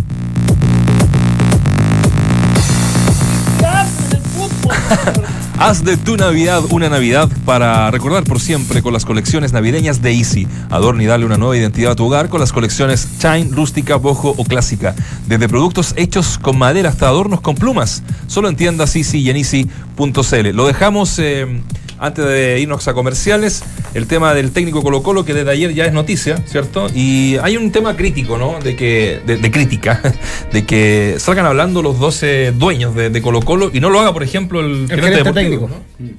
Haz 5.57 5.85
de 5.85 5.95
tu 5.95 6.17
Navidad 6.17 6.63
una 6.69 6.89
Navidad 6.89 7.29
para 7.45 7.89
recordar 7.89 8.25
por 8.25 8.41
siempre 8.41 8.81
con 8.81 8.91
las 8.91 9.05
colecciones 9.05 9.53
navideñas 9.53 10.01
de 10.01 10.11
Easy. 10.11 10.47
Adorna 10.69 11.03
y 11.03 11.05
dale 11.05 11.25
una 11.25 11.37
nueva 11.37 11.55
identidad 11.55 11.93
a 11.93 11.95
tu 11.95 12.05
hogar 12.05 12.27
con 12.27 12.41
las 12.41 12.51
colecciones 12.51 13.07
Shine, 13.19 13.55
rústica, 13.55 13.95
bojo 13.95 14.35
o 14.37 14.43
clásica. 14.43 14.95
Desde 15.27 15.47
productos 15.47 15.93
hechos 15.95 16.37
con 16.37 16.57
madera 16.57 16.89
hasta 16.89 17.07
adornos 17.07 17.39
con 17.39 17.55
plumas. 17.55 18.03
Solo 18.27 18.49
en 18.49 18.57
tiendas 18.57 18.95
Easy 18.97 19.19
y 19.19 19.29
en 19.29 19.37
Easy.cl. 19.37 20.49
Lo 20.53 20.67
dejamos 20.67 21.17
eh, 21.19 21.61
antes 21.99 22.25
de 22.25 22.60
irnos 22.60 22.88
a 22.88 22.93
comerciales. 22.93 23.63
El 23.93 24.08
tema 24.08 24.34
del 24.34 24.51
técnico 24.51 24.81
Colo 24.84 25.01
Colo 25.03 25.23
que 25.23 25.34
desde 25.34 25.51
ayer 25.51 25.73
ya 25.73 25.86
es 25.86 25.93
noticia, 25.93 26.38
¿cierto? 26.45 26.88
Y 26.93 27.38
hay 27.41 27.58
un 27.58 27.71
tema 27.71 27.95
crítico, 27.95 28.38
¿no? 28.38 28.60
De 28.60 28.75
que, 28.75 29.21
de, 29.25 29.38
de 29.38 29.51
crítica, 29.51 30.01
de 30.51 30.65
que 30.65 31.15
salgan 31.19 31.45
hablando 31.45 31.81
los 31.81 31.99
12 31.99 32.53
dueños 32.53 32.95
de, 32.95 33.10
de 33.10 33.21
Colo 33.21 33.41
Colo 33.41 33.71
y 33.73 33.79
no 33.79 33.89
lo 33.89 33.99
haga, 33.99 34.13
por 34.13 34.23
ejemplo, 34.23 34.60
el, 34.60 34.88
El 34.89 35.01
gerente 35.01 35.31
técnico. 35.31 35.69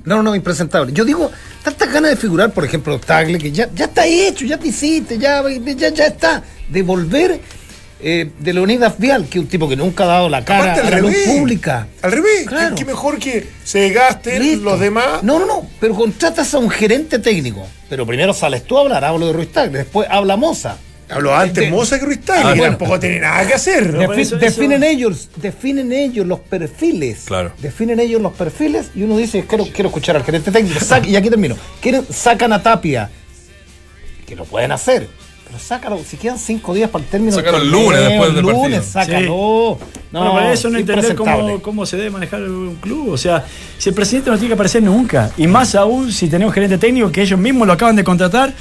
No, 0.04 0.22
no, 0.22 0.34
impresentable. 0.34 0.92
Yo 0.92 1.04
digo, 1.04 1.30
tantas 1.62 1.92
ganas 1.92 2.10
de 2.12 2.16
figurar, 2.16 2.52
por 2.52 2.64
ejemplo, 2.64 2.98
Tagle, 2.98 3.38
que 3.38 3.52
ya, 3.52 3.68
ya 3.74 3.86
está 3.86 4.06
hecho, 4.06 4.44
ya 4.46 4.58
te 4.58 4.68
hiciste, 4.68 5.18
ya, 5.18 5.42
ya, 5.76 5.88
ya 5.90 6.06
está. 6.06 6.42
De 6.68 6.82
volver 6.82 7.40
eh, 8.00 8.30
de 8.38 8.52
Leonidas 8.52 8.98
Vial, 8.98 9.26
que 9.26 9.38
es 9.38 9.44
un 9.44 9.48
tipo 9.48 9.68
que 9.68 9.76
nunca 9.76 10.04
ha 10.04 10.06
dado 10.08 10.28
la 10.28 10.44
cara 10.44 10.72
Aparte, 10.72 10.80
a 10.80 10.84
al 10.84 10.90
la 10.90 10.98
luz 11.00 11.12
revés. 11.12 11.28
pública. 11.28 11.86
Al 12.02 12.12
revés, 12.12 12.46
Claro. 12.46 12.74
que, 12.76 12.84
mejor 12.84 13.18
que 13.18 13.46
se 13.64 13.88
gasten 13.90 14.62
los 14.64 14.78
demás. 14.78 15.22
No, 15.22 15.38
no, 15.38 15.46
no, 15.46 15.66
pero 15.80 15.94
contratas 15.94 16.52
a 16.54 16.58
un 16.58 16.70
gerente 16.70 17.18
técnico. 17.18 17.66
Pero 17.88 18.06
primero 18.06 18.34
sales 18.34 18.64
tú 18.64 18.76
a 18.78 18.82
hablar, 18.82 19.04
hablo 19.04 19.26
de 19.28 19.32
Ruiz 19.32 19.50
Tagle, 19.52 19.78
después 19.78 20.08
habla 20.10 20.36
Moza. 20.36 20.76
Habló 21.08 21.36
antes 21.36 21.64
De- 21.64 21.70
Moza 21.70 22.00
que 22.00 22.04
Ruiz 22.04 22.20
Tagle, 22.24 22.42
Ah, 22.44 22.52
que 22.52 22.58
bueno. 22.58 22.76
tampoco 22.76 22.98
tiene 22.98 23.20
nada 23.20 23.46
que 23.46 23.54
hacer. 23.54 23.92
Defi- 23.96 24.38
definen 24.38 24.82
ellos, 24.82 25.30
definen 25.36 25.92
ellos 25.92 26.26
los 26.26 26.40
perfiles. 26.40 27.22
Claro. 27.26 27.52
Definen 27.62 28.00
ellos 28.00 28.20
los 28.20 28.32
perfiles 28.32 28.90
y 28.92 29.04
uno 29.04 29.16
dice, 29.16 29.44
quiero, 29.46 29.64
quiero 29.72 29.88
escuchar 29.90 30.16
al 30.16 30.24
gerente 30.24 30.50
técnico. 30.50 30.80
Sac- 30.80 31.06
y 31.06 31.14
aquí 31.14 31.30
termino. 31.30 31.56
Quieren, 31.80 32.04
sacan 32.12 32.52
a 32.52 32.60
Tapia, 32.60 33.08
que 34.26 34.34
lo 34.34 34.44
pueden 34.46 34.72
hacer. 34.72 35.08
Pero 35.46 35.58
sácalo, 35.60 36.00
si 36.04 36.16
quedan 36.16 36.38
cinco 36.38 36.74
días 36.74 36.90
para 36.90 37.04
el 37.04 37.10
término 37.10 37.32
Sácalo 37.32 37.58
el 37.58 37.70
lunes 37.70 38.00
después 38.00 38.34
del 38.34 38.38
el 38.38 38.52
lunes, 38.52 38.86
partido. 38.86 38.92
sácalo. 38.92 39.78
Sí. 39.78 40.00
No, 40.12 40.20
bueno, 40.20 40.34
para 40.34 40.52
eso 40.52 40.70
no 40.70 40.78
entender 40.78 41.14
cómo, 41.14 41.62
cómo 41.62 41.86
se 41.86 41.96
debe 41.96 42.10
manejar 42.10 42.42
un 42.42 42.76
club. 42.76 43.10
O 43.10 43.16
sea, 43.16 43.44
si 43.78 43.90
el 43.90 43.94
presidente 43.94 44.30
no 44.30 44.36
tiene 44.36 44.48
que 44.48 44.54
aparecer 44.54 44.82
nunca, 44.82 45.30
y 45.36 45.46
más 45.46 45.74
aún 45.74 46.10
si 46.12 46.28
tenemos 46.28 46.52
gerente 46.52 46.78
técnico 46.78 47.12
que 47.12 47.22
ellos 47.22 47.38
mismos 47.38 47.66
lo 47.66 47.72
acaban 47.74 47.94
de 47.94 48.02
contratar, 48.02 48.52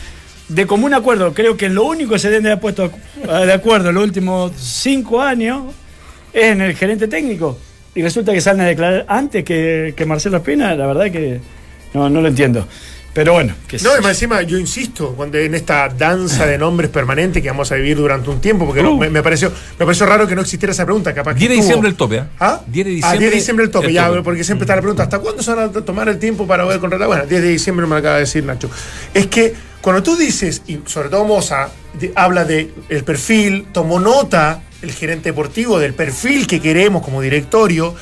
de 0.47 0.67
común 0.67 0.93
acuerdo, 0.93 1.33
creo 1.33 1.57
que 1.57 1.69
lo 1.69 1.85
único 1.85 2.13
que 2.13 2.19
se 2.19 2.29
deben 2.29 2.43
de 2.43 2.51
haber 2.51 2.61
puesto 2.61 2.91
de 3.23 3.53
acuerdo 3.53 3.89
en 3.89 3.95
los 3.95 4.03
últimos 4.03 4.51
cinco 4.55 5.21
años 5.21 5.73
es 6.33 6.45
en 6.51 6.61
el 6.61 6.75
gerente 6.75 7.07
técnico. 7.07 7.57
Y 7.95 8.01
resulta 8.03 8.31
que 8.31 8.41
salen 8.41 8.61
a 8.61 8.65
declarar 8.65 9.05
antes 9.07 9.43
que, 9.43 9.93
que 9.95 10.05
Marcelo 10.05 10.37
Espina, 10.37 10.75
la 10.75 10.85
verdad 10.85 11.09
que 11.09 11.39
no, 11.93 12.09
no 12.09 12.21
lo 12.21 12.27
entiendo. 12.27 12.67
Pero 13.15 13.31
bueno, 13.31 13.55
que 13.65 13.77
No, 13.77 13.95
y 13.97 14.01
más 14.01 14.09
encima, 14.11 14.41
yo 14.41 14.57
insisto, 14.59 15.13
cuando 15.15 15.37
en 15.37 15.55
esta 15.55 15.87
danza 15.87 16.45
de 16.45 16.57
nombres 16.57 16.89
permanente 16.89 17.41
que 17.41 17.47
vamos 17.47 17.71
a 17.71 17.75
vivir 17.75 17.95
durante 17.95 18.29
un 18.29 18.41
tiempo, 18.41 18.65
porque 18.65 18.83
no- 18.83 18.97
me, 18.97 19.09
me 19.09 19.23
pareció, 19.23 19.53
me 19.79 19.85
pareció 19.85 20.05
raro 20.05 20.27
que 20.27 20.35
no 20.35 20.41
existiera 20.41 20.73
esa 20.73 20.83
pregunta, 20.83 21.13
capaz 21.13 21.33
que 21.33 21.39
10 21.39 21.49
de 21.49 21.55
estuvo- 21.55 21.63
diciembre 21.65 21.89
el 21.91 21.95
tope, 21.95 22.15
¿eh? 22.17 22.23
¿Ah? 22.41 22.59
10 22.67 22.85
de 22.85 22.91
Ah, 22.91 22.95
diciembre. 22.95 23.19
10 23.19 23.31
de 23.31 23.35
diciembre 23.37 23.65
el 23.65 23.71
tope, 23.71 23.93
ya, 23.93 24.07
tope. 24.09 24.21
porque 24.21 24.43
siempre 24.43 24.65
está 24.65 24.75
la 24.75 24.81
pregunta, 24.81 25.03
¿hasta 25.03 25.19
cuándo 25.19 25.41
se 25.41 25.53
van 25.53 25.69
a 25.69 25.71
tomar 25.71 26.09
el 26.09 26.19
tiempo 26.19 26.45
para 26.45 26.65
poder 26.65 26.81
contratar? 26.81 27.07
Bueno, 27.07 27.25
10 27.25 27.41
de 27.41 27.47
diciembre 27.47 27.85
me 27.85 27.91
lo 27.93 27.99
acaba 27.99 28.15
de 28.15 28.19
decir 28.21 28.43
Nacho. 28.43 28.69
Es 29.13 29.27
que 29.27 29.53
cuando 29.79 30.03
tú 30.03 30.17
dices, 30.17 30.63
y 30.67 30.79
sobre 30.85 31.07
todo 31.07 31.23
Moza, 31.23 31.69
de- 31.97 32.11
habla 32.15 32.43
de 32.43 32.69
el 32.89 33.05
perfil, 33.05 33.67
tomó 33.71 33.97
nota 34.01 34.61
el 34.81 34.91
gerente 34.91 35.29
deportivo 35.29 35.79
del 35.79 35.93
perfil 35.93 36.47
que 36.47 36.59
queremos 36.59 37.01
como 37.01 37.21
directorio, 37.21 37.95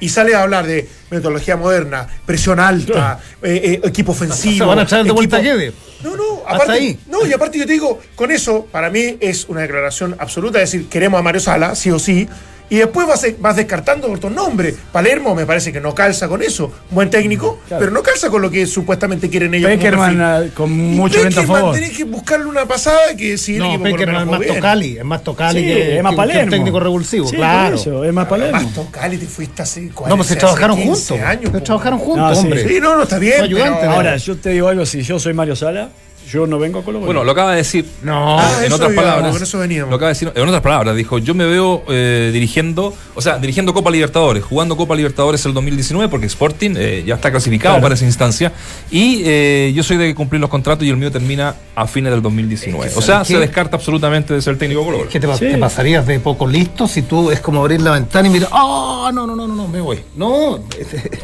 y 0.00 0.08
sale 0.08 0.34
a 0.34 0.42
hablar 0.42 0.66
de 0.66 0.88
metodología 1.10 1.56
moderna, 1.56 2.06
presión 2.26 2.58
alta, 2.58 3.20
eh, 3.42 3.80
eh, 3.82 3.88
equipo 3.88 4.12
ofensivo. 4.12 4.58
Se 4.58 4.64
van 4.64 4.78
a 4.78 4.82
echar 4.82 5.04
de 5.04 5.12
vuelta 5.12 5.38
equipo-. 5.38 5.72
No, 6.02 6.16
no, 6.16 6.42
aparte, 6.46 6.72
ahí. 6.72 6.98
no, 7.08 7.26
y 7.26 7.32
aparte 7.32 7.58
yo 7.58 7.66
te 7.66 7.74
digo, 7.74 8.00
con 8.14 8.30
eso, 8.30 8.66
para 8.72 8.88
mí 8.90 9.18
es 9.20 9.44
una 9.48 9.60
declaración 9.60 10.16
absoluta, 10.18 10.60
es 10.62 10.72
decir, 10.72 10.88
queremos 10.88 11.20
a 11.20 11.22
Mario 11.22 11.40
Sala, 11.40 11.74
sí 11.74 11.90
o 11.90 11.98
sí, 11.98 12.26
y 12.70 12.76
después 12.76 13.06
vas, 13.06 13.26
vas 13.40 13.56
descartando 13.56 14.10
otros 14.10 14.32
nombres. 14.32 14.76
Palermo 14.92 15.34
me 15.34 15.44
parece 15.44 15.72
que 15.72 15.80
no 15.80 15.94
calza 15.94 16.28
con 16.28 16.40
eso, 16.42 16.72
buen 16.90 17.10
técnico, 17.10 17.58
Claro. 17.68 17.80
pero 17.80 17.92
no 17.92 18.02
calza 18.02 18.30
con 18.30 18.40
lo 18.40 18.50
que 18.50 18.64
supuestamente 18.66 19.28
quieren 19.28 19.52
ellos. 19.54 19.68
Peckerman 19.70 20.50
con 20.54 20.70
mucho 20.72 21.20
viento 21.20 21.40
a 21.40 21.44
favor. 21.44 21.74
tenés 21.74 21.96
que 21.96 22.04
buscarle 22.04 22.46
una 22.46 22.64
pasada 22.66 23.14
que 23.16 23.36
si 23.36 23.54
el 23.56 23.58
No, 23.58 23.76
lo 23.76 23.82
Peckerman 23.82 24.22
es 24.22 24.38
más. 24.38 24.46
Tocali, 24.56 24.98
es 24.98 25.04
más 25.04 25.22
Tocali 25.24 25.60
Sí, 25.60 25.66
que, 25.66 25.96
es 25.98 26.02
más 26.02 26.10
que- 26.10 26.14
que 26.14 26.16
Palermo. 26.16 26.42
un 26.44 26.50
técnico 26.50 26.80
revulsivo, 26.80 27.28
Sí, 27.28 27.36
claro. 27.36 27.76
eso, 27.76 28.04
es 28.04 28.12
más 28.12 28.26
Palermo. 28.26 28.60
Más 28.62 28.72
Tocali 28.74 29.18
te 29.18 29.26
fuiste 29.26 29.62
hace 29.62 29.88
40 29.88 30.08
No, 30.08 30.16
pues 30.16 30.28
se 30.28 30.36
trabajaron 30.36 30.76
15 30.76 31.14
juntos. 31.14 31.28
años, 31.28 31.50
Se 31.52 31.60
trabajaron 31.60 31.98
juntos, 31.98 32.32
No, 32.32 32.40
hombre. 32.40 32.68
Sí, 32.68 32.78
no, 32.80 32.96
no, 32.96 33.02
está 33.02 33.18
bien. 33.18 33.46
Pero-. 33.50 33.90
Ahora, 33.90 34.16
yo 34.16 34.36
te 34.36 34.50
digo 34.50 34.68
algo, 34.68 34.86
si 34.86 35.02
yo 35.02 35.18
soy 35.18 35.34
Mario 35.34 35.56
Sala, 35.56 35.90
yo 36.32 36.46
no 36.46 36.58
vengo 36.58 36.78
a 36.80 36.82
Colo 36.84 36.98
Colo. 36.98 37.06
Bueno, 37.06 37.24
lo 37.24 37.32
acaba 37.32 37.50
de 37.52 37.58
decir. 37.58 37.84
No, 38.02 38.38
Ah, 38.38 38.50
en 38.60 38.66
eso 38.66 38.74
otras 38.76 38.92
palabras. 38.92 39.32
con 39.32 39.42
eso 39.42 39.58
veníamos. 39.58 39.90
Lo 39.90 39.96
acaba 39.96 40.08
de 40.08 40.14
decir. 40.14 40.32
En 40.34 40.48
otras 40.48 40.62
palabras, 40.62 40.96
dijo: 40.96 41.18
Yo 41.18 41.34
me 41.34 41.44
veo 41.46 41.82
eh, 41.88 42.30
dirigiendo, 42.32 42.94
o 43.14 43.20
sea, 43.20 43.38
dirigiendo 43.38 43.74
Copa 43.74 43.90
Libertadores, 43.90 44.44
jugando 44.44 44.76
Copa 44.76 44.94
Libertadores 44.94 45.44
el 45.46 45.54
2019, 45.54 46.08
porque 46.08 46.26
Sporting 46.26 46.74
eh, 46.76 47.02
ya 47.06 47.14
está 47.16 47.30
clasificado 47.30 47.74
Claro. 47.74 47.82
para 47.82 47.94
esa 47.94 48.04
instancia. 48.04 48.52
Y 48.90 49.22
eh, 49.24 49.72
yo 49.74 49.82
soy 49.82 49.96
de 49.96 50.14
cumplir 50.14 50.40
los 50.40 50.50
contratos 50.50 50.84
y 50.86 50.90
el 50.90 50.96
mío 50.96 51.10
termina 51.10 51.54
a 51.74 51.86
fines 51.86 52.10
del 52.12 52.22
2019. 52.22 52.86
Es 52.86 52.92
que, 52.92 52.98
o 52.98 53.02
sea, 53.02 53.14
¿sabes 53.16 53.28
se 53.28 53.38
descarta 53.38 53.76
absolutamente 53.76 54.34
de 54.34 54.42
ser 54.42 54.56
técnico 54.58 54.84
Colo 54.84 54.98
Colo. 54.98 55.10
¿Qué 55.10 55.20
te, 55.20 55.26
pa- 55.28 55.36
Sí. 55.36 55.46
te 55.46 55.58
pasarías 55.58 56.06
de 56.06 56.20
poco 56.20 56.46
listo 56.46 56.86
si 56.88 57.02
tú 57.02 57.30
es 57.30 57.40
como 57.40 57.60
abrir 57.60 57.80
la 57.80 57.92
ventana 57.92 58.28
y 58.28 58.30
mirar, 58.30 58.50
¡oh, 58.52 59.10
no, 59.12 59.26
no, 59.26 59.34
no, 59.36 59.46
no, 59.48 59.54
no, 59.54 59.68
me 59.68 59.80
voy! 59.80 60.00
No, 60.16 60.58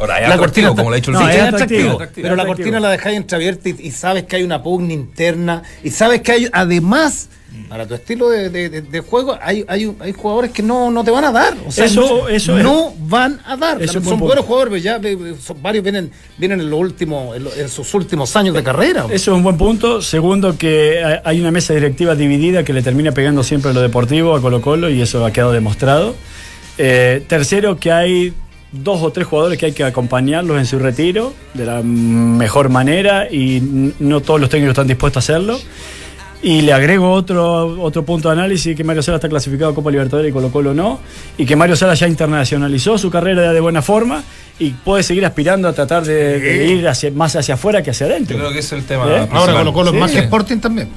Ahora, 0.00 0.20
es 0.20 0.28
la 0.28 0.38
cortina 0.38 0.68
como 0.74 0.90
le 0.90 0.96
ha 0.96 1.00
dicho 1.00 1.10
el 1.10 1.16
no, 1.18 1.28
es 1.28 1.40
atractivo, 1.42 1.92
atractivo, 1.94 2.22
pero 2.22 2.36
la 2.36 2.46
cortina 2.46 2.80
la 2.80 2.90
dejáis 2.90 3.16
entreabierta 3.16 3.68
y, 3.68 3.76
y 3.80 3.90
sabes 3.90 4.24
que 4.24 4.36
hay 4.36 4.42
una 4.42 4.62
pugna 4.62 4.92
interna 4.96 5.62
y 5.84 5.90
sabes 5.90 6.20
que 6.22 6.32
hay 6.32 6.48
además 6.52 7.28
para 7.70 7.86
tu 7.86 7.94
estilo 7.94 8.28
de, 8.28 8.50
de- 8.50 8.68
de- 8.68 8.82
de 8.82 9.00
juego, 9.00 9.36
hay, 9.40 9.64
hay, 9.66 9.90
hay 10.00 10.12
jugadores 10.12 10.50
que 10.52 10.62
no, 10.62 10.90
no 10.90 11.02
te 11.04 11.10
van 11.10 11.24
a 11.24 11.32
dar. 11.32 11.54
O 11.66 11.72
sea, 11.72 11.86
Eso- 11.86 12.02
no, 12.24 12.28
eso 12.28 12.56
es- 12.58 12.62
no 12.62 12.92
van 12.98 13.40
a 13.46 13.56
dar. 13.56 13.82
Eso 13.82 13.94
son 13.94 14.04
buen 14.04 14.20
buenos 14.20 14.44
jugadores, 14.44 14.70
pero 14.72 15.00
ya 15.00 15.08
eh, 15.08 15.34
son- 15.42 15.62
varios 15.62 15.82
vienen, 15.82 16.10
vienen 16.36 16.60
en, 16.60 16.70
lo- 16.70 16.84
en 17.56 17.68
sus 17.68 17.92
últimos 17.94 18.36
años 18.36 18.54
de 18.54 18.62
carrera. 18.62 19.06
Eso 19.10 19.30
es 19.32 19.36
un 19.36 19.42
buen 19.42 19.56
punto. 19.56 20.02
Segundo, 20.02 20.56
que 20.58 21.02
hay- 21.02 21.18
hay 21.24 21.40
una 21.40 21.50
mesa 21.50 21.72
directiva 21.72 22.14
dividida 22.14 22.62
que 22.62 22.72
le 22.74 22.82
termina 22.82 23.12
pegando 23.12 23.42
siempre 23.42 23.70
a 23.70 23.74
lo 23.74 23.80
deportivo, 23.80 24.36
a 24.36 24.40
Colo 24.42 24.60
Colo, 24.60 24.90
y 24.90 25.00
eso 25.00 25.24
ha 25.24 25.32
quedado 25.32 25.52
demostrado. 25.52 26.14
Eh, 26.78 27.24
tercero, 27.26 27.78
que 27.78 27.90
hay 27.90 28.34
dos 28.72 29.02
o 29.02 29.10
tres 29.12 29.26
jugadores 29.26 29.58
que 29.58 29.66
hay 29.66 29.72
que 29.72 29.84
acompañarlos 29.84 30.58
en 30.58 30.66
su 30.66 30.78
retiro 30.78 31.32
de 31.54 31.64
la 31.66 31.82
mejor 31.82 32.68
manera 32.68 33.30
y 33.30 33.92
no 34.00 34.20
todos 34.20 34.40
los 34.40 34.50
técnicos 34.50 34.72
están 34.72 34.86
dispuestos 34.88 35.22
a 35.28 35.32
hacerlo. 35.32 35.58
Y 36.42 36.60
le 36.60 36.72
agrego 36.74 37.10
otro, 37.12 37.80
otro 37.82 38.04
punto 38.04 38.28
de 38.28 38.34
análisis, 38.34 38.76
que 38.76 38.84
Mario 38.84 39.02
Sala 39.02 39.16
está 39.16 39.28
clasificado 39.28 39.70
a 39.70 39.74
Copa 39.74 39.90
Libertadores 39.90 40.30
y 40.30 40.32
Colo 40.32 40.50
Colo 40.52 40.74
no, 40.74 41.00
y 41.38 41.46
que 41.46 41.56
Mario 41.56 41.74
Sala 41.76 41.94
ya 41.94 42.06
internacionalizó 42.06 42.98
su 42.98 43.10
carrera 43.10 43.52
de 43.52 43.60
buena 43.60 43.80
forma 43.82 44.22
y 44.58 44.70
puede 44.70 45.02
seguir 45.02 45.24
aspirando 45.24 45.66
a 45.66 45.72
tratar 45.72 46.04
de, 46.04 46.38
de 46.38 46.66
ir 46.66 46.86
hacia- 46.86 47.10
más 47.10 47.34
hacia 47.36 47.54
afuera 47.54 47.82
que 47.82 47.90
hacia 47.90 48.06
adentro. 48.06 48.36
Yo 48.36 48.42
creo 48.42 48.52
que 48.52 48.58
es 48.60 48.70
el 48.72 48.84
tema. 48.84 49.06
¿Eh? 49.08 49.28
Ahora 49.32 49.54
Colo 49.54 49.72
Colo 49.72 49.90
es 49.92 49.96
más 49.98 50.10
Sí. 50.10 50.18
que 50.18 50.24
Sporting 50.24 50.58
también. 50.58 50.88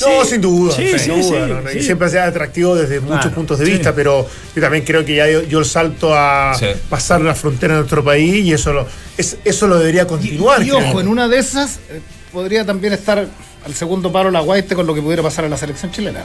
No, 0.00 0.24
sin 0.24 0.40
duda, 0.40 0.74
sí, 0.74 0.88
sin 0.88 0.98
sí, 0.98 1.08
duda, 1.10 1.46
sí, 1.46 1.52
¿no? 1.64 1.70
Y 1.70 1.74
sí. 1.74 1.82
siempre 1.82 2.08
sea 2.08 2.24
atractivo 2.26 2.74
desde 2.74 3.00
muchos 3.00 3.20
Claro, 3.20 3.34
puntos 3.34 3.58
de 3.58 3.66
sí. 3.66 3.72
vista, 3.72 3.94
pero 3.94 4.26
yo 4.54 4.62
también 4.62 4.84
creo 4.84 5.04
que 5.04 5.14
ya 5.16 5.26
dio, 5.26 5.42
dio 5.42 5.58
el 5.58 5.64
salto 5.64 6.14
a 6.14 6.54
Sí. 6.58 6.66
pasar 6.88 7.20
la 7.20 7.34
frontera 7.34 7.74
de 7.74 7.80
nuestro 7.80 8.02
país 8.04 8.44
y 8.44 8.52
eso 8.52 8.72
lo, 8.72 8.86
es- 9.18 9.36
eso 9.44 9.66
lo 9.66 9.78
debería 9.78 10.06
continuar. 10.06 10.62
Y 10.62 10.70
ojo, 10.70 11.00
en 11.00 11.08
una 11.08 11.28
de 11.28 11.38
esas 11.38 11.76
eh, 11.90 12.00
podría 12.32 12.64
también 12.64 12.92
estar 12.92 13.26
al 13.64 13.74
segundo 13.74 14.10
paro 14.10 14.30
la 14.30 14.40
Guaite 14.40 14.74
con 14.74 14.86
lo 14.86 14.94
que 14.94 15.02
pudiera 15.02 15.22
pasar 15.22 15.44
en 15.44 15.50
la 15.50 15.56
selección 15.58 15.90
chilena. 15.92 16.20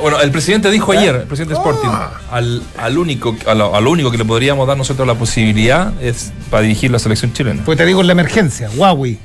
Bueno, 0.00 0.20
el 0.20 0.30
presidente 0.30 0.70
dijo 0.70 0.92
¿Eh? 0.92 0.98
ayer, 0.98 1.14
el 1.16 1.22
presidente 1.22 1.54
Ah. 1.54 1.62
Sporting, 1.64 1.88
al, 2.30 2.62
al 2.76 2.98
único, 2.98 3.34
a 3.46 3.54
lo, 3.54 3.74
a 3.74 3.80
lo 3.80 3.90
único 3.90 4.10
que 4.10 4.18
le 4.18 4.26
podríamos 4.26 4.68
dar 4.68 4.76
nosotros 4.76 5.06
la 5.08 5.14
posibilidad 5.14 5.92
es 6.02 6.32
para 6.50 6.62
dirigir 6.62 6.90
la 6.90 6.98
selección 6.98 7.32
chilena. 7.32 7.62
Pues 7.64 7.78
te 7.78 7.86
digo 7.86 8.02
en 8.02 8.06
la 8.06 8.12
emergencia, 8.12 8.68
Huawei. 8.76 9.18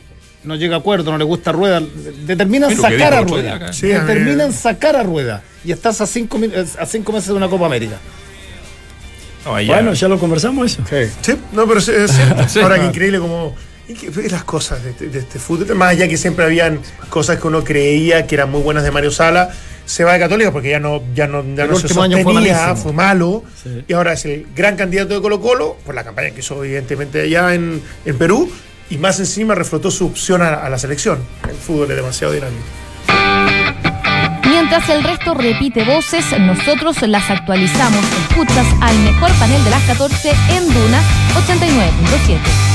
No 0.43 0.55
llega 0.55 0.75
a 0.75 0.79
acuerdo, 0.79 1.11
no 1.11 1.17
le 1.17 1.23
gusta 1.23 1.51
Rueda. 1.51 1.81
Determinan 2.25 2.75
sacar 2.75 3.13
a 3.13 3.21
Rueda. 3.21 3.73
Sí, 3.73 3.87
Determinan 3.87 4.51
sacar 4.53 4.95
a 4.95 5.03
Rueda. 5.03 5.43
Y 5.63 5.71
estás 5.71 6.01
a 6.01 6.07
cinco, 6.07 6.37
mi- 6.39 6.49
a 6.79 6.85
cinco 6.85 7.11
meses 7.11 7.27
de 7.27 7.33
una 7.35 7.47
Copa 7.47 7.67
América. 7.67 7.97
No, 9.45 9.55
ahí 9.55 9.67
ya- 9.67 9.73
Bueno, 9.75 9.93
ya 9.93 10.07
lo 10.07 10.19
conversamos 10.19 10.71
eso. 10.71 10.83
Sí, 11.21 11.33
no, 11.53 11.67
pero 11.67 11.79
es, 11.79 11.87
es 11.87 12.11
cierto. 12.11 12.47
Sí. 12.49 12.59
Ahora 12.59 12.79
que 12.79 12.85
increíble 12.85 13.19
como. 13.19 13.55
las 14.29 14.43
cosas 14.45 14.83
de, 14.83 14.91
este- 14.91 15.09
de 15.09 15.19
este 15.19 15.37
fútbol. 15.39 15.75
Más 15.75 15.89
allá 15.91 16.07
que 16.07 16.17
siempre 16.17 16.45
habían 16.45 16.79
cosas 17.09 17.39
que 17.39 17.47
uno 17.47 17.63
creía 17.63 18.25
que 18.25 18.35
eran 18.35 18.49
muy 18.49 18.61
buenas 18.61 18.83
de 18.83 18.91
Mario 18.91 19.11
Sala. 19.11 19.49
Se 19.85 20.03
va 20.03 20.13
de 20.13 20.19
Católica 20.19 20.51
porque 20.51 20.69
ya 20.69 20.79
no, 20.79 21.01
ya 21.13 21.27
no, 21.27 21.43
ya 21.55 21.65
no 21.65 21.75
se 21.75 21.87
último 21.87 22.03
año 22.03 22.17
fue 22.23 22.33
sostenía, 22.33 22.75
fue 22.75 22.93
malo. 22.93 23.43
Sí. 23.61 23.83
Y 23.87 23.93
ahora 23.93 24.13
es 24.13 24.23
el 24.25 24.47
gran 24.55 24.75
candidato 24.77 25.15
de 25.15 25.21
Colo 25.21 25.41
Colo, 25.41 25.75
por 25.85 25.95
la 25.95 26.03
campaña 26.03 26.31
que 26.31 26.39
hizo 26.39 26.63
evidentemente 26.63 27.21
allá 27.21 27.53
en, 27.53 27.81
en 28.05 28.17
Perú. 28.17 28.49
Y 28.91 28.97
más 28.97 29.19
encima 29.19 29.55
reflotó 29.55 29.89
su 29.89 30.05
opción 30.05 30.41
a, 30.41 30.67
la 30.67 30.77
selección. 30.77 31.19
El 31.49 31.55
fútbol 31.55 31.89
es 31.91 31.95
demasiado 31.95 32.33
dinámico. 32.33 32.61
Mientras 34.43 34.89
el 34.89 35.01
resto 35.01 35.33
repite 35.33 35.85
voces, 35.85 36.25
nosotros 36.37 37.01
las 37.03 37.29
actualizamos. 37.29 38.03
Escuchas 38.29 38.67
al 38.81 38.97
mejor 38.99 39.31
panel 39.39 39.63
de 39.63 39.69
las 39.69 39.83
14 39.83 40.29
en 40.29 40.73
Duna 40.73 41.01
89.7. 41.47 42.70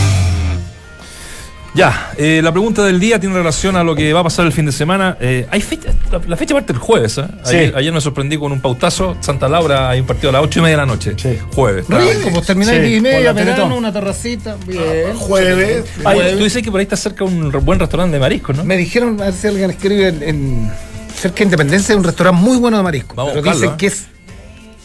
Ya, 1.76 2.12
eh, 2.16 2.40
la 2.42 2.52
pregunta 2.52 2.82
del 2.84 2.98
día 2.98 3.20
tiene 3.20 3.34
relación 3.36 3.76
a 3.76 3.84
lo 3.84 3.94
que 3.94 4.10
va 4.14 4.20
a 4.20 4.22
pasar 4.22 4.46
el 4.46 4.52
fin 4.52 4.64
de 4.64 4.72
semana. 4.72 5.18
Eh, 5.20 5.46
hay 5.50 5.60
fecha, 5.60 5.90
la, 6.10 6.20
la 6.26 6.36
fecha 6.38 6.54
parte 6.54 6.72
el 6.72 6.78
jueves. 6.78 7.18
¿eh? 7.18 7.26
Sí. 7.44 7.70
Ayer, 7.76 7.92
me 7.92 8.00
sorprendí 8.00 8.38
con 8.38 8.50
un 8.50 8.62
pautazo. 8.62 9.18
Santa 9.20 9.46
Laura 9.46 9.90
hay 9.90 10.00
un 10.00 10.06
partido 10.06 10.30
a 10.30 10.32
las 10.32 10.42
8 10.42 10.58
y 10.58 10.62
media 10.62 10.76
de 10.78 10.82
la 10.82 10.86
noche. 10.86 11.12
Sí. 11.18 11.38
Jueves. 11.54 11.84
Rico, 11.86 12.30
pues 12.32 12.46
termináis 12.46 12.78
Sí, 12.78 12.86
diez 12.86 12.98
y 12.98 13.00
media, 13.02 13.32
verano, 13.34 13.76
una 13.76 13.92
terracita. 13.92 14.56
Bien. 14.66 15.14
Jueves. 15.16 15.84
Ay, 16.02 16.20
tú 16.38 16.44
dices 16.44 16.62
que 16.62 16.70
por 16.70 16.80
ahí 16.80 16.84
está 16.84 16.96
cerca 16.96 17.24
un 17.24 17.50
buen 17.62 17.78
restaurante 17.78 18.14
de 18.14 18.20
mariscos, 18.20 18.56
¿no? 18.56 18.64
Me 18.64 18.78
dijeron, 18.78 19.20
a 19.20 19.26
ver 19.26 19.34
si 19.34 19.46
alguien 19.46 19.70
escribe 19.70 20.08
en, 20.08 20.22
en 20.22 20.72
cerca 21.14 21.36
de 21.38 21.44
Independencia, 21.44 21.92
hay 21.92 21.98
un 21.98 22.04
restaurante 22.04 22.40
muy 22.42 22.56
bueno 22.56 22.78
de 22.78 22.82
marisco. 22.84 23.14
Vamos 23.16 23.32
a 23.32 23.34
pero 23.34 23.44
buscarlo, 23.52 23.60
dicen 23.60 23.74
¿eh? 23.74 23.76
que 23.78 23.86
es. 23.88 24.06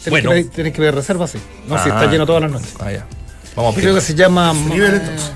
Tenés, 0.04 0.10
Bueno. 0.24 0.30
que, 0.32 0.44
tenés 0.44 0.72
que 0.72 0.78
pedir 0.78 0.94
reserva, 0.94 1.26
sí. 1.26 1.38
No, 1.68 1.82
si 1.82 1.88
Ah. 1.88 1.94
está 1.94 2.10
lleno 2.12 2.26
todas 2.26 2.42
las 2.42 2.50
noches. 2.52 2.74
Ah, 2.80 2.92
ya. 2.92 3.06
Vamos 3.56 3.74
a 3.76 3.80
Creo 3.80 3.94
que 3.94 4.00
se 4.02 4.14
llama. 4.14 4.52
Eh, 4.52 4.74
entonces. 4.74 5.32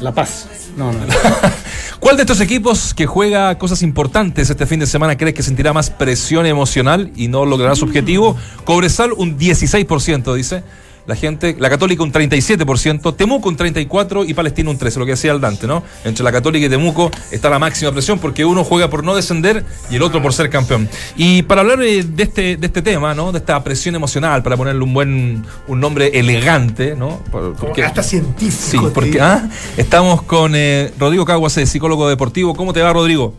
La 0.00 0.10
Paz. 0.12 0.48
No, 0.76 0.92
no. 0.92 1.00
¿Cuál 2.00 2.16
de 2.16 2.22
estos 2.22 2.40
equipos 2.40 2.92
que 2.94 3.06
juega 3.06 3.56
cosas 3.56 3.82
importantes 3.82 4.50
este 4.50 4.66
fin 4.66 4.80
de 4.80 4.86
semana 4.86 5.16
crees 5.16 5.34
que 5.34 5.42
sentirá 5.42 5.72
más 5.72 5.90
presión 5.90 6.44
emocional 6.46 7.10
y 7.16 7.28
no 7.28 7.46
logrará 7.46 7.74
su 7.76 7.84
objetivo? 7.84 8.36
Cobresal 8.64 9.12
un 9.12 9.38
16%, 9.38 10.34
dice. 10.34 10.62
La 11.06 11.14
gente, 11.16 11.54
la 11.58 11.68
Católica 11.68 12.02
un 12.02 12.10
37%, 12.12 13.14
Temuco 13.14 13.48
un 13.50 13.58
34% 13.58 14.26
y 14.26 14.32
Palestina 14.32 14.70
un 14.70 14.78
13%, 14.78 14.96
lo 14.96 15.04
que 15.04 15.10
decía 15.12 15.32
el 15.32 15.40
Dante, 15.40 15.66
¿no? 15.66 15.82
Entre 16.04 16.24
la 16.24 16.32
Católica 16.32 16.64
y 16.64 16.68
Temuco 16.70 17.10
está 17.30 17.50
la 17.50 17.58
máxima 17.58 17.92
presión 17.92 18.18
porque 18.18 18.44
uno 18.44 18.64
juega 18.64 18.88
por 18.88 19.04
no 19.04 19.14
descender 19.14 19.66
y 19.90 19.96
el 19.96 20.02
otro 20.02 20.22
por 20.22 20.32
ser 20.32 20.48
campeón. 20.48 20.88
Y 21.16 21.42
para 21.42 21.60
hablar 21.60 21.82
eh, 21.82 22.02
de 22.02 22.22
este, 22.22 22.56
de 22.56 22.66
este 22.66 22.80
tema, 22.80 23.14
¿no? 23.14 23.32
De 23.32 23.38
esta 23.38 23.62
presión 23.62 23.94
emocional, 23.94 24.42
para 24.42 24.56
ponerle 24.56 24.82
un 24.82 24.94
buen, 24.94 25.44
un 25.68 25.80
nombre 25.80 26.10
elegante, 26.18 26.94
¿no? 26.96 27.20
Como 27.30 27.52
porque- 27.54 27.84
hasta 27.84 28.02
Sí, 28.02 28.10
científico. 28.20 28.88
te 28.88 28.94
porque 28.94 29.20
ah, 29.20 29.48
estamos 29.76 30.22
con 30.22 30.52
eh, 30.54 30.90
Rodrigo 30.98 31.26
Caguas, 31.26 31.52
psicólogo 31.52 32.08
deportivo. 32.08 32.54
¿Cómo 32.54 32.72
te 32.72 32.80
va, 32.80 32.92
Rodrigo? 32.94 33.34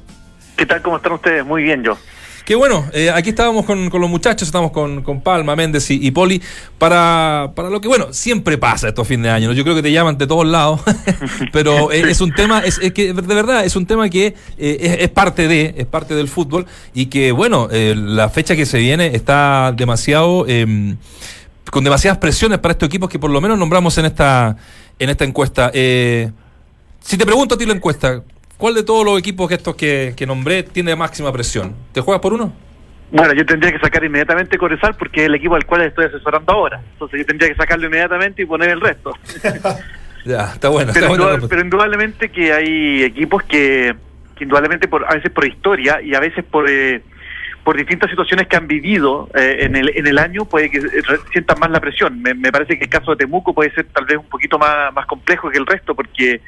¿Qué 0.56 0.66
tal? 0.68 0.82
¿Cómo 0.84 0.98
están 0.98 1.14
ustedes? 1.14 1.44
Muy 1.46 1.64
bien, 1.64 1.84
yo. 1.84 1.98
Qué 2.46 2.54
bueno, 2.54 2.86
eh, 2.94 3.10
aquí 3.10 3.30
estábamos 3.30 3.66
con, 3.66 3.90
con 3.90 4.00
los 4.00 4.08
muchachos, 4.08 4.48
estamos 4.48 4.70
con, 4.72 5.02
con 5.02 5.20
Palma, 5.22 5.56
Méndez 5.56 5.90
y, 5.90 6.12
Poli, 6.12 6.40
para, 6.78 7.54
para 7.56 7.72
lo 7.72 7.82
que, 7.82 7.88
bueno, 7.88 8.14
siempre 8.14 8.60
pasa 8.60 8.88
estos 8.88 9.08
fines 9.08 9.24
de 9.24 9.30
año, 9.32 9.52
yo 9.52 9.64
creo 9.64 9.76
que 9.76 9.82
te 9.82 9.92
llaman 9.92 10.16
de 10.20 10.28
todos 10.28 10.46
lados, 10.46 10.80
pero 11.52 11.92
eh, 11.92 12.04
es 12.08 12.22
un 12.22 12.32
tema, 12.36 12.60
es, 12.60 12.78
que 12.78 13.14
de 13.14 13.34
verdad 13.34 13.66
es 13.66 13.76
un 13.76 13.88
tema 13.88 14.08
que 14.10 14.36
eh, 14.60 14.98
es, 15.00 15.10
parte 15.10 15.48
de, 15.48 15.74
es 15.76 15.88
parte 15.88 16.14
del 16.14 16.28
fútbol 16.28 16.68
y 16.94 17.08
que, 17.08 17.32
bueno, 17.32 17.68
la 17.72 18.30
fecha 18.30 18.56
que 18.56 18.68
se 18.68 18.78
viene 18.78 19.16
está 19.16 19.74
demasiado... 19.76 20.46
eh, 20.48 20.96
con 21.72 21.84
demasiadas 21.84 22.20
presiones 22.20 22.60
para 22.60 22.74
estos 22.74 22.88
equipos 22.88 23.10
que 23.10 23.18
por 23.18 23.32
lo 23.32 23.42
menos 23.42 23.58
nombramos 23.58 23.98
en 23.98 24.06
esta, 24.06 24.56
en 25.00 25.10
esta 25.10 25.26
encuesta. 25.26 25.72
Si 25.74 27.18
te 27.18 27.26
pregunto 27.26 27.56
a 27.56 27.58
ti 27.58 27.66
la 27.66 27.74
encuesta, 27.74 28.24
¿cuál 28.58 28.74
de 28.76 28.84
todos 28.84 29.06
los 29.06 29.20
equipos 29.20 29.48
que 29.48 29.56
estos 29.56 29.76
que, 29.76 30.14
que 30.16 30.26
nombré 30.26 30.64
tiene 30.64 30.96
máxima 30.96 31.32
presión? 31.32 31.76
¿Te 31.92 32.02
juegas 32.02 32.22
por 32.22 32.34
uno? 32.34 32.54
Bueno, 33.12 33.34
yo 33.34 33.46
tendría 33.46 33.72
que 33.72 33.80
sacar 33.80 34.04
inmediatamente 34.04 34.58
Corezal 34.58 34.96
porque 34.96 35.22
es 35.22 35.28
el 35.28 35.36
equipo 35.36 35.56
al 35.56 35.66
cual 35.66 35.82
estoy 35.82 36.06
asesorando 36.06 36.52
ahora. 36.52 36.82
Entonces 36.94 37.20
yo 37.20 37.26
tendría 37.26 37.50
que 37.50 37.56
sacarlo 37.56 37.86
inmediatamente 37.86 38.42
y 38.42 38.46
poner 38.46 38.70
el 38.70 38.82
resto. 38.82 39.12
Ya, 40.26 40.54
está 40.54 40.70
bueno. 40.70 40.92
pero, 40.92 41.06
está 41.06 41.16
bueno 41.16 41.36
indudable- 41.38 41.48
pero 41.48 41.62
indudablemente 41.62 42.30
que 42.30 42.52
hay 42.52 43.04
equipos 43.04 43.44
que, 43.44 43.96
que 44.36 44.44
indudablemente 44.44 44.88
por, 44.88 45.06
a 45.06 45.14
veces 45.14 45.30
por 45.32 45.46
historia 45.46 46.02
y 46.02 46.16
a 46.16 46.20
veces 46.20 46.44
por 46.44 46.68
eh, 46.68 47.04
por 47.64 47.78
distintas 47.78 48.10
situaciones 48.10 48.48
que 48.48 48.56
han 48.56 48.68
vivido 48.68 49.30
eh, 49.36 49.58
en, 49.60 49.76
el, 49.76 49.92
en 49.96 50.08
el 50.08 50.18
año 50.18 50.46
puede 50.46 50.72
que 50.72 50.82
sientan 51.32 51.60
más 51.60 51.70
la 51.70 51.80
presión. 51.80 52.24
Me, 52.24 52.34
me 52.34 52.52
parece 52.52 52.76
que 52.80 52.86
el 52.86 52.90
caso 52.90 53.12
de 53.12 53.18
Temuco 53.18 53.54
puede 53.54 53.72
ser 53.76 53.86
tal 53.94 54.06
vez 54.06 54.18
un 54.18 54.26
poquito 54.28 54.58
más, 54.58 54.92
más 54.96 55.06
complejo 55.06 55.52
que 55.52 55.60
el 55.60 55.66
resto 55.68 55.94
porque 55.94 56.42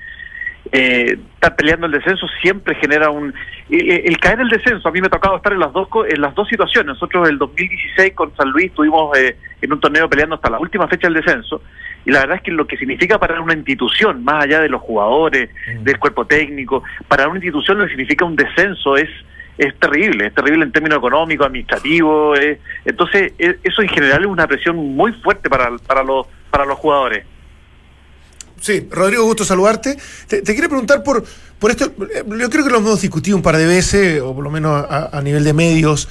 eh, 0.72 1.18
estar 1.36 1.55
peleando 1.55 1.86
el 1.86 1.93
descenso 1.93 2.28
siempre 2.41 2.76
genera 2.76 3.09
un 3.09 3.34
el, 3.70 3.89
el 3.89 4.18
caer 4.18 4.41
el 4.41 4.49
descenso 4.49 4.88
a 4.88 4.91
mí 4.91 5.01
me 5.01 5.07
ha 5.07 5.09
tocado 5.09 5.38
estar 5.38 5.53
en 5.53 5.59
las 5.59 5.72
dos 5.74 5.88
en 6.09 6.22
las 6.22 6.34
dos 6.36 6.47
situaciones 6.47 6.88
nosotros 6.88 7.30
el 7.30 7.38
2016 7.38 8.13
con 8.13 8.36
San 8.36 8.49
Luis 8.49 8.68
estuvimos 8.68 9.18
eh, 9.18 9.38
en 9.61 9.74
un 9.74 9.80
torneo 9.80 10.09
peleando 10.09 10.36
hasta 10.36 10.49
la 10.49 10.59
última 10.59 10.88
fecha 10.88 11.07
del 11.07 11.15
descenso 11.15 11.61
y 12.05 12.11
la 12.11 12.22
verdad 12.22 12.38
es 12.38 12.43
que 12.43 12.51
lo 12.51 12.65
que 12.65 12.78
significa 12.78 13.20
para 13.20 13.41
una 13.41 13.53
institución 13.53 14.24
más 14.24 14.45
allá 14.45 14.61
de 14.61 14.70
los 14.70 14.82
jugadores 14.82 15.49
del 15.82 15.99
cuerpo 15.99 16.26
técnico 16.26 16.84
para 17.07 17.28
una 17.28 17.38
institución 17.38 17.80
lo 17.80 17.86
que 17.86 17.91
significa 17.91 18.26
un 18.26 18.36
descenso 18.36 18.97
es 18.97 19.09
es 19.57 19.74
terrible, 19.80 20.28
es 20.28 20.36
terrible 20.36 20.65
en 20.65 20.72
términos 20.72 20.99
económicos, 20.99 21.47
administrativos, 21.47 22.39
eh, 22.39 22.59
entonces 22.86 23.34
eh, 23.39 23.57
eso 23.63 23.82
en 23.82 23.89
general 23.89 24.22
es 24.22 24.28
una 24.28 24.45
presión 24.45 24.76
muy 24.76 25.11
fuerte 25.13 25.49
para, 25.49 25.76
para 25.80 26.03
los 26.03 26.28
para 26.51 26.65
los 26.65 26.78
jugadores. 26.78 27.26
Sí, 28.60 28.88
Rodrigo, 28.89 29.24
gusto 29.24 29.45
saludarte. 29.45 29.97
Te, 30.28 30.41
quiero 30.41 30.70
preguntar 30.70 31.03
por, 31.03 31.24
por 31.60 31.72
esto, 31.72 31.86
eh, 32.14 32.24
yo 32.28 32.49
creo 32.49 32.64
que 32.64 32.72
lo 32.72 32.78
hemos 32.78 33.01
discutido 33.01 33.38
un 33.38 33.43
par 33.43 33.58
de 33.58 33.66
veces, 33.66 34.22
o 34.22 34.34
por 34.34 34.43
lo 34.43 34.51
menos 34.51 34.86
a, 34.89 35.18
a 35.18 35.22
nivel 35.22 35.43
de 35.43 35.53
medios. 35.53 36.08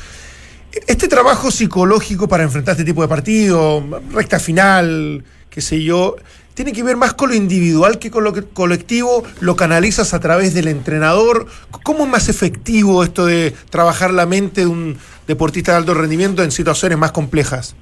Este 0.86 1.08
trabajo 1.08 1.50
psicológico 1.50 2.28
para 2.28 2.44
enfrentar 2.44 2.72
este 2.72 2.84
tipo 2.84 3.02
de 3.02 3.08
partido, 3.08 3.84
recta 4.12 4.38
final, 4.38 5.24
qué 5.48 5.60
sé 5.60 5.82
yo, 5.82 6.16
tiene 6.56 6.72
que 6.72 6.82
ver 6.82 6.96
más 6.96 7.12
con 7.12 7.28
lo 7.28 7.34
individual 7.34 7.98
que 7.98 8.10
con 8.10 8.24
lo 8.24 8.32
colectivo, 8.54 9.22
lo 9.40 9.56
canalizas 9.56 10.14
a 10.14 10.20
través 10.20 10.54
del 10.54 10.68
entrenador. 10.68 11.46
¿Cómo 11.82 12.04
es 12.04 12.10
más 12.10 12.28
efectivo 12.30 13.04
esto 13.04 13.26
de 13.26 13.54
trabajar 13.68 14.12
la 14.12 14.24
mente 14.24 14.62
de 14.62 14.66
un 14.66 14.96
deportista 15.26 15.72
de 15.72 15.78
alto 15.78 15.92
rendimiento 15.92 16.42
en 16.42 16.50
situaciones 16.50 16.96
más 16.96 17.12
complejas? 17.12 17.74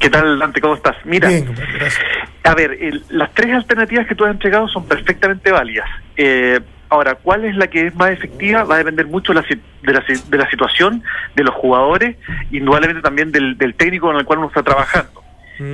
¿Qué 0.00 0.08
tal, 0.10 0.38
Dante? 0.38 0.60
¿Cómo 0.60 0.74
estás? 0.74 0.96
Mira, 1.04 1.28
Bien, 1.28 1.46
a 2.44 2.54
ver, 2.54 2.76
el- 2.80 3.04
las 3.10 3.32
tres 3.34 3.54
alternativas 3.54 4.06
que 4.06 4.14
tú 4.14 4.24
has 4.24 4.32
entregado 4.32 4.66
son 4.68 4.86
perfectamente 4.86 5.52
válidas. 5.52 5.88
Eh, 6.16 6.60
Ahora, 6.92 7.14
¿cuál 7.14 7.44
es 7.44 7.54
la 7.54 7.68
que 7.68 7.86
es 7.86 7.94
más 7.94 8.10
efectiva? 8.10 8.64
Va 8.64 8.74
a 8.74 8.78
depender 8.78 9.06
mucho 9.06 9.32
de 9.32 9.40
la, 9.40 9.46
si- 9.46 9.62
de 9.82 9.92
la, 9.92 10.04
si- 10.04 10.28
de 10.28 10.38
la 10.38 10.50
situación, 10.50 11.04
de 11.36 11.44
los 11.44 11.54
jugadores, 11.54 12.16
indudablemente 12.50 13.00
también 13.00 13.30
del, 13.30 13.56
del 13.56 13.74
técnico 13.76 14.08
con 14.08 14.16
el 14.16 14.24
cual 14.24 14.40
uno 14.40 14.48
está 14.48 14.64
trabajando. 14.64 15.22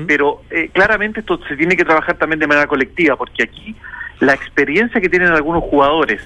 Pero 0.07 0.43
eh, 0.51 0.69
claramente 0.75 1.21
esto 1.21 1.41
se 1.49 1.57
tiene 1.57 1.75
que 1.75 1.87
trabajar 1.87 2.19
también 2.19 2.39
de 2.39 2.47
manera 2.47 2.67
colectiva, 2.67 3.17
porque 3.17 3.45
aquí 3.45 3.75
la 4.21 4.35
experiencia 4.35 5.01
que 5.01 5.09
tienen 5.09 5.29
algunos 5.29 5.63
jugadores, 5.65 6.21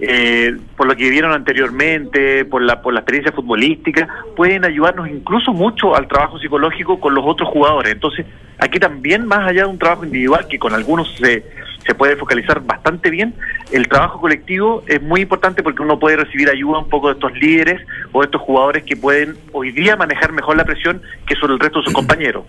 eh, 0.00 0.56
por 0.76 0.86
lo 0.86 0.96
que 0.96 1.04
vivieron 1.04 1.32
anteriormente, 1.32 2.44
por 2.46 2.62
la, 2.62 2.80
por 2.80 2.94
la 2.94 3.00
experiencia 3.00 3.32
futbolística, 3.32 4.08
pueden 4.34 4.64
ayudarnos 4.64 5.08
incluso 5.08 5.52
mucho 5.52 5.94
al 5.94 6.08
trabajo 6.08 6.38
psicológico 6.38 6.98
con 6.98 7.14
los 7.14 7.24
otros 7.26 7.48
jugadores. 7.50 7.92
Entonces, 7.92 8.24
aquí 8.58 8.78
también, 8.78 9.26
más 9.26 9.48
allá 9.48 9.64
de 9.64 9.68
un 9.68 9.78
trabajo 9.78 10.04
individual, 10.04 10.46
que 10.48 10.58
con 10.58 10.72
algunos 10.72 11.14
se, 11.16 11.44
se 11.86 11.94
puede 11.94 12.16
focalizar 12.16 12.64
bastante 12.64 13.10
bien, 13.10 13.34
el 13.72 13.88
trabajo 13.88 14.20
colectivo 14.20 14.82
es 14.86 15.02
muy 15.02 15.20
importante 15.20 15.62
porque 15.62 15.82
uno 15.82 15.98
puede 15.98 16.16
recibir 16.16 16.48
ayuda 16.48 16.78
un 16.78 16.88
poco 16.88 17.08
de 17.08 17.14
estos 17.14 17.32
líderes 17.34 17.86
o 18.12 18.20
de 18.20 18.26
estos 18.26 18.40
jugadores 18.40 18.84
que 18.84 18.96
pueden 18.96 19.36
hoy 19.52 19.70
día 19.72 19.96
manejar 19.96 20.32
mejor 20.32 20.56
la 20.56 20.64
presión 20.64 21.02
que 21.26 21.34
sobre 21.36 21.54
el 21.54 21.60
resto 21.60 21.80
de 21.80 21.84
sus 21.84 21.94
compañeros. 22.00 22.44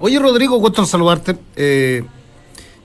Oye, 0.00 0.18
Rodrigo, 0.18 0.58
gusto 0.58 0.82
en 0.82 0.86
saludarte. 0.86 1.36
Eh, 1.56 2.02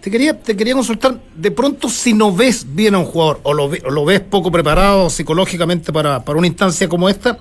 te, 0.01 0.11
quería, 0.11 0.39
te 0.39 0.55
quería 0.55 0.73
consultar, 0.73 1.15
de 1.35 1.51
pronto, 1.51 1.89
si 1.89 2.13
no 2.13 2.35
ves 2.35 2.65
bien 2.75 2.95
a 2.95 2.99
un 2.99 3.05
jugador 3.05 3.39
o 3.43 3.53
lo, 3.53 3.65
o 3.65 3.91
lo 3.91 4.05
ves 4.05 4.21
poco 4.21 4.51
preparado 4.51 5.09
psicológicamente 5.09 5.91
para, 5.91 6.23
para 6.23 6.37
una 6.37 6.47
instancia 6.47 6.87
como 6.87 7.09
esta, 7.09 7.37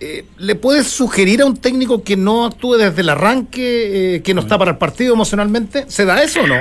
eh, 0.00 0.24
¿le 0.38 0.54
puedes 0.56 0.88
sugerir 0.88 1.40
a 1.42 1.46
un 1.46 1.56
técnico 1.56 2.02
que 2.02 2.16
no 2.16 2.44
actúe 2.46 2.74
desde 2.74 3.02
el 3.02 3.08
arranque, 3.08 4.16
eh, 4.16 4.22
que 4.22 4.34
no 4.34 4.40
está 4.40 4.58
para 4.58 4.72
el 4.72 4.76
partido 4.76 5.14
emocionalmente? 5.14 5.84
¿Se 5.88 6.04
da 6.04 6.22
eso 6.22 6.42
o 6.42 6.46
no? 6.46 6.56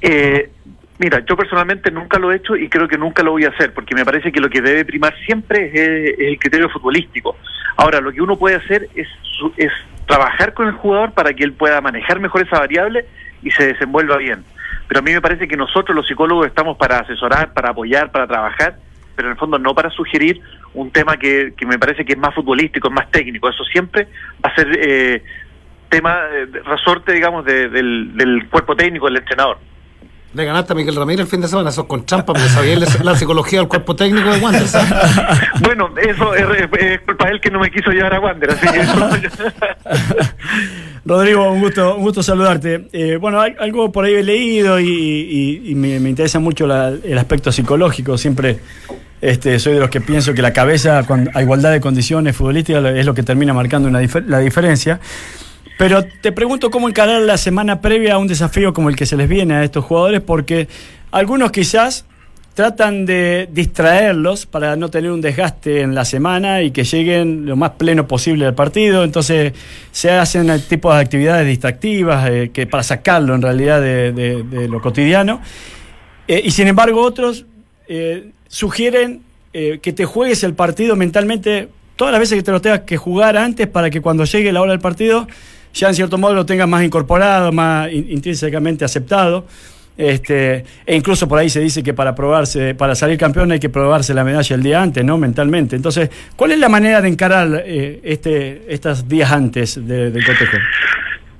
Eh, 0.00 0.50
mira, 0.98 1.24
yo 1.26 1.36
personalmente 1.36 1.90
nunca 1.90 2.18
lo 2.18 2.30
he 2.30 2.36
hecho 2.36 2.54
y 2.54 2.68
creo 2.68 2.86
que 2.86 2.98
nunca 2.98 3.22
lo 3.22 3.32
voy 3.32 3.44
a 3.44 3.48
hacer, 3.48 3.72
porque 3.72 3.94
me 3.94 4.04
parece 4.04 4.30
que 4.30 4.40
lo 4.40 4.50
que 4.50 4.60
debe 4.60 4.84
primar 4.84 5.14
siempre 5.24 5.68
es, 5.68 6.18
es 6.18 6.28
el 6.28 6.38
criterio 6.38 6.68
futbolístico. 6.68 7.36
Ahora, 7.76 8.00
lo 8.00 8.12
que 8.12 8.20
uno 8.20 8.38
puede 8.38 8.56
hacer 8.56 8.88
es, 8.94 9.08
es 9.56 9.72
trabajar 10.06 10.52
con 10.52 10.68
el 10.68 10.74
jugador 10.74 11.12
para 11.12 11.32
que 11.32 11.44
él 11.44 11.54
pueda 11.54 11.80
manejar 11.80 12.20
mejor 12.20 12.46
esa 12.46 12.58
variable 12.58 13.06
y 13.42 13.50
se 13.50 13.66
desenvuelva 13.66 14.16
bien. 14.16 14.44
Pero 14.88 15.00
a 15.00 15.02
mí 15.02 15.12
me 15.12 15.20
parece 15.20 15.48
que 15.48 15.56
nosotros 15.56 15.94
los 15.96 16.06
psicólogos 16.06 16.46
estamos 16.46 16.76
para 16.76 16.98
asesorar, 16.98 17.52
para 17.52 17.70
apoyar, 17.70 18.10
para 18.12 18.26
trabajar, 18.26 18.76
pero 19.16 19.28
en 19.28 19.32
el 19.32 19.38
fondo 19.38 19.58
no 19.58 19.74
para 19.74 19.90
sugerir 19.90 20.40
un 20.74 20.90
tema 20.90 21.16
que, 21.16 21.52
que 21.56 21.66
me 21.66 21.78
parece 21.78 22.04
que 22.04 22.12
es 22.12 22.18
más 22.18 22.34
futbolístico, 22.34 22.88
es 22.88 22.94
más 22.94 23.10
técnico. 23.10 23.48
Eso 23.48 23.64
siempre 23.64 24.08
va 24.44 24.50
a 24.50 24.54
ser 24.54 24.68
eh, 24.80 25.22
tema, 25.88 26.18
eh, 26.32 26.46
resorte, 26.64 27.12
digamos, 27.12 27.44
de- 27.44 27.68
del, 27.68 28.16
del 28.16 28.48
cuerpo 28.48 28.74
técnico 28.76 29.06
del 29.06 29.18
entrenador. 29.18 29.58
Le 30.34 30.44
ganaste 30.46 30.72
a 30.72 30.76
Miguel 30.76 30.96
Ramírez 30.96 31.20
el 31.20 31.26
fin 31.26 31.42
de 31.42 31.48
semana, 31.48 31.68
eso 31.68 31.82
es 31.82 31.86
con 31.86 32.06
champa, 32.06 32.32
porque 32.32 32.48
sabía 32.48 32.78
la, 32.78 32.86
la 33.02 33.14
psicología 33.16 33.58
del 33.58 33.68
cuerpo 33.68 33.94
técnico 33.94 34.32
de 34.32 34.38
Wander. 34.40 34.66
¿sabes? 34.66 34.88
Bueno, 35.60 35.90
eso 36.00 36.34
es, 36.34 36.46
es 36.80 37.00
culpa 37.02 37.26
de 37.26 37.32
él 37.32 37.40
que 37.40 37.50
no 37.50 37.60
me 37.60 37.70
quiso 37.70 37.90
llevar 37.90 38.14
a 38.14 38.20
Wander, 38.20 38.50
así 38.50 38.66
que 38.66 38.80
eso- 38.80 39.10
Rodrigo, 41.04 41.50
un 41.52 41.60
gusto, 41.60 41.96
un 41.96 42.02
gusto 42.02 42.22
saludarte. 42.22 42.88
Eh, 42.92 43.16
bueno, 43.16 43.40
al- 43.40 43.56
algo 43.58 43.90
por 43.92 44.04
ahí 44.04 44.14
he 44.14 44.22
leído 44.22 44.78
y, 44.80 44.86
y- 44.88 45.70
y 45.70 45.74
me, 45.74 45.98
me 46.00 46.08
interesa 46.10 46.38
mucho 46.38 46.66
la- 46.66 46.88
el 47.04 47.18
aspecto 47.18 47.50
psicológico. 47.52 48.16
Siempre 48.16 48.58
este, 49.20 49.58
soy 49.58 49.74
de 49.74 49.80
los 49.80 49.90
que 49.90 50.00
pienso 50.00 50.32
que 50.34 50.42
la 50.42 50.52
cabeza, 50.52 51.02
cuando, 51.06 51.30
a 51.34 51.42
igualdad 51.42 51.72
de 51.72 51.80
condiciones 51.80 52.36
futbolísticas, 52.36 52.84
es 52.84 53.04
lo 53.04 53.14
que 53.14 53.22
termina 53.22 53.52
marcando 53.52 53.88
una 53.88 54.00
difer- 54.00 54.24
la 54.26 54.38
diferencia. 54.38 55.00
Pero 55.82 56.04
te 56.04 56.30
pregunto 56.30 56.70
cómo 56.70 56.88
encarar 56.88 57.22
la 57.22 57.36
semana 57.36 57.80
previa 57.80 58.14
a 58.14 58.18
un 58.18 58.28
desafío 58.28 58.72
como 58.72 58.88
el 58.88 58.94
que 58.94 59.04
se 59.04 59.16
les 59.16 59.28
viene 59.28 59.54
a 59.54 59.64
estos 59.64 59.84
jugadores, 59.84 60.20
porque 60.20 60.68
algunos 61.10 61.50
quizás 61.50 62.04
tratan 62.54 63.04
de 63.04 63.48
distraerlos 63.50 64.46
para 64.46 64.76
no 64.76 64.90
tener 64.90 65.10
un 65.10 65.20
desgaste 65.20 65.80
en 65.80 65.92
la 65.96 66.04
semana 66.04 66.62
y 66.62 66.70
que 66.70 66.84
lleguen 66.84 67.46
lo 67.46 67.56
más 67.56 67.70
pleno 67.70 68.06
posible 68.06 68.46
al 68.46 68.54
partido. 68.54 69.02
Entonces 69.02 69.54
se 69.90 70.12
hacen 70.12 70.50
el 70.50 70.62
tipo 70.62 70.94
de 70.94 71.00
actividades 71.00 71.48
distractivas 71.48 72.30
eh, 72.30 72.50
que 72.54 72.68
para 72.68 72.84
sacarlo 72.84 73.34
en 73.34 73.42
realidad 73.42 73.80
de, 73.80 74.12
de- 74.12 74.44
de 74.44 74.68
lo 74.68 74.80
cotidiano. 74.80 75.40
Eh, 76.28 76.42
y 76.44 76.52
sin 76.52 76.68
embargo 76.68 77.02
otros 77.02 77.44
eh, 77.88 78.30
sugieren 78.46 79.22
eh, 79.52 79.80
que 79.82 79.92
te 79.92 80.04
juegues 80.04 80.44
el 80.44 80.54
partido 80.54 80.94
mentalmente 80.94 81.70
todas 81.96 82.12
las 82.12 82.20
veces 82.20 82.36
que 82.38 82.44
te 82.44 82.52
lo 82.52 82.60
tengas 82.60 82.82
que 82.82 82.96
jugar 82.98 83.36
antes 83.36 83.66
para 83.66 83.90
que 83.90 84.00
cuando 84.00 84.22
llegue 84.26 84.52
la 84.52 84.60
hora 84.62 84.70
del 84.70 84.80
partido 84.80 85.26
ya 85.74 85.88
en 85.88 85.94
cierto 85.94 86.18
modo 86.18 86.34
lo 86.34 86.46
tengas 86.46 86.68
más 86.68 86.82
incorporado, 86.84 87.52
más 87.52 87.90
in- 87.92 88.06
intrínsecamente 88.10 88.84
aceptado. 88.84 89.46
Este, 89.94 90.64
e 90.86 90.96
incluso 90.96 91.28
por 91.28 91.38
ahí 91.38 91.50
se 91.50 91.60
dice 91.60 91.82
que 91.82 91.92
para 91.92 92.14
probarse, 92.14 92.74
para 92.74 92.94
salir 92.94 93.18
campeón 93.18 93.52
hay 93.52 93.60
que 93.60 93.68
probarse 93.68 94.14
la 94.14 94.24
medalla 94.24 94.56
el 94.56 94.62
día 94.62 94.82
antes, 94.82 95.04
¿no? 95.04 95.18
Mentalmente. 95.18 95.76
Entonces, 95.76 96.08
¿cuál 96.34 96.52
es 96.52 96.58
la 96.58 96.70
manera 96.70 97.02
de 97.02 97.08
encarar 97.08 97.62
eh, 97.66 98.00
este, 98.02 98.62
estos 98.72 99.06
días 99.06 99.30
antes 99.30 99.74
de- 99.86 100.10
del 100.10 100.24
cotejo? 100.24 100.56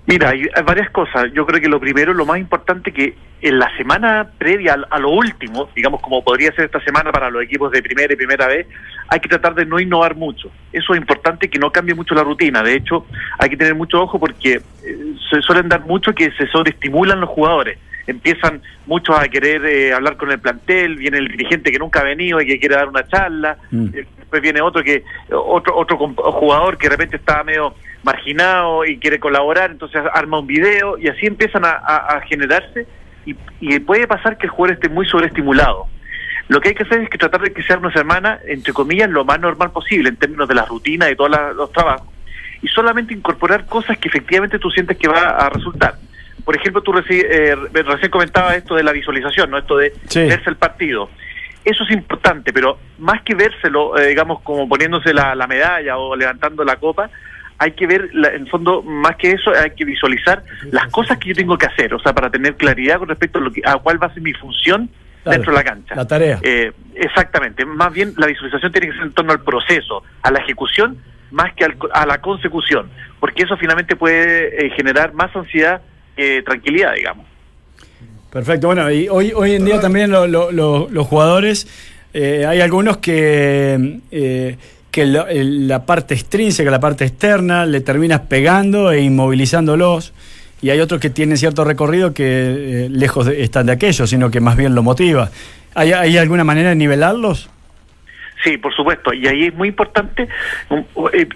Mira, 0.07 0.31
hay, 0.31 0.49
hay 0.55 0.63
varias 0.65 0.91
cosas. 0.91 1.33
Yo 1.33 1.47
creo 1.47 1.61
que 1.61 1.69
lo 1.69 1.79
primero, 1.79 2.13
lo 2.13 2.27
más 2.27 2.39
importante, 2.39 2.93
que 2.93 3.15
en 3.41 3.59
la 3.59 3.77
semana 3.77 4.29
previa 4.39 4.77
a, 4.89 4.99
lo 4.99 5.11
último, 5.11 5.69
digamos 5.75 6.01
como 6.01 6.23
podría 6.23 6.53
ser 6.53 6.67
esta 6.67 6.81
semana 6.81 7.11
para 7.11 7.31
los 7.31 7.43
equipos 7.43 7.71
de 7.73 7.83
primera 7.83 8.13
y 8.13 8.17
primera 8.17 8.47
vez, 8.47 8.67
hay 9.09 9.21
que 9.21 9.29
tratar 9.29 9.55
de 9.55 9.67
no 9.67 9.79
innovar 9.81 10.17
mucho. 10.17 10.51
Eso 10.73 10.95
es 10.95 11.01
importante, 11.01 11.49
que 11.49 11.59
no 11.59 11.71
cambie 11.71 11.95
mucho 11.95 12.15
la 12.15 12.25
rutina. 12.25 12.63
De 12.63 12.75
hecho, 12.75 13.07
hay 13.39 13.51
que 13.51 13.57
tener 13.57 13.75
mucho 13.75 14.01
ojo 14.01 14.19
porque 14.19 14.55
eh, 14.85 15.15
se 15.31 15.41
suelen 15.41 15.69
dar 15.69 15.85
mucho 15.85 16.15
que 16.15 16.31
se 16.33 16.47
sobreestimulan 16.49 17.21
los 17.21 17.31
jugadores. 17.31 17.79
Empiezan 18.07 18.61
muchos 18.87 19.17
a 19.17 19.29
querer 19.29 19.65
eh, 19.65 19.93
hablar 19.93 20.17
con 20.17 20.33
el 20.33 20.41
plantel, 20.41 20.97
viene 20.97 21.19
el 21.19 21.29
dirigente 21.29 21.71
que 21.71 21.79
nunca 21.79 22.01
ha 22.01 22.05
venido 22.05 22.41
y 22.41 22.47
que 22.47 22.59
quiere 22.59 22.75
dar 22.75 22.89
una 22.89 23.07
charla, 23.07 23.57
eh, 23.73 24.05
después 24.19 24.43
viene 24.43 24.61
otro 24.61 24.83
que 24.83 25.05
otro 25.31 25.77
otro 25.77 25.97
jugador 25.97 26.77
que 26.79 26.89
de 26.89 26.97
repente 26.97 27.17
está 27.17 27.45
medio 27.45 27.75
marginado 28.03 28.85
y 28.85 28.99
quiere 28.99 29.19
colaborar, 29.21 29.71
entonces 29.71 30.03
arma 30.13 30.39
un 30.41 30.47
video 30.47 30.99
y 30.99 31.09
así 31.09 31.27
empiezan 31.27 31.65
a, 31.65 31.71
a- 31.73 32.17
a 32.17 32.21
generarse 32.23 32.87
y, 33.27 33.37
y 33.61 33.79
puede 33.81 34.07
pasar 34.07 34.37
que 34.39 34.47
el 34.47 34.51
jugador 34.51 34.75
esté 34.77 34.89
muy 34.89 35.07
sobreestimulado. 35.07 35.87
Lo 36.49 36.61
que 36.61 36.71
hay 36.71 36.75
que 36.75 36.83
hacer 36.83 37.01
es 37.03 37.09
que 37.09 37.19
tratar 37.19 37.41
de 37.41 37.53
que 37.53 37.63
sea 37.63 37.79
una 37.79 37.93
semana, 37.93 38.41
entre 38.47 38.73
comillas, 38.73 39.09
lo 39.09 39.25
más 39.25 39.39
normal 39.41 39.71
posible 39.71 40.09
en 40.09 40.17
términos 40.17 40.49
de 40.49 40.55
la 40.57 40.65
rutina 40.65 41.07
y 41.07 41.11
de 41.11 41.17
todos 41.17 41.31
los 41.57 41.71
trabajos 41.73 42.09
y 42.61 42.69
solamente 42.69 43.15
incorporar 43.15 43.67
cosas 43.67 43.99
que 43.99 44.09
efectivamente 44.09 44.59
tú 44.59 44.71
sientes 44.71 44.97
que 44.97 45.09
va 45.09 45.21
a 45.31 45.49
resultar. 45.51 45.95
Por 46.45 46.57
ejemplo, 46.57 46.81
tú 46.83 46.93
reci- 46.93 47.25
eh, 47.29 47.55
recién 47.73 48.11
comentabas 48.11 48.57
esto 48.57 48.75
de 48.75 48.83
la 48.83 48.93
visualización, 48.93 49.51
¿no? 49.51 49.59
Esto 49.59 49.77
de 49.79 49.93
Sí. 50.09 50.21
verse 50.27 50.51
el 50.51 50.57
partido. 50.57 51.09
Eso 51.65 51.85
es 51.85 51.91
importante, 51.93 52.53
pero 52.53 52.79
más 52.99 53.23
que 53.23 53.35
vérselo, 53.37 53.97
eh, 53.97 54.09
digamos, 54.09 54.41
como 54.43 54.69
poniéndose 54.69 55.15
la, 55.15 55.35
la 55.37 55.47
medalla 55.47 55.97
o 55.97 56.17
levantando 56.17 56.65
la 56.65 56.77
copa, 56.77 57.09
hay 57.63 57.73
que 57.73 57.87
ver, 57.87 58.11
la- 58.13 58.29
en 58.31 58.43
el 58.43 58.49
fondo, 58.51 58.83
más 58.83 59.17
que 59.17 59.31
eso, 59.33 59.51
hay 59.51 59.71
que 59.71 59.85
visualizar 59.85 60.43
las 60.71 60.89
cosas 60.89 61.19
que 61.19 61.29
yo 61.29 61.35
tengo 61.35 61.57
que 61.57 61.67
hacer, 61.67 61.95
o 61.95 61.99
sea, 62.01 62.13
para 62.13 62.29
tener 62.31 62.57
claridad 62.57 62.99
con 62.99 63.09
respecto 63.09 63.39
a, 63.39 63.43
lo 63.43 63.53
que, 63.53 63.63
a 63.65 63.75
cuál 63.79 64.03
va 64.03 64.09
a 64.09 64.15
ser 64.15 64.23
mi 64.23 64.33
función 64.35 64.89
Claro, 65.23 65.37
dentro 65.39 65.53
de 65.53 65.59
la 65.59 65.65
cancha. 65.65 65.95
la 65.95 66.07
tarea. 66.07 66.41
Eh, 66.43 66.73
exactamente, 66.97 67.65
más 67.65 67.93
bien 67.93 68.13
la 68.17 68.27
visualización 68.27 68.73
tiene 68.73 68.89
que 68.89 68.95
ser 68.95 69.03
en 69.05 69.13
torno 69.13 69.31
al 69.33 69.41
proceso, 69.45 70.03
a 70.23 70.31
la 70.33 70.41
ejecución, 70.41 70.99
más 71.31 71.55
que 71.55 71.65
al- 71.65 71.77
a 71.95 72.05
la 72.07 72.21
consecución, 72.21 72.91
porque 73.21 73.45
eso 73.45 73.57
finalmente 73.57 73.95
puede 73.97 74.67
eh, 74.67 74.71
generar 74.77 75.13
más 75.15 75.35
ansiedad 75.37 75.81
que 76.17 76.43
tranquilidad, 76.43 76.95
digamos. 76.95 77.27
Perfecto, 78.33 78.67
bueno, 78.67 78.91
y 78.91 79.09
hoy, 79.09 79.33
hoy 79.35 79.53
en 79.55 79.65
día 79.65 79.79
también 79.81 80.11
lo- 80.11 80.27
lo- 80.27 80.51
lo- 80.51 80.89
los 80.91 81.07
jugadores, 81.07 81.67
eh, 82.15 82.45
hay 82.47 82.61
algunos 82.61 82.97
que, 82.99 84.01
eh, 84.11 84.57
que 84.93 85.03
el- 85.03 85.67
la 85.67 85.85
parte 85.87 86.15
extrínseca, 86.15 86.71
la 86.71 86.79
parte 86.79 87.05
externa, 87.05 87.67
le 87.67 87.81
terminas 87.81 88.21
pegando 88.21 88.93
e 88.93 89.01
inmovilizándolos, 89.01 90.13
y 90.61 90.71
hay 90.71 90.79
otros 90.81 91.01
que 91.01 91.11
tienen 91.11 91.37
cierto 91.39 91.65
recorrido 91.65 92.15
que 92.15 92.85
eh, 92.85 92.89
lejos 92.91 93.27
de- 93.27 93.43
están 93.43 93.67
de 93.67 93.73
aquello, 93.73 94.07
sino 94.07 94.31
que 94.31 94.41
más 94.41 94.57
bien 94.57 94.75
lo 94.77 94.83
motiva. 94.85 95.31
¿Hay, 95.75 95.93
hay 95.93 96.19
alguna 96.19 96.45
manera 96.45 96.69
de 96.69 96.77
nivelarlos? 96.77 97.49
Sí, 98.45 98.59
por 98.59 98.75
supuesto, 98.75 99.13
y 99.15 99.27
ahí 99.29 99.45
es 99.47 99.55
muy 99.55 99.69
importante, 99.69 100.29
un- 100.69 100.85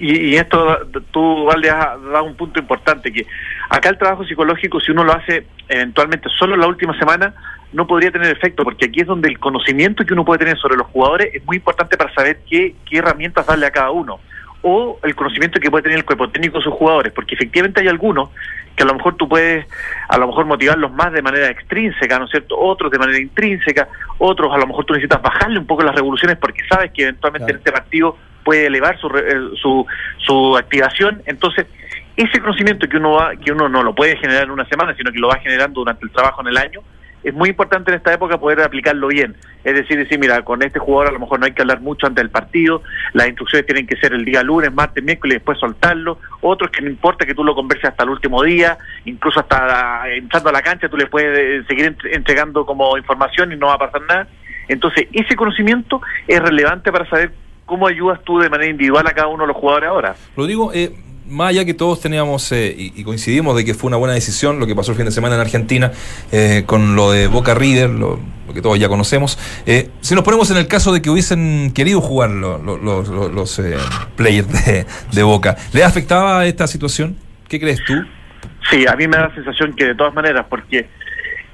y, 0.01 0.31
y 0.31 0.37
esto 0.37 0.79
tú, 1.13 1.45
Valde, 1.45 1.71
has 1.71 2.03
dado 2.13 2.25
un 2.25 2.35
punto 2.35 2.59
importante, 2.61 3.13
que 3.13 3.25
acá 3.71 3.89
el 3.89 3.97
trabajo 3.99 4.25
psicológico, 4.25 4.81
si 4.81 4.91
uno 4.93 5.05
lo 5.05 5.13
hace 5.13 5.47
eventualmente 5.69 6.29
solo 6.37 6.57
la 6.57 6.67
última 6.67 6.99
semana, 6.99 7.33
no 7.73 7.87
podría 7.87 8.11
tener 8.11 8.31
efecto, 8.31 8.65
porque 8.65 8.87
aquí 8.87 9.01
es 9.01 9.07
donde 9.07 9.29
el 9.29 9.39
conocimiento 9.39 10.05
que 10.05 10.13
uno 10.13 10.25
puede 10.25 10.39
tener 10.39 10.59
sobre 10.59 10.77
los 10.77 10.87
jugadores 10.89 11.35
es 11.35 11.45
muy 11.45 11.57
importante 11.57 11.97
para 11.97 12.13
saber 12.15 12.41
qué, 12.49 12.75
qué 12.89 12.99
herramientas 12.99 13.47
darle 13.47 13.67
a 13.67 13.71
cada 13.71 13.91
uno, 13.91 14.21
o 14.63 14.99
el 15.03 15.15
conocimiento 15.15 15.61
que 15.61 15.71
puede 15.71 15.83
tener 15.83 15.99
el 15.99 16.05
cuerpo 16.05 16.29
técnico 16.29 16.59
de 16.59 16.65
sus 16.65 16.75
jugadores, 16.75 17.13
porque 17.13 17.35
efectivamente 17.35 17.81
hay 17.81 17.89
algunos 17.89 18.31
que 18.75 18.83
a 18.83 18.87
lo 18.87 18.95
mejor 18.95 19.17
tú 19.17 19.29
puedes 19.29 19.67
a 20.09 20.19
lo 20.19 20.27
mejor 20.27 20.45
motivarlos 20.45 20.93
más 20.93 21.13
de 21.13 21.23
manera 21.23 21.49
extrínseca, 21.49 22.19
¿no 22.19 22.27
es 22.27 22.31
cierto? 22.31 22.59
Otros 22.59 22.93
de 22.93 22.99
manera 22.99 23.19
intrínseca, 23.19 23.89
otros 24.19 24.53
a 24.53 24.59
lo 24.59 24.67
mejor 24.67 24.85
tú 24.85 24.93
necesitas 24.93 25.23
bajarle 25.23 25.59
un 25.59 25.67
poco 25.67 25.83
las 25.83 25.95
revoluciones 25.95 26.37
porque 26.37 26.61
sabes 26.69 26.93
que 26.93 27.05
eventualmente 27.05 27.53
en 27.53 27.59
este 27.59 27.73
partido 27.73 28.17
puede 28.45 28.67
elevar 28.67 28.99
su, 29.01 29.09
eh, 29.09 29.57
su, 29.61 29.87
su 30.19 30.57
activación. 30.57 31.23
Entonces, 31.27 31.67
ese 32.17 32.39
conocimiento 32.41 32.89
que 32.89 32.99
uno 32.99 33.13
va, 33.13 33.37
que 33.37 33.51
uno 33.51 33.69
no 33.69 33.83
lo 33.83 33.95
puede 33.95 34.17
generar 34.17 34.45
en 34.45 34.51
una 34.51 34.67
semana, 34.67 34.95
sino 34.95 35.11
que 35.11 35.19
lo 35.19 35.29
va 35.29 35.39
generando 35.39 35.81
durante 35.81 36.05
el 36.05 36.13
trabajo 36.13 36.43
en 36.43 36.49
el 36.49 36.57
año, 36.57 36.81
es 37.27 37.35
muy 37.35 37.49
importante 37.49 37.91
en 37.91 37.97
esta 37.97 38.15
época 38.15 38.39
poder 38.39 38.61
aplicarlo 38.61 39.09
bien. 39.09 39.35
Es 39.65 39.75
decir, 39.75 39.99
decir, 39.99 40.17
mira, 40.17 40.43
con 40.43 40.63
este 40.63 40.79
jugador 40.79 41.09
a 41.09 41.13
lo 41.13 41.19
mejor 41.19 41.41
no 41.41 41.47
hay 41.47 41.53
que 41.53 41.63
hablar 41.63 41.81
mucho 41.81 42.07
antes 42.07 42.23
del 42.23 42.31
partido, 42.31 42.83
las 43.15 43.27
instrucciones 43.27 43.67
tienen 43.67 43.85
que 43.85 43.97
ser 43.97 44.13
el 44.13 44.25
día 44.25 44.45
lunes, 44.45 44.73
martes, 44.73 45.03
miércoles 45.03 45.35
y 45.35 45.39
después 45.39 45.59
soltarlo. 45.59 46.21
Otros 46.41 46.71
que 46.71 46.83
no 46.83 46.89
importa 46.89 47.27
que 47.27 47.35
tú 47.35 47.43
lo 47.43 47.53
converses 47.57 47.91
hasta 47.91 48.05
el 48.05 48.11
último 48.11 48.45
día, 48.45 48.79
incluso 49.07 49.41
hasta 49.41 50.09
entrando 50.11 50.51
a 50.51 50.53
la 50.53 50.63
cancha 50.63 50.89
tú 50.89 50.97
le 50.97 51.07
puedes 51.07 51.37
eh, 51.37 51.65
seguir 51.67 51.97
ent- 51.97 52.15
entregando 52.15 52.65
como 52.65 52.97
información 52.97 53.51
y 53.53 53.57
no 53.57 53.67
va 53.67 53.75
a 53.75 53.79
pasar 53.79 54.03
nada. 54.03 54.29
Entonces, 54.69 55.09
ese 55.13 55.35
conocimiento 55.35 56.01
es 56.29 56.41
relevante 56.41 56.93
para 56.93 57.09
saber 57.11 57.33
cómo 57.65 57.89
ayudas 57.89 58.23
tú 58.23 58.39
de 58.39 58.49
manera 58.49 58.71
individual 58.71 59.05
a 59.09 59.11
cada 59.11 59.27
uno 59.27 59.43
de 59.43 59.49
los 59.49 59.57
jugadores 59.57 59.89
ahora. 59.89 60.15
Rodrigo, 60.37 60.71
eh, 60.73 60.93
más 61.29 61.51
allá 61.51 61.65
que 61.65 61.75
todos 61.75 62.01
teníamos 62.01 62.51
eh, 62.53 62.75
y, 62.77 63.03
coincidimos 63.05 63.57
de 63.57 63.65
que 63.65 63.75
fue 63.75 63.89
una 63.89 63.97
buena 63.97 64.15
decisión 64.15 64.59
lo 64.61 64.67
que 64.67 64.75
pasó 64.75 64.93
el 64.93 64.97
fin 64.97 65.07
de 65.07 65.13
semana 65.13 65.35
en 65.35 65.41
Argentina 65.41 65.93
eh, 66.33 66.65
con 66.67 66.97
lo 66.97 67.11
de 67.11 67.27
Boca 67.27 67.55
River, 67.55 67.91
lo, 67.91 68.19
lo 68.47 68.55
que 68.55 68.63
todos 68.63 68.79
ya 68.79 68.89
conocemos, 68.89 69.39
eh, 69.67 69.91
si 70.01 70.15
nos 70.15 70.23
ponemos 70.25 70.51
en 70.51 70.57
el 70.59 70.67
caso 70.69 70.93
de 70.93 71.03
que 71.03 71.11
hubiesen 71.11 71.73
querido 71.75 72.01
jugar 72.01 72.31
lo- 72.31 72.59
lo- 72.59 72.77
los 73.29 73.59
eh, 73.59 73.77
players 74.17 74.49
de, 74.67 74.87
de 75.13 75.23
Boca, 75.23 75.57
¿le 75.73 75.83
afectaba 75.85 76.47
esta 76.47 76.67
situación? 76.67 77.17
¿Qué 77.49 77.59
crees 77.61 77.81
tú? 77.85 77.95
Sí, 78.71 78.85
a 78.87 78.95
mí 78.97 79.07
me 79.09 79.17
da 79.17 79.29
la 79.29 79.35
sensación 79.35 79.75
que 79.75 79.85
de 79.87 79.95
todas 79.95 80.13
maneras, 80.15 80.47
porque, 80.49 80.89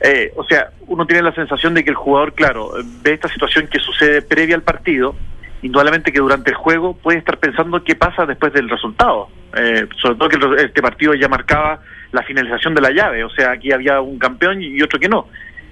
eh, 0.00 0.32
o 0.36 0.44
sea, 0.44 0.70
uno 0.86 1.06
tiene 1.06 1.22
la 1.22 1.34
sensación 1.34 1.74
de 1.74 1.84
que 1.84 1.90
el 1.90 1.96
jugador, 1.96 2.34
claro, 2.34 2.72
ve 3.02 3.12
esta 3.14 3.28
situación 3.28 3.68
que 3.68 3.78
sucede 3.78 4.22
previa 4.22 4.54
al 4.54 4.62
partido, 4.62 5.14
indudablemente 5.62 6.12
que 6.12 6.18
durante 6.18 6.50
el 6.50 6.56
juego 6.56 6.94
puede 6.94 7.18
estar 7.18 7.38
pensando 7.38 7.82
qué 7.82 7.94
pasa 7.94 8.26
después 8.26 8.52
del 8.52 8.68
resultado. 8.68 9.28
Eh, 9.56 9.86
sobre 10.00 10.16
todo 10.16 10.28
que 10.28 10.64
este 10.64 10.82
partido 10.82 11.14
ya 11.14 11.28
marcaba 11.28 11.80
la 12.10 12.22
finalización 12.22 12.74
de 12.74 12.80
la 12.80 12.90
llave, 12.90 13.24
o 13.24 13.30
sea, 13.30 13.52
aquí 13.52 13.72
había 13.72 14.00
un 14.00 14.18
campeón 14.18 14.62
y 14.62 14.80
otro 14.82 14.98
que 14.98 15.08
no. 15.08 15.28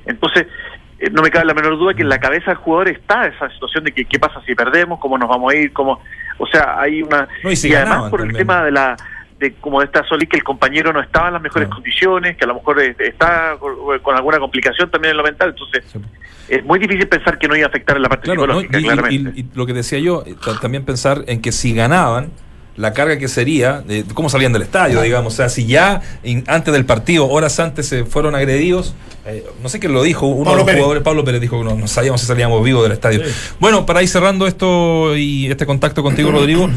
Entonces, 0.06 0.46
eh, 1.00 1.08
no 1.10 1.22
me 1.22 1.30
cabe 1.30 1.46
la 1.46 1.54
menor 1.54 1.78
duda 1.78 1.94
que 1.94 2.02
en 2.02 2.10
la 2.10 2.20
cabeza 2.20 2.50
del 2.50 2.56
jugador 2.56 2.88
está 2.88 3.26
esa 3.26 3.50
situación 3.50 3.84
de 3.84 3.92
que 3.92 4.04
qué 4.04 4.18
pasa 4.18 4.42
si 4.46 4.54
perdemos, 4.54 5.00
cómo 5.00 5.16
nos 5.16 5.28
vamos 5.28 5.52
a 5.52 5.56
ir, 5.56 5.72
cómo, 5.72 6.00
o 6.36 6.46
sea, 6.46 6.78
hay 6.78 7.02
una 7.02 7.26
No, 7.42 7.50
y 7.50 7.56
si 7.56 7.70
y 7.70 7.74
además 7.74 8.10
por 8.10 8.20
el 8.20 8.32
tema 8.34 8.64
de 8.64 8.70
la 8.70 8.96
de 9.40 9.54
como 9.54 9.80
de 9.80 9.86
esta 9.86 10.04
solid 10.06 10.28
que 10.28 10.36
el 10.36 10.44
compañero 10.44 10.92
no 10.92 11.00
estaba 11.00 11.28
en 11.28 11.32
las 11.34 11.42
mejores 11.42 11.68
condiciones, 11.68 12.36
que 12.36 12.44
a 12.44 12.46
lo 12.46 12.54
mejor 12.54 12.80
eh, 12.82 12.94
está 12.98 13.56
con, 13.58 14.14
alguna 14.16 14.38
complicación 14.38 14.90
también 14.90 15.12
en 15.12 15.16
lo 15.16 15.22
mental, 15.24 15.48
entonces 15.50 15.82
es 16.48 16.64
muy 16.64 16.78
difícil 16.78 17.08
pensar 17.08 17.38
que 17.38 17.48
no 17.48 17.56
iba 17.56 17.66
a 17.66 17.68
afectar 17.68 17.96
en 17.96 18.02
la 18.02 18.08
parte 18.08 18.24
Claro, 18.26 18.46
¿no? 18.46 18.60
psicológica, 18.60 18.78
Y- 18.78 18.80
y- 18.80 18.84
claramente. 18.84 19.32
y, 19.36 19.40
y 19.40 19.46
lo 19.54 19.66
que 19.66 19.72
decía 19.72 19.98
yo, 19.98 20.22
eh, 20.26 20.34
ta- 20.44 20.60
también 20.60 20.84
pensar 20.84 21.24
en 21.26 21.40
que 21.40 21.52
si 21.52 21.72
ganaban, 21.74 22.30
la 22.76 22.92
carga 22.92 23.18
que 23.18 23.28
sería, 23.28 23.80
de 23.80 24.04
cómo 24.14 24.28
salían 24.30 24.52
del 24.52 24.62
estadio, 24.62 25.02
digamos, 25.02 25.34
o 25.34 25.36
sea, 25.36 25.48
si 25.48 25.66
ya 25.66 26.00
in- 26.22 26.44
antes 26.46 26.72
del 26.72 26.84
partido, 26.86 27.26
horas 27.28 27.58
antes 27.60 27.86
se 27.88 28.04
fueron 28.04 28.34
agredidos, 28.34 28.94
eh, 29.26 29.44
no 29.62 29.68
sé 29.68 29.80
quién 29.80 29.92
lo 29.92 30.02
dijo, 30.02 30.26
uno 30.26 30.44
Pablo 30.44 30.50
de 30.52 30.56
los 30.58 30.64
Pérez. 30.66 30.78
jugadores, 30.80 31.02
Pablo 31.02 31.24
Pérez 31.24 31.40
dijo 31.40 31.58
que 31.58 31.64
no, 31.64 31.74
no 31.76 31.86
sabíamos 31.88 32.20
si 32.20 32.26
salíamos 32.26 32.64
vivos 32.64 32.82
del 32.84 32.92
estadio. 32.92 33.22
Bueno, 33.58 33.84
para 33.86 34.02
ir 34.02 34.08
cerrando 34.08 34.46
esto 34.46 35.14
y 35.16 35.50
este 35.50 35.66
contacto 35.66 36.02
contigo, 36.02 36.30
Rodrigo, 36.30 36.70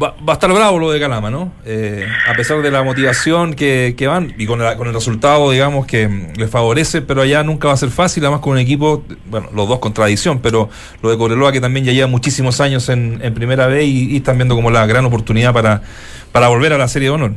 Va, 0.00 0.14
va 0.26 0.32
a 0.32 0.32
estar 0.34 0.50
bravo 0.52 0.78
lo 0.78 0.90
de 0.92 1.00
Calama, 1.00 1.30
¿no? 1.30 1.52
Eh, 1.66 2.06
a 2.28 2.34
pesar 2.34 2.62
de 2.62 2.70
la 2.70 2.82
motivación 2.84 3.54
que, 3.54 3.94
que 3.98 4.06
van 4.06 4.32
y 4.38 4.46
con, 4.46 4.60
la- 4.60 4.76
con 4.76 4.86
el 4.86 4.94
resultado, 4.94 5.50
digamos, 5.50 5.84
que 5.86 6.06
mm, 6.06 6.34
les 6.36 6.48
favorece, 6.48 7.02
pero 7.02 7.22
allá 7.22 7.42
nunca 7.42 7.68
va 7.68 7.74
a 7.74 7.76
ser 7.76 7.90
fácil, 7.90 8.24
además 8.24 8.40
con 8.40 8.52
un 8.52 8.58
equipo, 8.58 9.04
bueno, 9.26 9.48
los 9.54 9.68
dos 9.68 9.80
con 9.80 9.92
tradición, 9.92 10.38
pero 10.40 10.70
lo 11.02 11.10
de 11.10 11.18
Cobreloa 11.18 11.50
que 11.52 11.60
también 11.60 11.84
ya 11.84 11.92
lleva 11.92 12.06
muchísimos 12.06 12.60
años 12.60 12.88
en, 12.88 13.18
en 13.22 13.34
primera 13.34 13.82
y, 13.82 14.12
y 14.12 14.16
están 14.18 14.36
viendo 14.36 14.54
como 14.54 14.70
la 14.70 14.86
gran 14.86 15.04
oportunidad 15.04 15.52
para, 15.52 15.82
para 16.30 16.46
volver 16.48 16.72
a 16.72 16.78
la 16.78 16.86
Serie 16.86 17.08
de 17.08 17.14
Honor. 17.14 17.32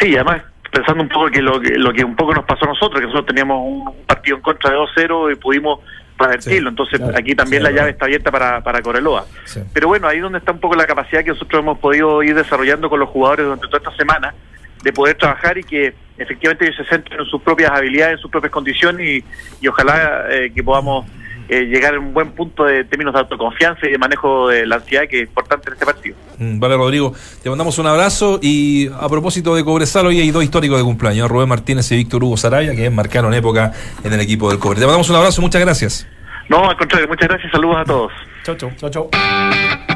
Sí, 0.00 0.14
además 0.14 0.42
pensando 0.70 1.02
un 1.04 1.08
poco 1.08 1.30
que 1.30 1.40
lo, 1.40 1.60
que 1.60 1.70
lo 1.78 1.92
que 1.92 2.04
un 2.04 2.16
poco 2.16 2.34
nos 2.34 2.44
pasó 2.44 2.64
a 2.66 2.68
nosotros, 2.68 3.00
que 3.00 3.06
nosotros 3.06 3.26
teníamos 3.26 3.58
un 3.64 4.04
partido 4.06 4.36
en 4.36 4.42
contra 4.42 4.70
de 4.70 4.76
2-0 4.76 5.32
y 5.32 5.36
pudimos 5.36 5.78
revertirlo, 6.18 6.70
entonces 6.70 7.00
aquí 7.14 7.34
también 7.34 7.60
sí, 7.60 7.64
la 7.64 7.70
es 7.70 7.76
llave 7.76 7.90
está 7.90 8.04
abierta 8.04 8.30
para, 8.30 8.62
para 8.62 8.82
Coreloa. 8.82 9.26
Sí. 9.44 9.60
Pero 9.72 9.88
bueno, 9.88 10.08
ahí 10.08 10.20
donde 10.20 10.38
está 10.38 10.52
un 10.52 10.60
poco 10.60 10.74
la 10.74 10.86
capacidad 10.86 11.22
que 11.24 11.30
nosotros 11.30 11.60
hemos 11.60 11.78
podido 11.78 12.22
ir 12.22 12.34
desarrollando 12.34 12.88
con 12.88 13.00
los 13.00 13.08
jugadores 13.08 13.46
durante 13.46 13.66
toda 13.66 13.78
esta 13.78 13.96
semana, 13.96 14.34
de 14.82 14.92
poder 14.92 15.16
trabajar 15.16 15.58
y 15.58 15.64
que 15.64 15.94
efectivamente 16.18 16.66
ellos 16.66 16.76
se 16.76 16.84
centren 16.84 17.20
en 17.20 17.26
sus 17.26 17.42
propias 17.42 17.70
habilidades, 17.70 18.14
en 18.14 18.18
sus 18.20 18.30
propias 18.30 18.52
condiciones 18.52 19.06
y, 19.06 19.24
y 19.60 19.68
ojalá 19.68 20.26
eh, 20.30 20.52
que 20.54 20.62
podamos 20.62 21.06
eh, 21.48 21.62
llegar 21.62 21.94
a 21.94 22.00
un 22.00 22.14
buen 22.14 22.32
punto 22.32 22.64
de 22.64 22.84
términos 22.84 23.12
de 23.14 23.20
autoconfianza 23.20 23.86
y 23.86 23.92
de 23.92 23.98
manejo 23.98 24.48
de 24.48 24.66
la 24.66 24.76
ansiedad 24.76 25.04
que 25.08 25.22
es 25.22 25.28
importante 25.28 25.68
en 25.68 25.74
este 25.74 25.84
partido. 25.86 26.16
Mm, 26.38 26.58
Vale, 26.58 26.76
Rodrigo, 26.76 27.12
te 27.42 27.48
mandamos 27.50 27.78
un 27.78 27.86
abrazo 27.86 28.38
y 28.42 28.88
a 28.88 29.08
propósito 29.08 29.54
de 29.54 29.64
Cobresal, 29.64 30.06
hoy 30.06 30.20
hay 30.20 30.30
dos 30.30 30.42
históricos 30.42 30.78
de 30.78 30.84
cumpleaños, 30.84 31.30
Rubén 31.30 31.48
Martínez 31.48 31.90
y 31.92 31.96
Víctor 31.96 32.24
Hugo 32.24 32.36
Sarabia, 32.36 32.74
que 32.74 32.88
marcaron 32.90 33.34
época 33.34 33.72
en 34.02 34.12
el 34.12 34.20
equipo 34.20 34.48
del 34.48 34.58
Cobre. 34.58 34.80
Te 34.80 34.86
mandamos 34.86 35.08
un 35.10 35.16
abrazo, 35.16 35.42
muchas 35.42 35.60
gracias. 35.60 36.06
No, 36.48 36.68
al 36.68 36.76
contrario, 36.76 37.08
muchas 37.08 37.28
gracias, 37.28 37.50
saludos 37.52 37.76
a 37.78 37.84
todos. 37.84 38.12
Chau, 38.44 38.56
chau. 38.56 38.70
Chau, 38.76 38.90
chau. 38.90 39.10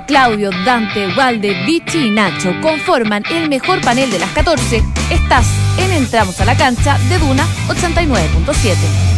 Claudio, 0.06 0.50
Dante, 0.64 1.06
Valde, 1.14 1.64
Vichy 1.66 2.06
y 2.06 2.10
Nacho 2.10 2.54
conforman 2.62 3.22
el 3.30 3.50
mejor 3.50 3.82
panel 3.82 4.10
de 4.10 4.18
las 4.18 4.30
14. 4.30 4.82
Estás 5.10 5.46
en 5.78 5.92
Entramos 5.92 6.40
a 6.40 6.46
la 6.46 6.56
cancha 6.56 6.96
de 7.10 7.18
Duna 7.18 7.44
89.7. 7.68 9.17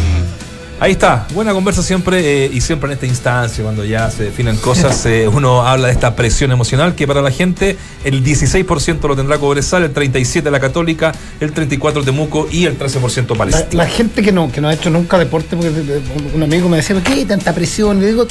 Ahí 0.82 0.92
está, 0.92 1.26
buena 1.34 1.52
conversa 1.52 1.82
siempre 1.82 2.46
eh, 2.46 2.50
y 2.50 2.62
siempre 2.62 2.86
en 2.88 2.94
esta 2.94 3.04
instancia, 3.04 3.62
cuando 3.62 3.84
ya 3.84 4.10
se 4.10 4.22
definen 4.24 4.56
cosas, 4.56 5.04
eh, 5.06 5.28
uno 5.28 5.66
habla 5.66 5.88
de 5.88 5.92
esta 5.92 6.16
presión 6.16 6.52
emocional 6.52 6.94
que 6.94 7.06
para 7.06 7.20
la 7.20 7.30
gente 7.30 7.76
el 8.02 8.24
16% 8.24 9.06
lo 9.06 9.14
tendrá 9.14 9.36
Cobresal, 9.36 9.82
el 9.82 9.92
37% 9.92 10.50
la 10.50 10.58
Católica, 10.58 11.12
el 11.38 11.52
34% 11.52 12.02
Temuco 12.02 12.48
y 12.50 12.64
el 12.64 12.78
13% 12.78 13.28
La, 13.32 13.36
Palestina. 13.36 13.84
la 13.84 13.90
gente 13.90 14.22
que 14.22 14.32
no, 14.32 14.50
que 14.50 14.62
no 14.62 14.68
ha 14.68 14.72
hecho 14.72 14.88
nunca 14.88 15.18
deporte, 15.18 15.54
porque 15.54 15.68
de- 15.70 16.00
un 16.34 16.42
amigo 16.42 16.66
me 16.70 16.78
decía, 16.78 16.96
¿por 16.96 17.02
qué 17.04 17.12
hay 17.12 17.24
tanta 17.26 17.52
presión? 17.54 18.00
Le 18.00 18.06
digo, 18.06 18.26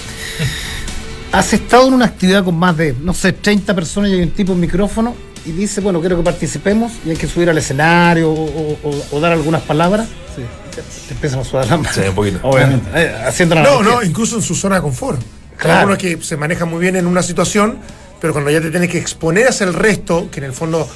has 1.31 1.53
estado 1.53 1.87
en 1.87 1.93
una 1.93 2.05
actividad 2.05 2.43
con 2.43 2.57
más 2.57 2.75
de, 2.75 2.95
no 2.99 3.13
sé, 3.13 3.31
30 3.31 3.75
personas 3.75 4.09
y 4.09 4.13
hay 4.15 4.21
un 4.23 4.31
tipo 4.31 4.53
en 4.53 4.59
micrófono 4.59 5.13
y 5.45 5.51
dice, 5.51 5.81
bueno, 5.81 5.99
quiero 5.99 6.17
que 6.17 6.23
participemos 6.23 6.93
y 7.05 7.11
hay 7.11 7.15
que 7.15 7.27
subir 7.27 7.47
al 7.51 7.59
escenario 7.59 8.31
o- 8.31 8.77
o 9.11 9.19
dar 9.19 9.33
algunas 9.33 9.61
palabras. 9.61 10.07
Sí. 10.35 10.41
Te, 10.81 11.07
te 11.07 11.13
empiezan 11.13 11.39
a 11.39 11.43
sudar 11.43 11.67
la 11.67 11.77
mano. 11.77 11.89
Sí, 11.93 12.01
un 12.07 12.15
poquito. 12.15 12.39
Obviamente. 12.43 12.89
Eh, 12.95 13.15
haciendo 13.25 13.55
una 13.55 13.63
No, 13.63 13.81
no, 13.83 14.03
incluso 14.03 14.35
en 14.37 14.41
su 14.41 14.55
zona 14.55 14.75
de 14.75 14.81
confort. 14.81 15.19
Claro. 15.57 15.73
Hay 15.73 15.79
algunos 15.79 15.97
que 15.97 16.17
se 16.23 16.37
manejan 16.37 16.69
muy 16.69 16.79
bien 16.79 16.95
en 16.95 17.05
una 17.07 17.21
situación, 17.23 17.77
pero 18.21 18.33
cuando 18.33 18.49
ya 18.51 18.61
te 18.61 18.71
tienes 18.71 18.89
que 18.89 18.97
exponer 18.97 19.47
hacia 19.47 19.65
el 19.65 19.73
resto, 19.73 20.29
que 20.31 20.39
en 20.39 20.45
el 20.45 20.53
fondo 20.53 20.87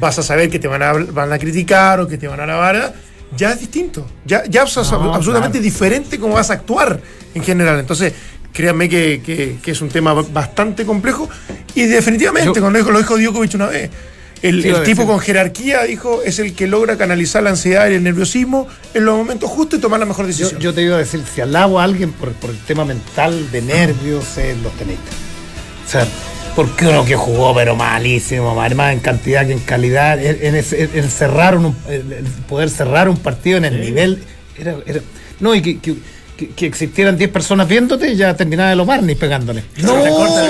vas 0.00 0.18
a 0.18 0.22
saber 0.22 0.48
que 0.50 0.58
te 0.58 0.68
van 0.68 0.82
a, 0.82 0.92
van 0.92 1.32
a 1.32 1.38
criticar 1.38 2.00
o 2.00 2.08
que 2.08 2.18
te 2.18 2.26
van 2.28 2.40
a 2.40 2.44
alabar, 2.44 2.94
ya 3.36 3.52
es 3.52 3.60
distinto. 3.60 4.06
Ya, 4.24 4.42
ya 4.48 4.62
es 4.64 4.76
No, 4.76 5.14
absolutamente 5.14 5.58
claro. 5.58 5.62
diferente 5.64 6.18
cómo 6.18 6.34
vas 6.34 6.50
a 6.50 6.54
actuar 6.54 7.00
en 7.34 7.42
general. 7.44 7.78
Entonces, 7.78 8.12
créanme 8.52 8.88
que, 8.88 9.22
que- 9.24 9.58
que 9.62 9.70
es 9.70 9.80
un 9.80 9.88
tema 9.88 10.14
bastante 10.14 10.84
complejo. 10.84 11.28
Y 11.74 11.82
definitivamente, 11.84 12.46
Yo- 12.54 12.60
cuando 12.60 12.78
dijo, 12.78 12.90
lo 12.90 12.98
dijo 12.98 13.16
Djokovic 13.18 13.54
una 13.54 13.66
vez, 13.66 13.90
el, 14.42 14.62
Sí, 14.62 14.68
el 14.68 14.74
lo 14.74 14.82
tipo 14.82 15.06
con 15.06 15.18
jerarquía, 15.20 15.82
dijo, 15.84 16.22
es 16.22 16.38
el 16.38 16.54
que 16.54 16.66
logra 16.66 16.96
canalizar 16.96 17.42
la 17.42 17.50
ansiedad 17.50 17.88
y 17.90 17.94
el 17.94 18.02
nerviosismo 18.02 18.68
en 18.94 19.04
los 19.04 19.16
momentos 19.16 19.50
justos 19.50 19.78
y 19.78 19.82
tomar 19.82 20.00
la 20.00 20.06
mejor 20.06 20.26
decisión. 20.26 20.60
yo 20.60 20.72
te 20.74 20.82
iba 20.82 20.96
a 20.96 20.98
decir, 20.98 21.22
si 21.34 21.40
alabo 21.40 21.80
a 21.80 21.84
alguien 21.84 22.12
por, 22.12 22.32
por 22.32 22.50
el 22.50 22.58
tema 22.58 22.84
mental 22.84 23.50
de 23.50 23.62
nervios, 23.62 24.36
es 24.38 24.56
los 24.58 24.72
tenistas. 24.74 25.14
O 25.86 25.90
sea, 25.90 26.06
porque 26.54 26.86
uno 26.86 27.04
que 27.04 27.14
jugó 27.16 27.54
pero 27.54 27.76
malísimo, 27.76 28.54
más 28.54 28.92
en 28.92 29.00
cantidad 29.00 29.46
que 29.46 29.52
en 29.52 29.60
calidad, 29.60 30.18
el, 30.18 30.42
en 30.42 31.10
cerrar 31.10 31.56
un, 31.56 31.74
el, 31.88 32.04
poder 32.48 32.68
cerrar 32.70 33.08
un 33.08 33.16
partido 33.16 33.58
en 33.58 33.64
el 33.64 33.80
nivel, 33.80 34.22
era, 34.58 34.76
era- 34.86 35.00
no, 35.40 35.54
y 35.54 35.62
que, 35.62 35.78
que- 35.78 35.94
que- 36.38 36.48
que 36.50 36.66
existieran 36.66 37.18
10 37.18 37.30
personas 37.30 37.68
viéndote 37.68 38.10
y 38.12 38.16
ya 38.16 38.34
terminaba 38.34 38.70
de 38.70 38.76
los 38.76 38.86
Barney 38.86 39.14
pegándole. 39.16 39.64
No, 39.82 40.02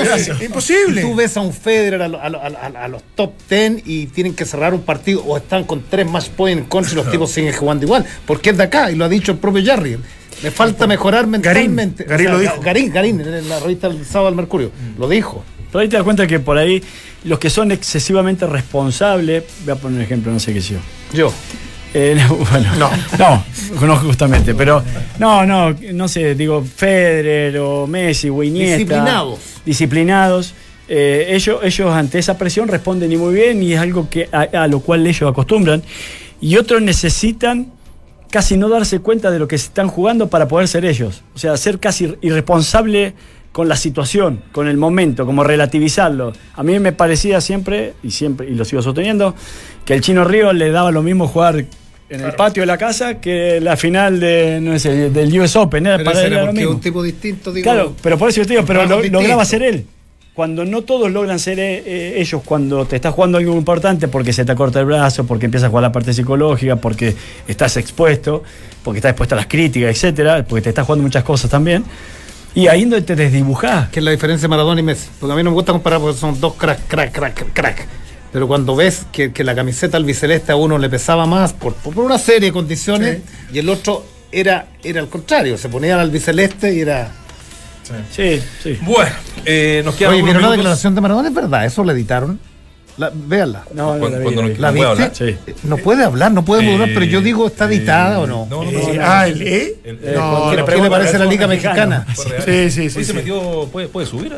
gracia. 0.04 0.36
Imposible. 0.40 1.00
Tú 1.02 1.14
ves 1.14 1.36
a 1.36 1.40
un 1.40 1.52
Federer 1.52 2.02
a, 2.02 2.08
lo- 2.08 2.20
a 2.20 2.28
lo- 2.28 2.40
a- 2.40 2.46
a- 2.46 2.84
a 2.84 2.88
los 2.88 3.02
top 3.14 3.32
10 3.48 3.82
y 3.86 4.06
tienen 4.06 4.34
que 4.34 4.44
cerrar 4.44 4.74
un 4.74 4.82
partido 4.82 5.24
o 5.24 5.36
están 5.36 5.64
con 5.64 5.82
tres 5.90 6.06
match 6.08 6.28
points 6.28 6.62
en 6.62 6.68
contra 6.68 6.92
y 6.92 6.94
los 6.96 7.10
tipos 7.10 7.30
siguen 7.32 7.52
jugando 7.54 7.84
igual, 7.86 8.04
porque 8.26 8.50
es 8.50 8.56
de 8.58 8.62
acá 8.64 8.90
y 8.90 8.94
lo 8.96 9.04
ha 9.06 9.08
dicho 9.08 9.32
el 9.32 9.38
propio 9.38 9.64
Jarry. 9.64 9.98
Me 10.42 10.50
falta 10.52 10.86
mejorar 10.86 11.26
mentalmente. 11.26 12.04
Garín 12.04 12.30
lo 12.30 12.38
dijo. 12.38 12.60
Garín, 12.60 12.92
Garín, 12.92 13.20
en 13.22 13.48
la 13.48 13.58
revista 13.58 13.88
El 13.88 14.04
Sábado 14.04 14.26
del 14.26 14.36
Mercurio, 14.36 14.70
lo 14.98 15.08
dijo. 15.08 15.42
Pero 15.72 15.80
ahí 15.80 15.88
te 15.88 15.96
das 15.96 16.04
cuenta 16.04 16.26
que 16.26 16.38
por 16.38 16.56
ahí 16.58 16.82
los 17.24 17.38
que 17.40 17.50
son 17.50 17.72
excesivamente 17.72 18.46
responsables, 18.46 19.42
voy 19.64 19.72
a 19.72 19.76
poner 19.76 19.96
un 19.98 20.02
ejemplo, 20.04 20.30
no 20.32 20.38
sé 20.38 20.52
qué 20.54 20.60
sé 20.62 20.74
yo. 20.74 20.78
Yo. 21.12 21.32
Eh, 21.94 22.16
no, 22.16 22.34
bueno, 22.50 22.74
no. 22.76 22.90
no, 23.18 23.86
no 23.86 23.96
justamente, 23.96 24.54
pero 24.54 24.82
no, 25.18 25.46
no, 25.46 25.74
no 25.92 26.08
sé, 26.08 26.34
digo 26.34 26.62
Federer 26.62 27.58
o 27.58 27.86
Messi 27.86 28.28
o 28.28 28.42
Iniesta. 28.42 28.76
Disciplinados. 28.78 29.38
Disciplinados. 29.64 30.54
eh, 30.88 31.26
ellos, 31.30 31.60
ellos 31.62 31.92
ante 31.92 32.18
esa 32.18 32.36
presión 32.36 32.68
responden 32.68 33.10
y 33.12 33.16
muy 33.16 33.34
bien 33.34 33.62
y 33.62 33.72
es 33.74 33.80
algo 33.80 34.08
que 34.08 34.28
a, 34.32 34.42
a 34.64 34.68
lo 34.68 34.80
cual 34.80 35.06
ellos 35.06 35.30
acostumbran. 35.30 35.82
Y 36.40 36.56
otros 36.56 36.80
necesitan 36.82 37.72
casi 38.30 38.56
no 38.56 38.68
darse 38.68 39.00
cuenta 39.00 39.30
de 39.30 39.38
lo 39.38 39.48
que 39.48 39.56
se 39.58 39.66
están 39.66 39.88
jugando 39.88 40.28
para 40.28 40.46
poder 40.48 40.68
ser 40.68 40.84
ellos. 40.84 41.22
O 41.34 41.38
sea, 41.38 41.56
ser 41.56 41.78
casi 41.78 42.14
irresponsable 42.20 43.14
con 43.52 43.68
la 43.68 43.76
situación, 43.76 44.42
con 44.52 44.68
el 44.68 44.76
momento, 44.76 45.26
como 45.26 45.42
relativizarlo. 45.42 46.32
A 46.54 46.62
mí 46.62 46.78
me 46.78 46.92
parecía 46.92 47.40
siempre, 47.40 47.94
y 48.02 48.10
siempre, 48.10 48.48
y 48.48 48.54
lo 48.54 48.64
sigo 48.64 48.82
sosteniendo, 48.82 49.34
que 49.88 49.94
el 49.94 50.02
Chino 50.02 50.22
Río 50.22 50.52
le 50.52 50.70
daba 50.70 50.90
lo 50.90 51.02
mismo 51.02 51.26
jugar 51.26 51.64
en 52.10 52.20
el 52.20 52.34
patio 52.34 52.62
de 52.62 52.66
la 52.66 52.76
casa 52.76 53.22
que 53.22 53.58
la 53.58 53.74
final 53.74 54.20
de, 54.20 54.60
no 54.60 54.78
sé, 54.78 55.08
del 55.08 55.40
US 55.40 55.56
Open. 55.56 55.86
Era 55.86 55.96
Pero 55.96 56.10
para 56.10 56.26
él 56.26 56.32
era 56.34 56.44
lo 56.44 56.52
mismo. 56.52 56.72
un 56.72 56.80
tipo 56.82 57.02
distinto, 57.02 57.50
digo. 57.50 57.64
Claro, 57.64 57.96
pero 58.02 58.18
por 58.18 58.28
eso 58.28 58.42
yo 58.42 58.46
te 58.46 58.52
digo, 58.52 58.66
pero 58.66 58.84
lo, 58.84 59.02
lograba 59.02 59.46
ser 59.46 59.62
él. 59.62 59.86
Cuando 60.34 60.66
no 60.66 60.82
todos 60.82 61.10
logran 61.10 61.38
ser 61.38 61.58
eh, 61.58 61.82
eh, 61.86 62.14
ellos, 62.18 62.42
cuando 62.44 62.84
te 62.84 62.96
estás 62.96 63.14
jugando 63.14 63.38
algo 63.38 63.56
importante 63.56 64.08
porque 64.08 64.34
se 64.34 64.44
te 64.44 64.54
corta 64.54 64.78
el 64.80 64.84
brazo, 64.84 65.24
porque 65.24 65.46
empiezas 65.46 65.68
a 65.68 65.70
jugar 65.70 65.84
la 65.84 65.92
parte 65.92 66.12
psicológica, 66.12 66.76
porque 66.76 67.16
estás 67.46 67.78
expuesto, 67.78 68.42
porque 68.84 68.98
estás 68.98 69.12
expuesto 69.12 69.36
a 69.36 69.38
las 69.38 69.46
críticas, 69.46 69.88
etcétera, 69.90 70.44
porque 70.46 70.60
te 70.60 70.68
estás 70.68 70.84
jugando 70.84 71.04
muchas 71.04 71.24
cosas 71.24 71.50
también. 71.50 71.82
Y 72.54 72.66
ahí 72.66 72.82
donde 72.82 73.00
te 73.00 73.16
desdibujás. 73.16 73.88
Que 73.88 74.00
es 74.00 74.04
la 74.04 74.10
diferencia 74.10 74.42
de 74.42 74.48
Maradona 74.48 74.80
y 74.80 74.84
Messi. 74.84 75.08
Porque 75.18 75.32
a 75.32 75.36
mí 75.36 75.42
no 75.42 75.48
me 75.48 75.54
gusta 75.54 75.72
comparar 75.72 75.98
porque 75.98 76.18
son 76.18 76.38
dos 76.38 76.52
crack, 76.56 76.86
crack, 76.86 77.10
crack, 77.10 77.52
crack. 77.54 77.88
Pero 78.32 78.46
cuando 78.46 78.76
ves 78.76 79.06
que, 79.10 79.32
que 79.32 79.42
la 79.44 79.54
camiseta 79.54 79.96
albiceleste 79.96 80.52
a 80.52 80.56
uno 80.56 80.76
le 80.78 80.88
pesaba 80.90 81.26
más 81.26 81.52
por, 81.54 81.74
por 81.74 81.98
una 81.98 82.18
serie 82.18 82.48
de 82.48 82.52
condiciones 82.52 83.18
y 83.52 83.58
el 83.58 83.68
otro 83.68 84.04
era, 84.30 84.66
era 84.84 85.00
al 85.00 85.08
contrario, 85.08 85.56
se 85.56 85.68
ponía 85.68 85.94
al 85.94 86.00
albiceleste 86.00 86.74
y 86.74 86.80
era. 86.80 87.10
Sí, 88.14 88.38
sí. 88.62 88.78
Bueno, 88.82 89.10
eh, 89.46 89.80
nos 89.82 89.94
quedan 89.94 90.12
Oye, 90.12 90.22
¿vieron 90.22 90.42
la 90.42 90.50
declaración 90.50 90.94
de 90.94 91.00
Maradona? 91.00 91.28
¿Es 91.28 91.34
verdad? 91.34 91.64
¿Eso 91.64 91.82
la 91.84 91.92
editaron? 91.92 92.38
La, 92.98 93.10
véanla. 93.14 93.62
No, 93.72 93.94
no, 93.94 94.00
Cuando- 94.00 94.22
cuando 94.22 94.42
no- 94.42 94.48
¿La 94.58 94.70
viste? 94.72 94.88
hablar. 94.88 95.12
No 95.62 95.76
puede 95.78 96.04
hablar, 96.04 96.32
no 96.32 96.44
puede 96.44 96.64
Eh, 96.68 96.72
hablar, 96.74 96.90
pero 96.92 97.06
yo 97.06 97.20
digo, 97.22 97.46
¿está 97.46 97.64
editada 97.66 98.18
o 98.18 98.26
no? 98.26 98.46
No, 98.50 98.64
no, 98.64 98.70
Eh, 98.70 98.92
no. 98.96 99.02
ah, 99.02 99.26
el 99.28 99.40
E. 99.40 99.76
Eh, 99.84 99.98
¿qué, 100.66 100.76
le 100.82 100.90
parece 100.90 101.16
la 101.18 101.24
Liga 101.24 101.46
Mexicana? 101.46 102.04
Sí, 102.44 102.70
sí, 102.70 102.90
sí, 102.90 102.98
Hoy 102.98 103.04
se 103.04 103.12
sí. 103.12 103.12
metió, 103.14 103.68
puede, 103.72 103.86
puede 103.88 104.06
subir. 104.06 104.34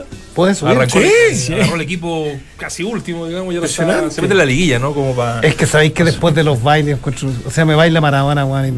¿Eh? 0.48 0.54
¿Puede 0.54 0.54
subir? 0.54 0.76
Arrancó, 0.76 0.98
Sí, 1.34 1.52
agarró 1.54 1.74
el 1.76 1.80
equipo 1.82 2.26
casi 2.56 2.82
último, 2.82 3.26
digamos, 3.26 3.54
ya 3.54 3.60
está- 3.60 4.10
se 4.10 4.20
mete 4.22 4.32
en 4.34 4.38
la 4.38 4.44
liguilla, 4.44 4.78
¿no? 4.78 4.92
Como 4.94 5.14
para. 5.14 5.40
Es 5.40 5.54
que 5.54 5.66
sabéis 5.66 5.92
que 5.92 6.04
después 6.04 6.34
de 6.34 6.42
los 6.44 6.62
bailes, 6.62 6.96
encuentro- 6.98 7.30
o 7.46 7.50
sea, 7.50 7.64
me 7.64 7.74
baila 7.74 8.00
Maradona, 8.00 8.44
weón, 8.44 8.74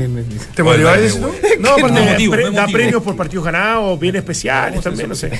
¿Te 0.54 0.62
motivó 0.62 0.90
no. 0.90 1.28
No, 1.60 1.76
porque 1.80 1.92
no 1.94 2.02
motivo, 2.04 2.32
pre- 2.34 2.44
no 2.44 2.50
da 2.52 2.66
premios 2.66 3.02
por 3.02 3.16
partidos 3.16 3.44
ganados, 3.44 3.98
bien 4.00 4.16
especiales 4.16 4.80
también, 4.80 5.08
no 5.08 5.14
sé. 5.14 5.30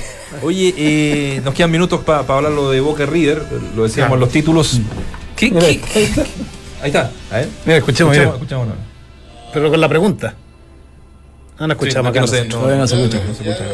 Oye, 0.41 0.73
eh, 0.77 1.41
nos 1.43 1.53
quedan 1.53 1.71
minutos 1.71 2.01
para 2.03 2.19
hablar 2.19 2.51
lo 2.51 2.71
de 2.71 2.79
Boca 2.79 3.03
y 3.03 3.05
River, 3.07 3.43
lo 3.75 3.83
decíamos 3.83 4.13
en 4.15 4.19
los 4.19 4.29
títulos. 4.29 4.79
¿Qué, 5.35 5.51
Mira, 5.51 5.67
qué- 5.67 6.09
Ahí 6.81 6.87
está, 6.87 7.11
a 7.31 7.35
ver. 7.37 7.47
Mira, 7.65 7.77
escuchemos, 7.77 8.15
mira. 8.15 8.29
escuchamos, 8.29 8.67
ahora. 8.67 8.79
Pero 9.53 9.69
con 9.69 9.79
la 9.81 9.87
pregunta. 9.89 10.35
Ah, 11.57 11.67
no 11.67 11.73
escuchamos 11.73 12.11
Sí, 12.11 12.17
acá. 12.19 12.45
no 12.49 12.61
no 12.61 12.67
no- 12.69 12.75
no 12.77 12.87
se 12.87 12.95
escucha. 12.95 13.17
no 13.27 13.33
se 13.35 13.43
escucha. 13.49 13.65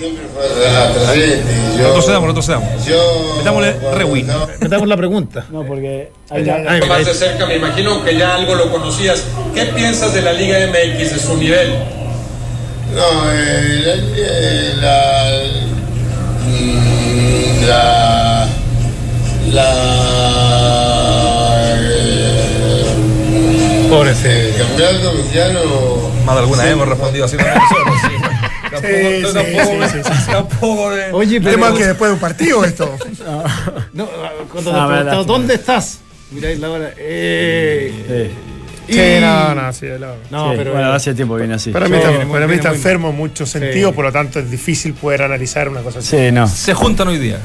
Siempre 0.00 0.24
fue 0.34 0.44
atrayente. 0.78 1.52
Yo, 1.78 1.86
Retrocedamos, 1.88 2.28
retrocedamos. 2.28 2.86
yo, 2.86 3.34
Metámosle 3.36 3.76
rewind. 3.94 4.30
Metamos 4.60 4.88
la 4.88 4.96
pregunta. 4.96 5.44
No, 5.50 5.62
porque. 5.64 6.10
Ahí, 6.30 6.48
ahí. 6.48 6.80
Más 6.88 7.04
de 7.04 7.12
cerca, 7.12 7.44
me 7.44 7.56
imagino 7.56 8.02
que 8.02 8.16
ya 8.16 8.34
algo 8.34 8.54
lo 8.54 8.72
conocías. 8.72 9.24
¿Qué 9.54 9.66
piensas 9.66 10.14
de 10.14 10.22
la 10.22 10.32
Liga 10.32 10.56
MX, 10.68 11.12
de 11.12 11.18
su 11.18 11.36
nivel? 11.36 11.74
No, 12.94 13.30
eh, 13.30 13.82
la, 13.84 13.94
eh, 14.16 14.72
la, 14.80 15.42
mm, 16.48 17.66
la, 17.66 18.48
la, 19.52 19.70
eh, 21.78 22.84
Pobrecito. 23.88 24.28
el 24.30 24.54
campeonato 24.56 25.12
mexicano. 25.12 25.60
Más 26.24 26.34
de 26.36 26.40
alguna 26.40 26.62
vez 26.64 26.72
hemos 26.72 26.88
respondido 26.88 27.24
así 27.26 27.36
nosotros, 27.36 27.68
Tampoco, 30.26 30.90
de. 30.90 31.12
Oye, 31.12 31.40
pero. 31.40 31.52
tema 31.52 31.74
que 31.76 31.86
después 31.86 32.08
de 32.10 32.14
un 32.14 32.20
partido 32.20 32.64
esto. 32.64 32.96
No, 33.92 34.08
cuando 34.52 34.72
Ah, 34.74 34.86
te 34.88 34.92
verdad. 35.04 35.24
¿dónde 35.24 35.54
estás? 35.54 35.98
Mira 36.30 36.48
ahí 36.48 36.56
la 36.58 36.70
hora. 36.70 36.90
Eh, 36.96 38.30
Sí. 38.88 38.94
Sí, 38.94 38.98
y- 39.00 39.20
no, 39.20 39.54
no, 39.54 39.72
sí, 39.72 39.86
no. 40.00 40.06
No, 40.30 40.50
Sí, 40.50 40.56
pero. 40.58 40.72
bueno, 40.72 40.92
hace 40.92 41.14
tiempo 41.14 41.36
viene 41.36 41.54
así. 41.54 41.70
Para 41.70 41.86
mí, 41.88 41.96
Sí, 41.96 42.02
está, 42.02 42.26
para 42.28 42.46
mí 42.48 42.54
está 42.54 42.68
enfermo 42.70 43.10
en 43.10 43.16
muchos 43.16 43.48
sentidos, 43.48 43.90
Sí. 43.90 43.94
por 43.94 44.04
lo 44.04 44.10
tanto 44.12 44.40
es 44.40 44.50
difícil 44.50 44.94
poder 44.94 45.22
analizar 45.22 45.68
una 45.68 45.80
cosa 45.82 46.00
así. 46.00 46.08
Sí, 46.16 46.32
no. 46.32 46.48
Se 46.48 46.74
juntan 46.74 47.06
hoy 47.06 47.18
día 47.18 47.38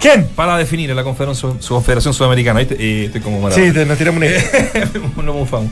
¿Quién? 0.00 0.28
para 0.34 0.56
definir 0.56 0.88
la 0.94 1.02
Confederación, 1.04 1.60
su 1.60 1.74
Confederación 1.74 2.14
Sudamericana. 2.14 2.60
Ahí 2.60 2.66
te- 2.66 2.76
eh, 2.82 3.04
estoy 3.06 3.20
como 3.20 3.38
Maradona. 3.40 3.66
Sí, 3.66 3.72
te, 3.72 3.84
nos 3.84 3.98
tiramos 3.98 4.16
una 4.18 4.26
idea. 4.26 4.42
no 5.22 5.32
mufamos. 5.34 5.70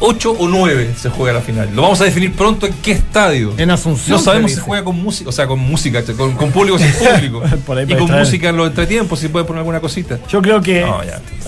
8 0.00 0.30
o 0.30 0.48
9 0.48 0.90
se 0.96 1.08
juega 1.10 1.32
la 1.34 1.40
final. 1.40 1.68
Lo 1.74 1.82
vamos 1.82 2.00
a 2.00 2.04
definir 2.04 2.32
pronto 2.32 2.66
en 2.66 2.72
qué 2.82 2.92
estadio. 2.92 3.52
En 3.56 3.70
Asunción. 3.70 4.16
No 4.16 4.22
sabemos 4.22 4.50
se 4.50 4.56
si 4.56 4.60
dice. 4.60 4.66
juega 4.68 4.84
con 4.84 5.02
música, 5.02 5.28
o 5.30 5.32
sea, 5.32 5.46
con 5.46 5.58
música, 5.58 6.02
con, 6.16 6.34
con 6.34 6.50
público 6.52 6.76
o 6.76 6.78
sin 6.78 6.92
público. 7.12 7.42
Por 7.66 7.78
ahí 7.78 7.84
y 7.88 7.94
con 7.96 8.06
traer. 8.06 8.24
música 8.24 8.48
en 8.50 8.56
los 8.56 8.68
entretiempos, 8.68 9.18
si 9.20 9.28
puede 9.28 9.44
poner 9.44 9.58
alguna 9.60 9.80
cosita. 9.80 10.18
Yo 10.28 10.40
creo 10.42 10.60
que 10.62 10.82
No, 10.82 11.00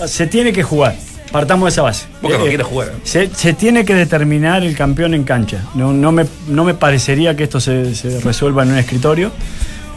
se 0.07 0.27
tiene 0.27 0.51
que 0.51 0.63
jugar. 0.63 0.95
Partamos 1.31 1.67
de 1.67 1.69
esa 1.69 1.81
base. 1.83 2.07
No 2.21 2.29
Eh, 2.29 2.37
quiere 2.49 2.63
jugar. 2.63 2.91
Se, 3.03 3.29
se 3.33 3.53
tiene 3.53 3.85
que 3.85 3.95
determinar 3.95 4.63
el 4.63 4.75
campeón 4.75 5.13
en 5.13 5.23
cancha. 5.23 5.63
No, 5.75 5.93
no, 5.93 6.11
me, 6.11 6.25
no 6.49 6.65
me 6.65 6.73
parecería 6.73 7.37
que 7.37 7.43
esto 7.45 7.61
se, 7.61 7.95
se 7.95 8.19
resuelva 8.19 8.63
en 8.63 8.71
un 8.71 8.77
escritorio. 8.77 9.31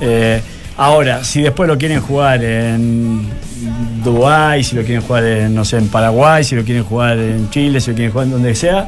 Eh, 0.01 0.41
ahora, 0.77 1.25
si 1.25 1.43
después 1.43 1.69
lo 1.69 1.79
quieren 1.79 2.01
jugar 2.01 2.43
en 2.43 3.29
Dubái, 4.03 4.65
si 4.65 4.77
lo 4.77 4.83
quieren 4.83 5.03
jugar 5.03 5.25
en, 5.25 5.55
no 5.55 5.65
sé, 5.65 5.79
en 5.79 5.89
Paraguay, 5.89 6.45
si 6.45 6.55
lo 6.55 6.65
quieren 6.65 6.85
jugar 6.85 7.19
en 7.19 7.51
Chile, 7.51 7.81
si 7.81 7.91
lo 7.91 7.97
quieren 7.97 8.13
jugar 8.13 8.27
en 8.27 8.33
donde 8.33 8.55
sea, 8.55 8.87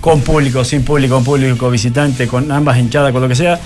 con 0.00 0.20
público, 0.20 0.64
sin 0.64 0.84
público, 0.84 1.14
con 1.14 1.24
público 1.24 1.70
visitante, 1.70 2.26
con 2.26 2.50
ambas 2.50 2.78
hinchadas, 2.78 3.12
con 3.12 3.22
lo 3.22 3.28
que 3.28 3.34
sea, 3.34 3.58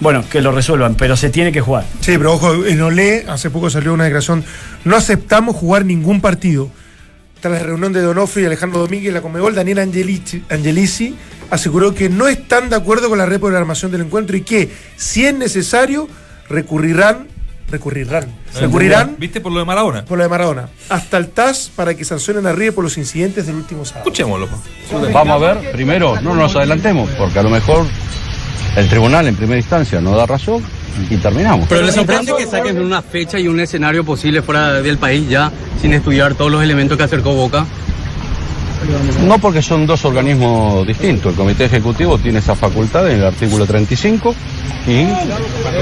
bueno, 0.00 0.24
que 0.28 0.40
lo 0.40 0.50
resuelvan, 0.50 0.96
pero 0.96 1.16
se 1.16 1.30
tiene 1.30 1.52
que 1.52 1.60
jugar. 1.60 1.84
Sí, 2.00 2.18
pero 2.18 2.32
ojo, 2.32 2.64
en 2.66 2.80
Olé 2.82 3.24
hace 3.28 3.50
poco 3.50 3.70
salió 3.70 3.94
una 3.94 4.04
declaración. 4.04 4.44
No 4.84 4.96
aceptamos 4.96 5.54
jugar 5.54 5.84
ningún 5.84 6.20
partido. 6.20 6.70
Tras 7.40 7.52
la 7.54 7.60
reunión 7.60 7.92
de 7.92 8.00
Donofrio 8.00 8.44
y 8.44 8.46
Alejandro 8.46 8.80
Domínguez, 8.80 9.12
la 9.12 9.20
Comebol, 9.20 9.54
Daniel 9.54 9.80
Angelici, 9.80 10.42
Angelici 10.48 11.14
aseguró 11.50 11.94
que 11.94 12.08
no 12.08 12.26
están 12.26 12.70
de 12.70 12.76
acuerdo 12.76 13.08
con 13.08 13.18
la 13.18 13.26
reprogramación 13.26 13.92
del 13.92 14.00
encuentro 14.00 14.36
y 14.36 14.40
que, 14.40 14.70
si 14.96 15.26
es 15.26 15.34
necesario, 15.34 16.08
recurrirán, 16.48 17.28
recurrirán, 17.70 18.26
recurrirán 18.58 19.16
¿Viste 19.18 19.40
por 19.40 19.52
lo 19.52 19.60
de 19.60 19.64
Maradona? 19.64 20.04
por 20.04 20.18
lo 20.18 20.24
de 20.24 20.30
Maradona, 20.30 20.68
hasta 20.88 21.16
el 21.18 21.28
TAS 21.28 21.70
para 21.74 21.94
que 21.94 22.04
sancionen 22.04 22.46
a 22.46 22.52
River 22.52 22.74
por 22.74 22.84
los 22.84 22.98
incidentes 22.98 23.46
del 23.46 23.56
último 23.56 23.84
sábado. 23.84 24.04
Escuchémoslo. 24.04 24.48
Vamos 25.12 25.42
a 25.42 25.54
ver, 25.54 25.72
primero, 25.72 26.20
no 26.20 26.34
nos 26.34 26.54
adelantemos, 26.56 27.10
porque 27.18 27.38
a 27.38 27.42
lo 27.42 27.50
mejor 27.50 27.86
el 28.76 28.88
tribunal 28.88 29.26
en 29.28 29.36
primera 29.36 29.58
instancia 29.58 30.00
no 30.00 30.16
da 30.16 30.26
razón 30.26 30.62
y 31.10 31.16
terminamos. 31.16 31.66
Pero 31.68 31.82
le 31.82 31.92
sorprende 31.92 32.34
que 32.36 32.46
saquen 32.46 32.80
una 32.80 33.02
fecha 33.02 33.38
y 33.38 33.48
un 33.48 33.60
escenario 33.60 34.04
posible 34.04 34.42
fuera 34.42 34.82
del 34.82 34.98
país 34.98 35.28
ya, 35.28 35.50
sin 35.80 35.92
estudiar 35.94 36.34
todos 36.34 36.50
los 36.50 36.62
elementos 36.62 36.96
que 36.96 37.04
acercó 37.04 37.34
Boca. 37.34 37.66
No 39.26 39.38
porque 39.38 39.62
son 39.62 39.86
dos 39.86 40.04
organismos 40.04 40.86
distintos. 40.86 41.32
El 41.32 41.36
Comité 41.36 41.64
Ejecutivo 41.66 42.18
tiene 42.18 42.40
esa 42.40 42.54
facultad 42.54 43.10
en 43.10 43.18
el 43.18 43.24
artículo 43.24 43.66
35 43.66 44.34
y 44.86 45.00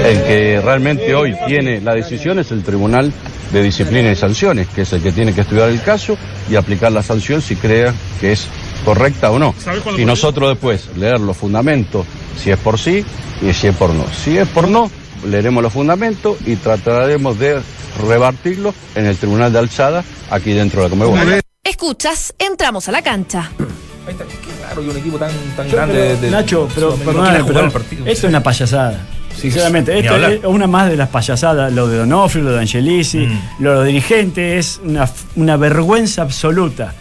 el 0.05 0.23
que 0.23 0.61
realmente 0.63 1.15
hoy 1.15 1.35
tiene 1.47 1.81
la 1.81 1.95
decisión 1.95 2.39
es 2.39 2.51
el 2.51 2.63
Tribunal 2.63 3.11
de 3.51 3.63
Disciplina 3.63 4.11
y 4.11 4.15
Sanciones, 4.15 4.67
que 4.67 4.83
es 4.83 4.93
el 4.93 5.01
que 5.01 5.11
tiene 5.11 5.33
que 5.33 5.41
estudiar 5.41 5.69
el 5.69 5.81
caso 5.81 6.17
y 6.49 6.55
aplicar 6.55 6.91
la 6.91 7.03
sanción 7.03 7.41
si 7.41 7.55
crea 7.55 7.93
que 8.19 8.33
es 8.33 8.47
correcta 8.85 9.31
o 9.31 9.39
no. 9.39 9.53
Y 9.97 10.05
nosotros 10.05 10.49
después 10.49 10.89
leer 10.95 11.19
los 11.19 11.37
fundamentos, 11.37 12.05
si 12.37 12.51
es 12.51 12.57
por 12.57 12.79
sí 12.79 13.03
y 13.41 13.53
si 13.53 13.67
es 13.67 13.75
por 13.75 13.93
no. 13.93 14.05
Si 14.23 14.37
es 14.37 14.47
por 14.47 14.67
no, 14.67 14.89
leeremos 15.27 15.63
los 15.63 15.73
fundamentos 15.73 16.37
y 16.45 16.55
trataremos 16.55 17.37
de 17.39 17.59
rebatirlo 18.07 18.73
en 18.95 19.05
el 19.05 19.17
Tribunal 19.17 19.51
de 19.51 19.59
Alzada 19.59 20.03
aquí 20.29 20.51
dentro 20.53 20.83
de 20.83 20.89
la 20.89 20.89
Comebol. 20.89 21.41
Escuchas, 21.63 22.33
entramos 22.39 22.87
a 22.89 22.91
la 22.91 23.01
cancha. 23.03 23.51
Ahí 24.07 24.13
está. 24.13 24.23
Qué 24.25 24.65
raro 24.67 24.81
que 24.81 24.89
un 24.89 24.97
equipo 24.97 25.17
tan, 25.19 25.31
tan 25.55 25.67
Yo, 25.67 25.75
grande 25.77 25.93
pero, 25.93 26.15
de, 26.15 26.21
de- 26.21 26.31
Nacho, 26.31 26.67
pero 26.73 26.95
el 26.95 27.71
partido. 27.71 28.05
esto 28.07 28.25
es 28.27 28.29
una 28.29 28.41
payasada. 28.41 28.99
Sinceramente, 29.37 29.97
esto 29.97 30.17
es 30.17 30.43
una 30.43 30.65
más 30.67 30.89
de 30.89 30.97
las 30.97 31.09
payasadas, 31.09 31.71
lo 31.71 31.87
de 31.87 31.97
Donofrio, 31.99 32.43
lo 32.45 32.51
de 32.53 32.59
Angelici, 32.61 33.19
Mm. 33.27 33.63
lo 33.63 33.69
de 33.71 33.75
los 33.77 33.85
dirigentes, 33.85 34.65
es 34.77 34.81
una, 34.83 35.09
una 35.35 35.55
vergüenza 35.57 36.23
absoluta. 36.23 36.93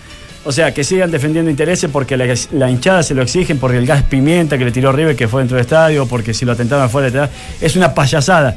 O 0.44 0.52
sea, 0.52 0.72
que 0.72 0.84
sigan 0.84 1.10
defendiendo 1.10 1.50
intereses 1.50 1.90
porque 1.90 2.16
la, 2.16 2.26
la 2.52 2.70
hinchada 2.70 3.02
se 3.02 3.14
lo 3.14 3.22
exigen, 3.22 3.58
porque 3.58 3.78
el 3.78 3.86
gas 3.86 4.02
pimienta 4.04 4.56
que 4.58 4.64
le 4.64 4.72
tiró 4.72 4.92
River 4.92 5.16
que 5.16 5.26
fue 5.26 5.40
dentro 5.42 5.56
del 5.56 5.64
estadio, 5.64 6.06
porque 6.06 6.32
si 6.34 6.44
lo 6.44 6.52
atentaron 6.52 6.84
afuera 6.84 7.28
es 7.60 7.76
una 7.76 7.92
payasada 7.94 8.56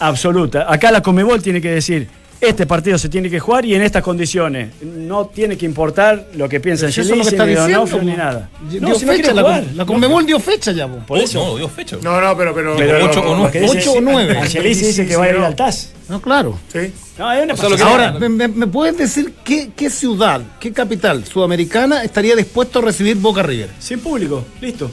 absoluta. 0.00 0.66
Acá 0.72 0.90
la 0.92 1.02
Comebol 1.02 1.40
tiene 1.42 1.60
que 1.60 1.70
decir, 1.70 2.08
este 2.40 2.66
partido 2.66 2.98
se 2.98 3.08
tiene 3.08 3.30
que 3.30 3.40
jugar 3.40 3.64
y 3.64 3.74
en 3.74 3.82
estas 3.82 4.02
condiciones. 4.02 4.70
No 4.82 5.26
tiene 5.26 5.56
que 5.56 5.64
importar 5.66 6.28
lo 6.34 6.48
que 6.48 6.60
piensa 6.60 6.86
Eso 6.88 7.00
es 7.00 7.08
ni 7.10 7.16
Donofrio, 7.56 8.02
ni 8.02 8.12
nada. 8.16 8.48
Dio 8.70 8.80
No, 8.80 8.94
si 8.94 9.04
no 9.06 9.12
fecha 9.12 9.32
la, 9.32 9.42
jugar. 9.42 9.64
Com- 9.64 9.76
la 9.76 9.86
Conmebol 9.86 10.26
dio 10.26 10.38
fecha 10.40 10.72
ya, 10.72 10.86
po. 10.86 10.98
Por 11.06 11.18
eso. 11.18 11.44
No, 11.44 11.56
dio 11.56 11.68
fecha. 11.68 11.96
No, 12.02 12.20
no, 12.20 12.36
pero. 12.36 12.54
pero, 12.54 12.76
Pero 12.76 13.04
ocho 13.06 13.20
o 13.20 13.24
lo 13.24 13.36
nueve. 13.36 13.52
que 13.52 13.60
dice- 13.60 13.78
Ocho 13.78 13.92
o 13.92 14.00
nueve. 14.00 14.38
Angelici 14.38 14.86
dice 14.86 15.06
que 15.06 15.16
va 15.16 15.24
a 15.24 15.28
ir 15.30 15.36
al 15.36 15.56
TAS. 15.56 15.92
No, 16.08 16.20
claro. 16.20 16.58
Sí. 16.72 16.92
No, 17.18 17.32
es 17.32 17.42
una 17.44 17.54
O 17.54 17.56
sea, 17.56 17.68
que-. 17.76 17.82
Ahora, 17.82 18.12
¿me, 18.12 18.28
me- 18.28 18.48
me 18.48 18.66
puedes 18.66 18.96
decir 18.98 19.32
qué, 19.44 19.70
qué 19.74 19.90
ciudad, 19.90 20.40
qué 20.60 20.72
capital 20.72 21.24
sudamericana 21.24 22.04
estaría 22.04 22.36
dispuesto 22.36 22.78
a 22.78 22.82
recibir 22.82 23.16
Boca 23.16 23.42
River? 23.42 23.70
Sin 23.78 23.98
público, 24.00 24.44
listo. 24.60 24.90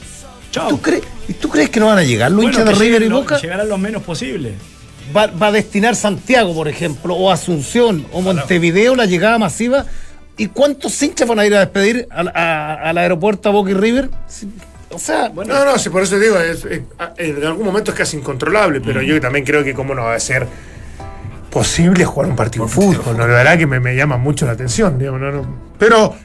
Chao. 0.51 0.69
¿Tú, 0.69 0.79
crees, 0.81 1.01
¿Y 1.27 1.33
tú 1.33 1.49
crees 1.49 1.69
que 1.69 1.79
no 1.79 1.87
van 1.87 1.97
a 1.97 2.03
llegar 2.03 2.29
los 2.31 2.43
Bueno, 2.43 2.51
hinchas 2.59 2.65
de 2.77 2.83
River 2.85 3.01
y 3.03 3.07
Boca? 3.09 3.39
Llegarán 3.39 3.67
lo 3.69 3.77
menos 3.77 4.03
posible. 4.03 4.53
Va, 5.15 5.27
va 5.27 5.47
a 5.47 5.51
destinar 5.51 5.95
Santiago, 5.95 6.53
por 6.55 6.67
ejemplo, 6.67 7.13
o 7.15 7.29
Asunción, 7.31 8.05
o 8.11 8.21
Montevideo 8.21 8.95
la 8.95 9.05
llegada 9.05 9.37
masiva 9.37 9.85
¿Y 10.35 10.47
cuántos 10.47 10.99
hinchas 11.03 11.27
van 11.27 11.37
a 11.37 11.45
ir 11.45 11.53
a 11.55 11.59
despedir 11.59 12.07
al, 12.09 12.29
a- 12.29 12.73
al 12.89 12.97
aeropuerto 12.97 13.49
a 13.49 13.51
Boca 13.51 13.69
y 13.69 13.75
River? 13.75 14.09
O 14.89 14.97
sea, 14.97 15.29
bueno. 15.29 15.53
No, 15.53 15.63
no, 15.63 15.77
sí, 15.77 15.89
por 15.91 16.01
eso 16.01 16.17
digo, 16.17 16.39
es- 16.39 16.65
es- 16.65 16.81
en 17.17 17.43
algún 17.45 17.63
momento 17.65 17.91
es 17.91 17.97
casi 17.97 18.17
incontrolable, 18.17 18.81
pero 18.81 19.01
Mm. 19.01 19.05
yo 19.05 19.21
también 19.21 19.45
creo 19.45 19.63
que 19.63 19.75
cómo 19.75 19.93
no 19.93 20.01
va 20.05 20.15
a 20.15 20.19
ser 20.19 20.47
posible 21.51 22.03
jugar 22.05 22.29
un 22.31 22.35
partido 22.35 22.65
de 22.65 22.71
fútbol. 22.71 23.15
¿no? 23.15 23.27
La 23.27 23.35
verdad 23.35 23.57
que 23.59 23.67
me, 23.67 23.79
me 23.79 23.95
llama 23.95 24.17
mucho 24.17 24.45
la 24.47 24.53
atención, 24.53 24.97
digamos, 24.97 25.21
no, 25.21 25.31
no. 25.31 25.45
Pero 25.77 26.15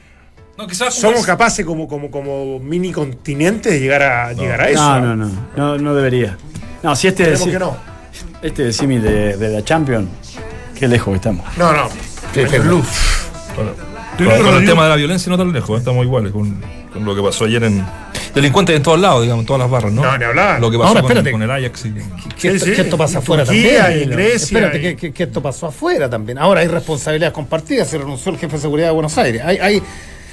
somos 0.91 1.27
capaces 1.27 1.65
como, 1.67 1.87
como, 1.87 2.11
como 2.11 2.59
mini 2.61 2.93
continente 2.93 3.71
de 3.71 3.81
llegar 3.81 4.03
a, 4.03 4.33
llegar 4.33 4.61
a 4.63 4.71
eso. 4.71 5.01
No, 5.01 5.15
no, 5.15 5.17
no, 5.17 5.31
no, 5.57 5.79
no 5.79 5.95
debería. 5.95 6.37
No, 6.83 6.97
si 6.97 7.09
este 7.09 7.35
deci- 7.35 7.51
que 7.51 7.59
no. 7.59 7.77
Este 8.43 8.65
de 8.65 8.73
símil 8.73 9.03
de, 9.03 9.37
de 9.37 9.49
la 9.51 9.65
Champions, 9.65 10.09
qué 10.79 10.87
lejos 10.87 11.13
que 11.13 11.17
estamos. 11.17 11.45
No, 11.57 11.73
no. 11.73 11.89
Qué 12.33 12.45
Qué 12.45 12.59
luz. 12.61 12.87
Con, 13.57 13.67
con 14.45 14.55
el 14.57 14.65
tema 14.67 14.85
de 14.85 14.89
la 14.91 14.97
violencia 14.97 15.31
no 15.31 15.39
tan 15.39 15.53
lejos, 15.53 15.71
¿eh? 15.77 15.79
estamos 15.79 16.05
iguales 16.05 16.33
con, 16.33 16.61
con 16.93 17.05
lo 17.05 17.15
que 17.17 17.23
pasó 17.23 17.45
ayer 17.47 17.65
en. 17.65 17.85
Delincuentes 18.35 18.77
en 18.77 18.83
todos 18.83 19.01
lados, 19.01 19.23
digamos, 19.23 19.43
en 19.43 19.47
todas 19.47 19.61
las 19.61 19.71
barras, 19.71 19.91
¿no? 19.93 20.03
No, 20.03 20.17
ni 20.19 20.23
hablar. 20.25 20.61
Lo 20.61 20.71
que 20.71 20.77
pasó 20.77 20.89
Ahora, 20.89 21.01
con, 21.01 21.11
espérate. 21.11 21.33
con 21.33 21.43
el 21.43 21.51
Ajax 21.51 21.87
y. 21.87 21.93
que, 21.95 22.49
esto, 22.49 22.65
Sí, 22.67 22.71
sí. 22.71 22.77
que 22.77 22.83
esto 22.83 22.97
pasa 22.99 23.19
afuera 23.19 23.45
Turquía 23.45 23.85
también. 23.87 24.11
Grecia 24.11 24.59
Espérate, 24.59 24.91
y- 24.91 24.97
que- 24.97 25.13
que 25.13 25.23
esto 25.25 25.43
pasó 25.43 25.67
afuera 25.67 26.09
también. 26.09 26.39
Ahora 26.39 26.61
hay 26.61 26.69
responsabilidades 26.69 27.33
compartidas, 27.35 27.89
se 27.89 27.99
renunció 27.99 28.31
el 28.31 28.39
jefe 28.39 28.55
de 28.57 28.63
seguridad 28.63 28.89
de 28.89 28.93
Buenos 28.95 29.17
Aires. 29.19 29.43
Hay, 29.45 29.57
hay, 29.59 29.83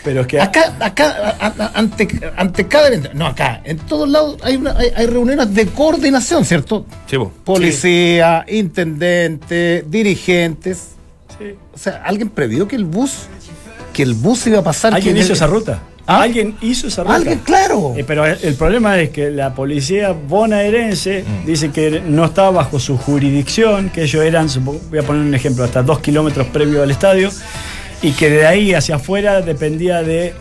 Pero 0.05 0.21
es 0.21 0.27
que 0.27 0.39
acá, 0.39 0.73
acá, 0.79 1.35
a- 1.39 1.47
a- 1.47 1.71
ante, 1.73 2.07
ante 2.37 2.67
cada 2.67 2.87
evento, 2.87 3.09
no 3.13 3.25
acá, 3.27 3.59
en 3.65 3.77
todos 3.79 4.07
lados 4.07 4.37
hay, 4.43 4.55
una, 4.55 4.77
hay, 4.77 4.89
hay 4.95 5.07
reuniones 5.07 5.53
de 5.53 5.65
coordinación, 5.65 6.45
¿cierto? 6.45 6.85
Sí, 7.07 7.17
vos. 7.17 7.29
Policía, 7.43 8.45
intendente, 8.47 9.83
dirigentes. 9.87 10.89
O 11.73 11.77
sea, 11.77 12.01
¿alguien 12.05 12.29
previó 12.29 12.67
que 12.67 12.75
el 12.77 12.85
bus, 12.85 13.23
que 13.93 14.03
el 14.03 14.13
bus 14.13 14.47
iba 14.47 14.59
a 14.59 14.63
pasar? 14.63 14.93
¿Alguien 14.93 15.17
hizo 15.17 15.33
esa 15.33 15.47
ruta? 15.47 15.81
¿Ah? 16.07 16.21
Alguien 16.21 16.55
hizo 16.61 16.87
esa 16.87 17.01
ruta. 17.01 17.15
Alguien, 17.15 17.39
claro. 17.39 17.93
Eh, 17.97 18.03
pero 18.05 18.25
el 18.25 18.53
problema 18.55 18.99
es 18.99 19.09
que 19.09 19.31
la 19.31 19.55
policía 19.55 20.11
bonaerense 20.11 21.23
Mm. 21.27 21.45
dice 21.47 21.71
que 21.71 21.99
no 22.05 22.25
estaba 22.25 22.51
bajo 22.51 22.79
su 22.79 22.95
jurisdicción, 22.97 23.89
que 23.89 24.03
ellos 24.03 24.23
eran, 24.23 24.47
voy 24.63 24.99
a 24.99 25.03
poner 25.03 25.23
un 25.23 25.33
ejemplo, 25.33 25.63
hasta 25.63 25.81
dos 25.81 25.99
kilómetros 25.99 26.45
previo 26.47 26.83
al 26.83 26.91
estadio, 26.91 27.31
y 28.01 28.11
que 28.11 28.29
de 28.29 28.45
ahí 28.47 28.73
hacia 28.73 28.95
afuera 28.95 29.41
dependía 29.41 30.03
de 30.03 30.33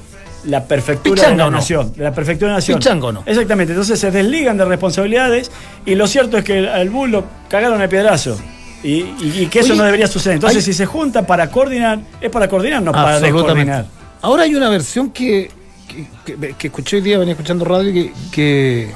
la 0.44 0.64
prefectura 0.64 1.14
¿Pichanga 1.14 1.30
de 1.32 1.38
la 1.38 1.44
no? 1.50 1.56
nación. 1.56 1.92
De 1.96 2.04
la 2.04 2.12
prefectura 2.12 2.48
de 2.48 2.52
la 2.52 2.58
nación. 2.58 2.78
¿Pichanga 2.78 3.06
o 3.06 3.12
no? 3.12 3.22
Exactamente, 3.24 3.72
entonces 3.72 3.98
se 3.98 4.10
desligan 4.10 4.56
de 4.58 4.64
responsabilidades 4.66 5.50
y 5.86 5.94
lo 5.94 6.06
cierto 6.06 6.36
es 6.38 6.44
que 6.44 6.68
al 6.68 6.90
bus 6.90 7.08
lo 7.08 7.24
cagaron 7.48 7.80
a 7.80 7.88
piedrazo. 7.88 8.38
Y, 8.82 8.96
y- 8.96 9.34
y 9.40 9.46
que 9.46 9.60
eso 9.60 9.70
Oye, 9.72 9.78
no 9.78 9.84
debería 9.84 10.06
suceder. 10.06 10.34
Entonces, 10.34 10.58
hay- 10.58 10.62
si 10.62 10.74
se 10.74 10.84
junta 10.84 11.26
para 11.26 11.50
coordinar, 11.50 12.00
es 12.20 12.30
para 12.30 12.48
coordinar, 12.48 12.82
no 12.82 12.92
para 12.92 13.18
descoordinar. 13.18 13.86
Ahora 14.20 14.42
hay 14.42 14.54
una 14.54 14.68
versión 14.68 15.08
que, 15.10 15.50
que, 15.88 16.36
que- 16.36 16.54
que 16.54 16.66
escuché 16.66 16.96
hoy 16.96 17.02
día, 17.02 17.16
venía 17.18 17.32
escuchando 17.32 17.64
radio, 17.64 17.90
que, 17.94 18.12
que, 18.30 18.90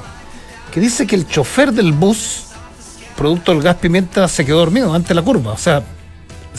que 0.71 0.81
dice 0.81 1.07
que 1.07 1.17
el 1.17 1.27
chofer 1.27 1.73
del 1.73 1.93
bus, 1.93 2.49
producto 3.17 3.53
del 3.53 3.63
gas 3.63 3.77
pimienta, 3.77 4.29
se 4.29 4.45
quedó 4.45 4.59
dormido 4.59 4.93
antes 4.93 5.09
de 5.09 5.15
la 5.15 5.23
curva. 5.23 5.53
O 5.53 5.59
sea, 5.59 5.83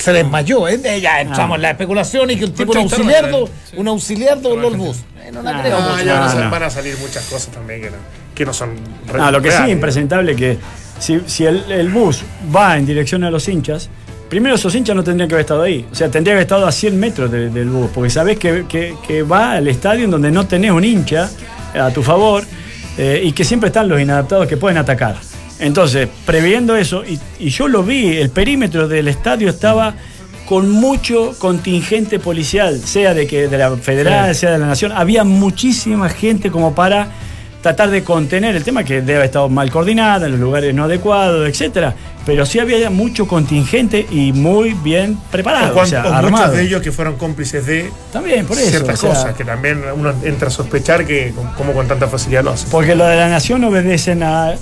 se 0.02 0.14
desmayó. 0.14 0.68
¿eh? 0.68 0.80
Ya 1.02 1.22
entramos 1.22 1.54
Ah. 1.54 1.56
en 1.58 1.62
la 1.62 1.70
especulación 1.72 2.30
y 2.32 2.36
que 2.38 2.46
el 2.46 2.52
tipo, 2.54 2.72
un 2.72 2.88
30 2.88 2.96
auxiliar, 2.96 3.30
do- 3.32 3.50
un 3.78 3.88
auxiliar 3.88 4.42
dobló 4.42 4.68
el 4.70 4.78
bus. 4.78 4.98
Eh, 5.24 5.32
no 5.32 5.42
la 5.42 5.54
No, 5.54 5.62
creo 5.62 5.80
mucho. 5.82 6.04
ya 6.04 6.14
No, 6.16 6.20
van 6.26 6.38
a- 6.38 6.44
no. 6.46 6.50
van 6.52 6.64
a 6.64 6.70
salir 6.70 6.98
muchas 7.00 7.24
cosas 7.26 7.52
también 7.54 7.82
que 7.82 7.90
no, 7.92 7.98
que 8.36 8.46
no 8.46 8.54
son 8.54 8.72
Ah, 9.20 9.32
lo 9.32 9.42
que 9.42 9.52
sí 9.52 9.64
es 9.64 9.70
impresentable 9.70 10.36
que 10.36 10.58
si, 11.00 11.22
si 11.28 11.46
el, 11.46 11.72
el 11.72 11.90
bus 11.90 12.24
va 12.56 12.78
en 12.78 12.86
dirección 12.86 13.24
a 13.24 13.32
los 13.32 13.48
hinchas, 13.48 13.90
primero 14.30 14.56
esos 14.56 14.74
hinchas 14.76 14.96
no 14.96 15.04
tendrían 15.04 15.28
que 15.28 15.36
haber 15.36 15.44
estado 15.46 15.64
ahí. 15.64 15.86
O 15.92 15.96
sea, 15.96 16.10
tendría 16.10 16.34
que 16.34 16.36
haber 16.38 16.44
estado 16.44 16.68
a 16.68 16.72
100 16.72 17.00
metros 17.00 17.32
de- 17.32 17.50
del 17.50 17.70
bus, 17.70 17.90
porque 17.94 18.10
sabés 18.10 18.38
que, 18.38 18.66
que- 18.68 18.96
que 19.08 19.24
va 19.24 19.54
al 19.54 19.68
estadio 19.68 20.06
en 20.06 20.12
donde 20.12 20.32
no 20.32 20.46
tenés 20.48 20.72
un 20.72 20.84
hincha 20.84 21.30
a 21.74 21.90
tu 21.92 22.02
favor 22.04 22.44
eh, 22.98 23.22
y 23.24 23.32
que 23.32 23.44
siempre 23.46 23.68
están 23.68 23.88
los 23.88 24.02
inadaptados 24.02 24.46
que 24.48 24.58
pueden 24.58 24.78
atacar. 24.78 25.16
Entonces, 25.60 26.08
previendo 26.26 26.76
eso, 26.78 27.04
y, 27.06 27.20
y 27.40 27.50
yo 27.50 27.68
lo 27.68 27.84
vi, 27.84 28.16
el 28.18 28.30
perímetro 28.30 28.88
del 28.88 29.08
estadio 29.08 29.50
estaba 29.50 29.94
con 30.48 30.70
mucho 30.72 31.36
contingente 31.38 32.18
policial, 32.18 32.80
sea 32.80 33.14
de 33.14 33.28
que 33.28 33.48
de 33.48 33.58
la 33.58 33.76
federal, 33.78 34.34
sea 34.34 34.52
de 34.52 34.58
la 34.58 34.66
nación, 34.68 34.92
había 34.94 35.24
muchísima 35.24 36.10
gente 36.10 36.50
como 36.50 36.74
para 36.74 37.10
tratar 37.62 37.90
de 37.90 38.04
contener 38.06 38.56
el 38.56 38.64
tema 38.64 38.86
que 38.86 38.96
debe 39.02 39.16
haber 39.16 39.26
estado 39.26 39.50
mal 39.50 39.70
coordinada, 39.70 40.26
en 40.28 40.32
los 40.32 40.40
lugares 40.40 40.74
no 40.74 40.86
adecuados, 40.86 41.48
etcétera. 41.48 41.94
Pero 42.26 42.46
sí 42.46 42.58
había 42.58 42.90
mucho 42.90 43.28
contingente 43.28 44.06
y 44.10 44.32
muy 44.32 44.74
bien 44.74 45.18
preparado, 45.30 45.78
O 45.78 45.86
sea, 45.86 46.06
o 46.06 46.14
armado. 46.14 46.32
muchos 46.46 46.52
de 46.58 46.64
ellos 46.64 46.82
que 46.82 46.92
fueron 46.94 47.16
cómplices 47.18 47.66
de 47.66 47.92
También, 48.14 48.46
por 48.46 48.58
eso, 48.58 48.70
ciertas 48.70 48.96
o 49.00 49.02
sea- 49.02 49.10
cosas 49.10 49.36
que 49.36 49.44
también 49.44 49.82
uno 49.94 50.14
entra 50.24 50.48
a 50.48 50.52
sospechar 50.52 51.06
que 51.06 51.34
como 51.58 51.74
con 51.74 51.86
tanta 51.88 52.08
facilidad 52.08 52.44
lo 52.46 52.52
hacen. 52.52 52.70
Porque 52.72 52.96
lo 52.96 53.06
de 53.06 53.18
la 53.18 53.28
nación 53.30 53.64
obedecen 53.66 54.24
a 54.24 54.54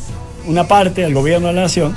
una 0.48 0.68
parte, 0.68 1.06
al 1.06 1.14
gobierno 1.14 1.48
de 1.48 1.54
la 1.54 1.62
nación, 1.64 1.93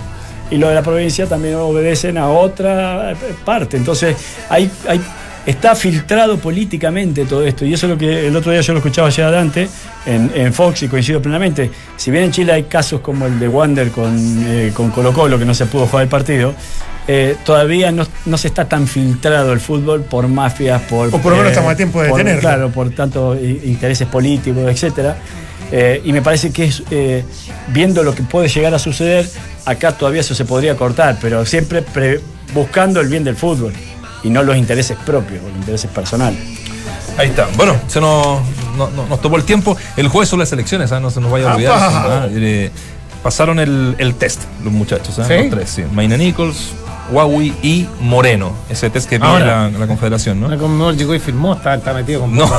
y 0.50 0.56
lo 0.58 0.68
de 0.68 0.74
la 0.74 0.82
provincia 0.82 1.26
también 1.26 1.54
obedecen 1.54 2.18
a 2.18 2.28
otra 2.28 3.12
eh, 3.12 3.16
parte. 3.44 3.76
Entonces, 3.76 4.16
hay, 4.48 4.70
hay, 4.88 5.00
está 5.46 5.74
filtrado 5.74 6.38
políticamente 6.38 7.24
todo 7.24 7.46
esto. 7.46 7.64
Y 7.64 7.72
eso 7.72 7.86
es 7.86 7.92
lo 7.92 7.98
que 7.98 8.26
el 8.26 8.34
otro 8.34 8.50
día 8.52 8.60
yo 8.60 8.72
lo 8.72 8.80
escuchaba 8.80 9.08
allá 9.08 9.28
adelante 9.28 9.68
en, 10.06 10.30
en 10.34 10.52
Fox 10.52 10.82
y 10.82 10.88
coincido 10.88 11.22
plenamente. 11.22 11.70
Si 11.96 12.10
bien 12.10 12.24
en 12.24 12.30
Chile 12.32 12.52
hay 12.52 12.64
casos 12.64 13.00
como 13.00 13.26
el 13.26 13.38
de 13.38 13.48
Wander 13.48 13.90
con, 13.90 14.16
eh, 14.46 14.72
con 14.74 14.90
Colo 14.90 15.12
Colo, 15.12 15.38
que 15.38 15.44
no 15.44 15.54
se 15.54 15.66
pudo 15.66 15.86
jugar 15.86 16.02
el 16.02 16.08
partido, 16.08 16.52
eh, 17.06 17.36
todavía 17.44 17.90
no, 17.92 18.04
no 18.26 18.36
se 18.36 18.48
está 18.48 18.68
tan 18.68 18.86
filtrado 18.86 19.52
el 19.52 19.60
fútbol 19.60 20.02
por 20.02 20.26
mafias, 20.28 20.82
por... 20.82 21.08
O 21.08 21.18
por 21.18 21.30
lo 21.32 21.38
menos 21.38 21.52
estamos 21.52 21.72
a 21.72 21.76
tiempo 21.76 22.02
de 22.02 22.08
por- 22.08 22.18
detenerlo. 22.18 22.40
Claro, 22.40 22.70
por 22.70 22.90
tantos 22.90 23.38
intereses 23.40 24.06
políticos, 24.08 24.64
etcétera. 24.68 25.16
Eh, 25.72 26.02
y 26.04 26.12
me 26.12 26.20
parece 26.22 26.50
que 26.52 26.64
es, 26.64 26.82
eh, 26.90 27.24
viendo 27.68 28.02
lo 28.02 28.14
que 28.14 28.22
puede 28.22 28.48
llegar 28.48 28.74
a 28.74 28.78
suceder, 28.78 29.28
acá 29.64 29.92
todavía 29.92 30.20
eso 30.20 30.34
se 30.34 30.44
podría 30.44 30.76
cortar, 30.76 31.18
pero 31.20 31.46
siempre 31.46 31.82
pre- 31.82 32.20
buscando 32.54 33.00
el 33.00 33.08
bien 33.08 33.22
del 33.24 33.36
fútbol 33.36 33.72
y 34.24 34.30
no 34.30 34.42
los 34.42 34.56
intereses 34.56 34.96
propios, 35.06 35.42
los 35.42 35.52
intereses 35.54 35.90
personales. 35.90 36.40
Ahí 37.16 37.28
está. 37.28 37.48
Bueno, 37.56 37.76
se 37.86 38.00
nos, 38.00 38.40
no- 38.76 38.90
no- 38.90 39.06
nos 39.06 39.20
tomó 39.20 39.36
el 39.36 39.44
tiempo. 39.44 39.76
El 39.96 40.08
jueves 40.08 40.28
son 40.28 40.38
las 40.40 40.50
elecciones, 40.52 40.90
¿ah? 40.92 40.98
no 41.00 41.10
se 41.10 41.20
nos 41.20 41.30
vaya 41.30 41.50
a 41.50 41.54
olvidar. 41.54 41.76
¿ah? 41.78 42.26
Eh, 42.30 42.70
pasaron 43.22 43.58
el, 43.60 43.94
el 43.98 44.14
test, 44.14 44.42
los 44.64 44.72
muchachos, 44.72 45.18
¿ah? 45.18 45.24
¿Sí? 45.28 45.34
los 45.34 45.50
tres. 45.50 45.70
Sí. 45.70 45.82
Maina 45.92 46.16
Nichols, 46.16 46.72
Huawei 47.12 47.52
y 47.62 47.86
Moreno. 48.00 48.52
Ese 48.68 48.90
test 48.90 49.08
que 49.08 49.20
pide 49.20 49.40
la, 49.40 49.68
la 49.70 49.86
Confederación, 49.86 50.40
¿no? 50.40 50.48
La 50.48 50.56
Conmebol 50.56 50.96
llegó 50.96 51.14
y 51.14 51.18
firmó, 51.20 51.54
está, 51.54 51.74
está 51.74 51.92
metido 51.92 52.22
con 52.22 52.34
No. 52.34 52.46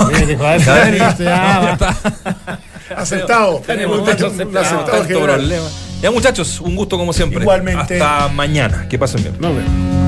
Aceptado. 2.97 3.61
Tenemos 3.65 3.99
Un 3.99 4.09
aceptado 4.09 4.85
tanto 4.85 5.19
problema. 5.21 5.67
Ya 6.01 6.09
muchachos, 6.09 6.59
un 6.61 6.75
gusto 6.75 6.97
como 6.97 7.13
siempre. 7.13 7.41
Igualmente. 7.41 8.01
Hasta 8.01 8.27
mañana. 8.29 8.87
Que 8.89 8.97
pasen 8.97 9.21
bien. 9.21 9.35
Nos 9.39 9.55
vemos. 9.55 10.00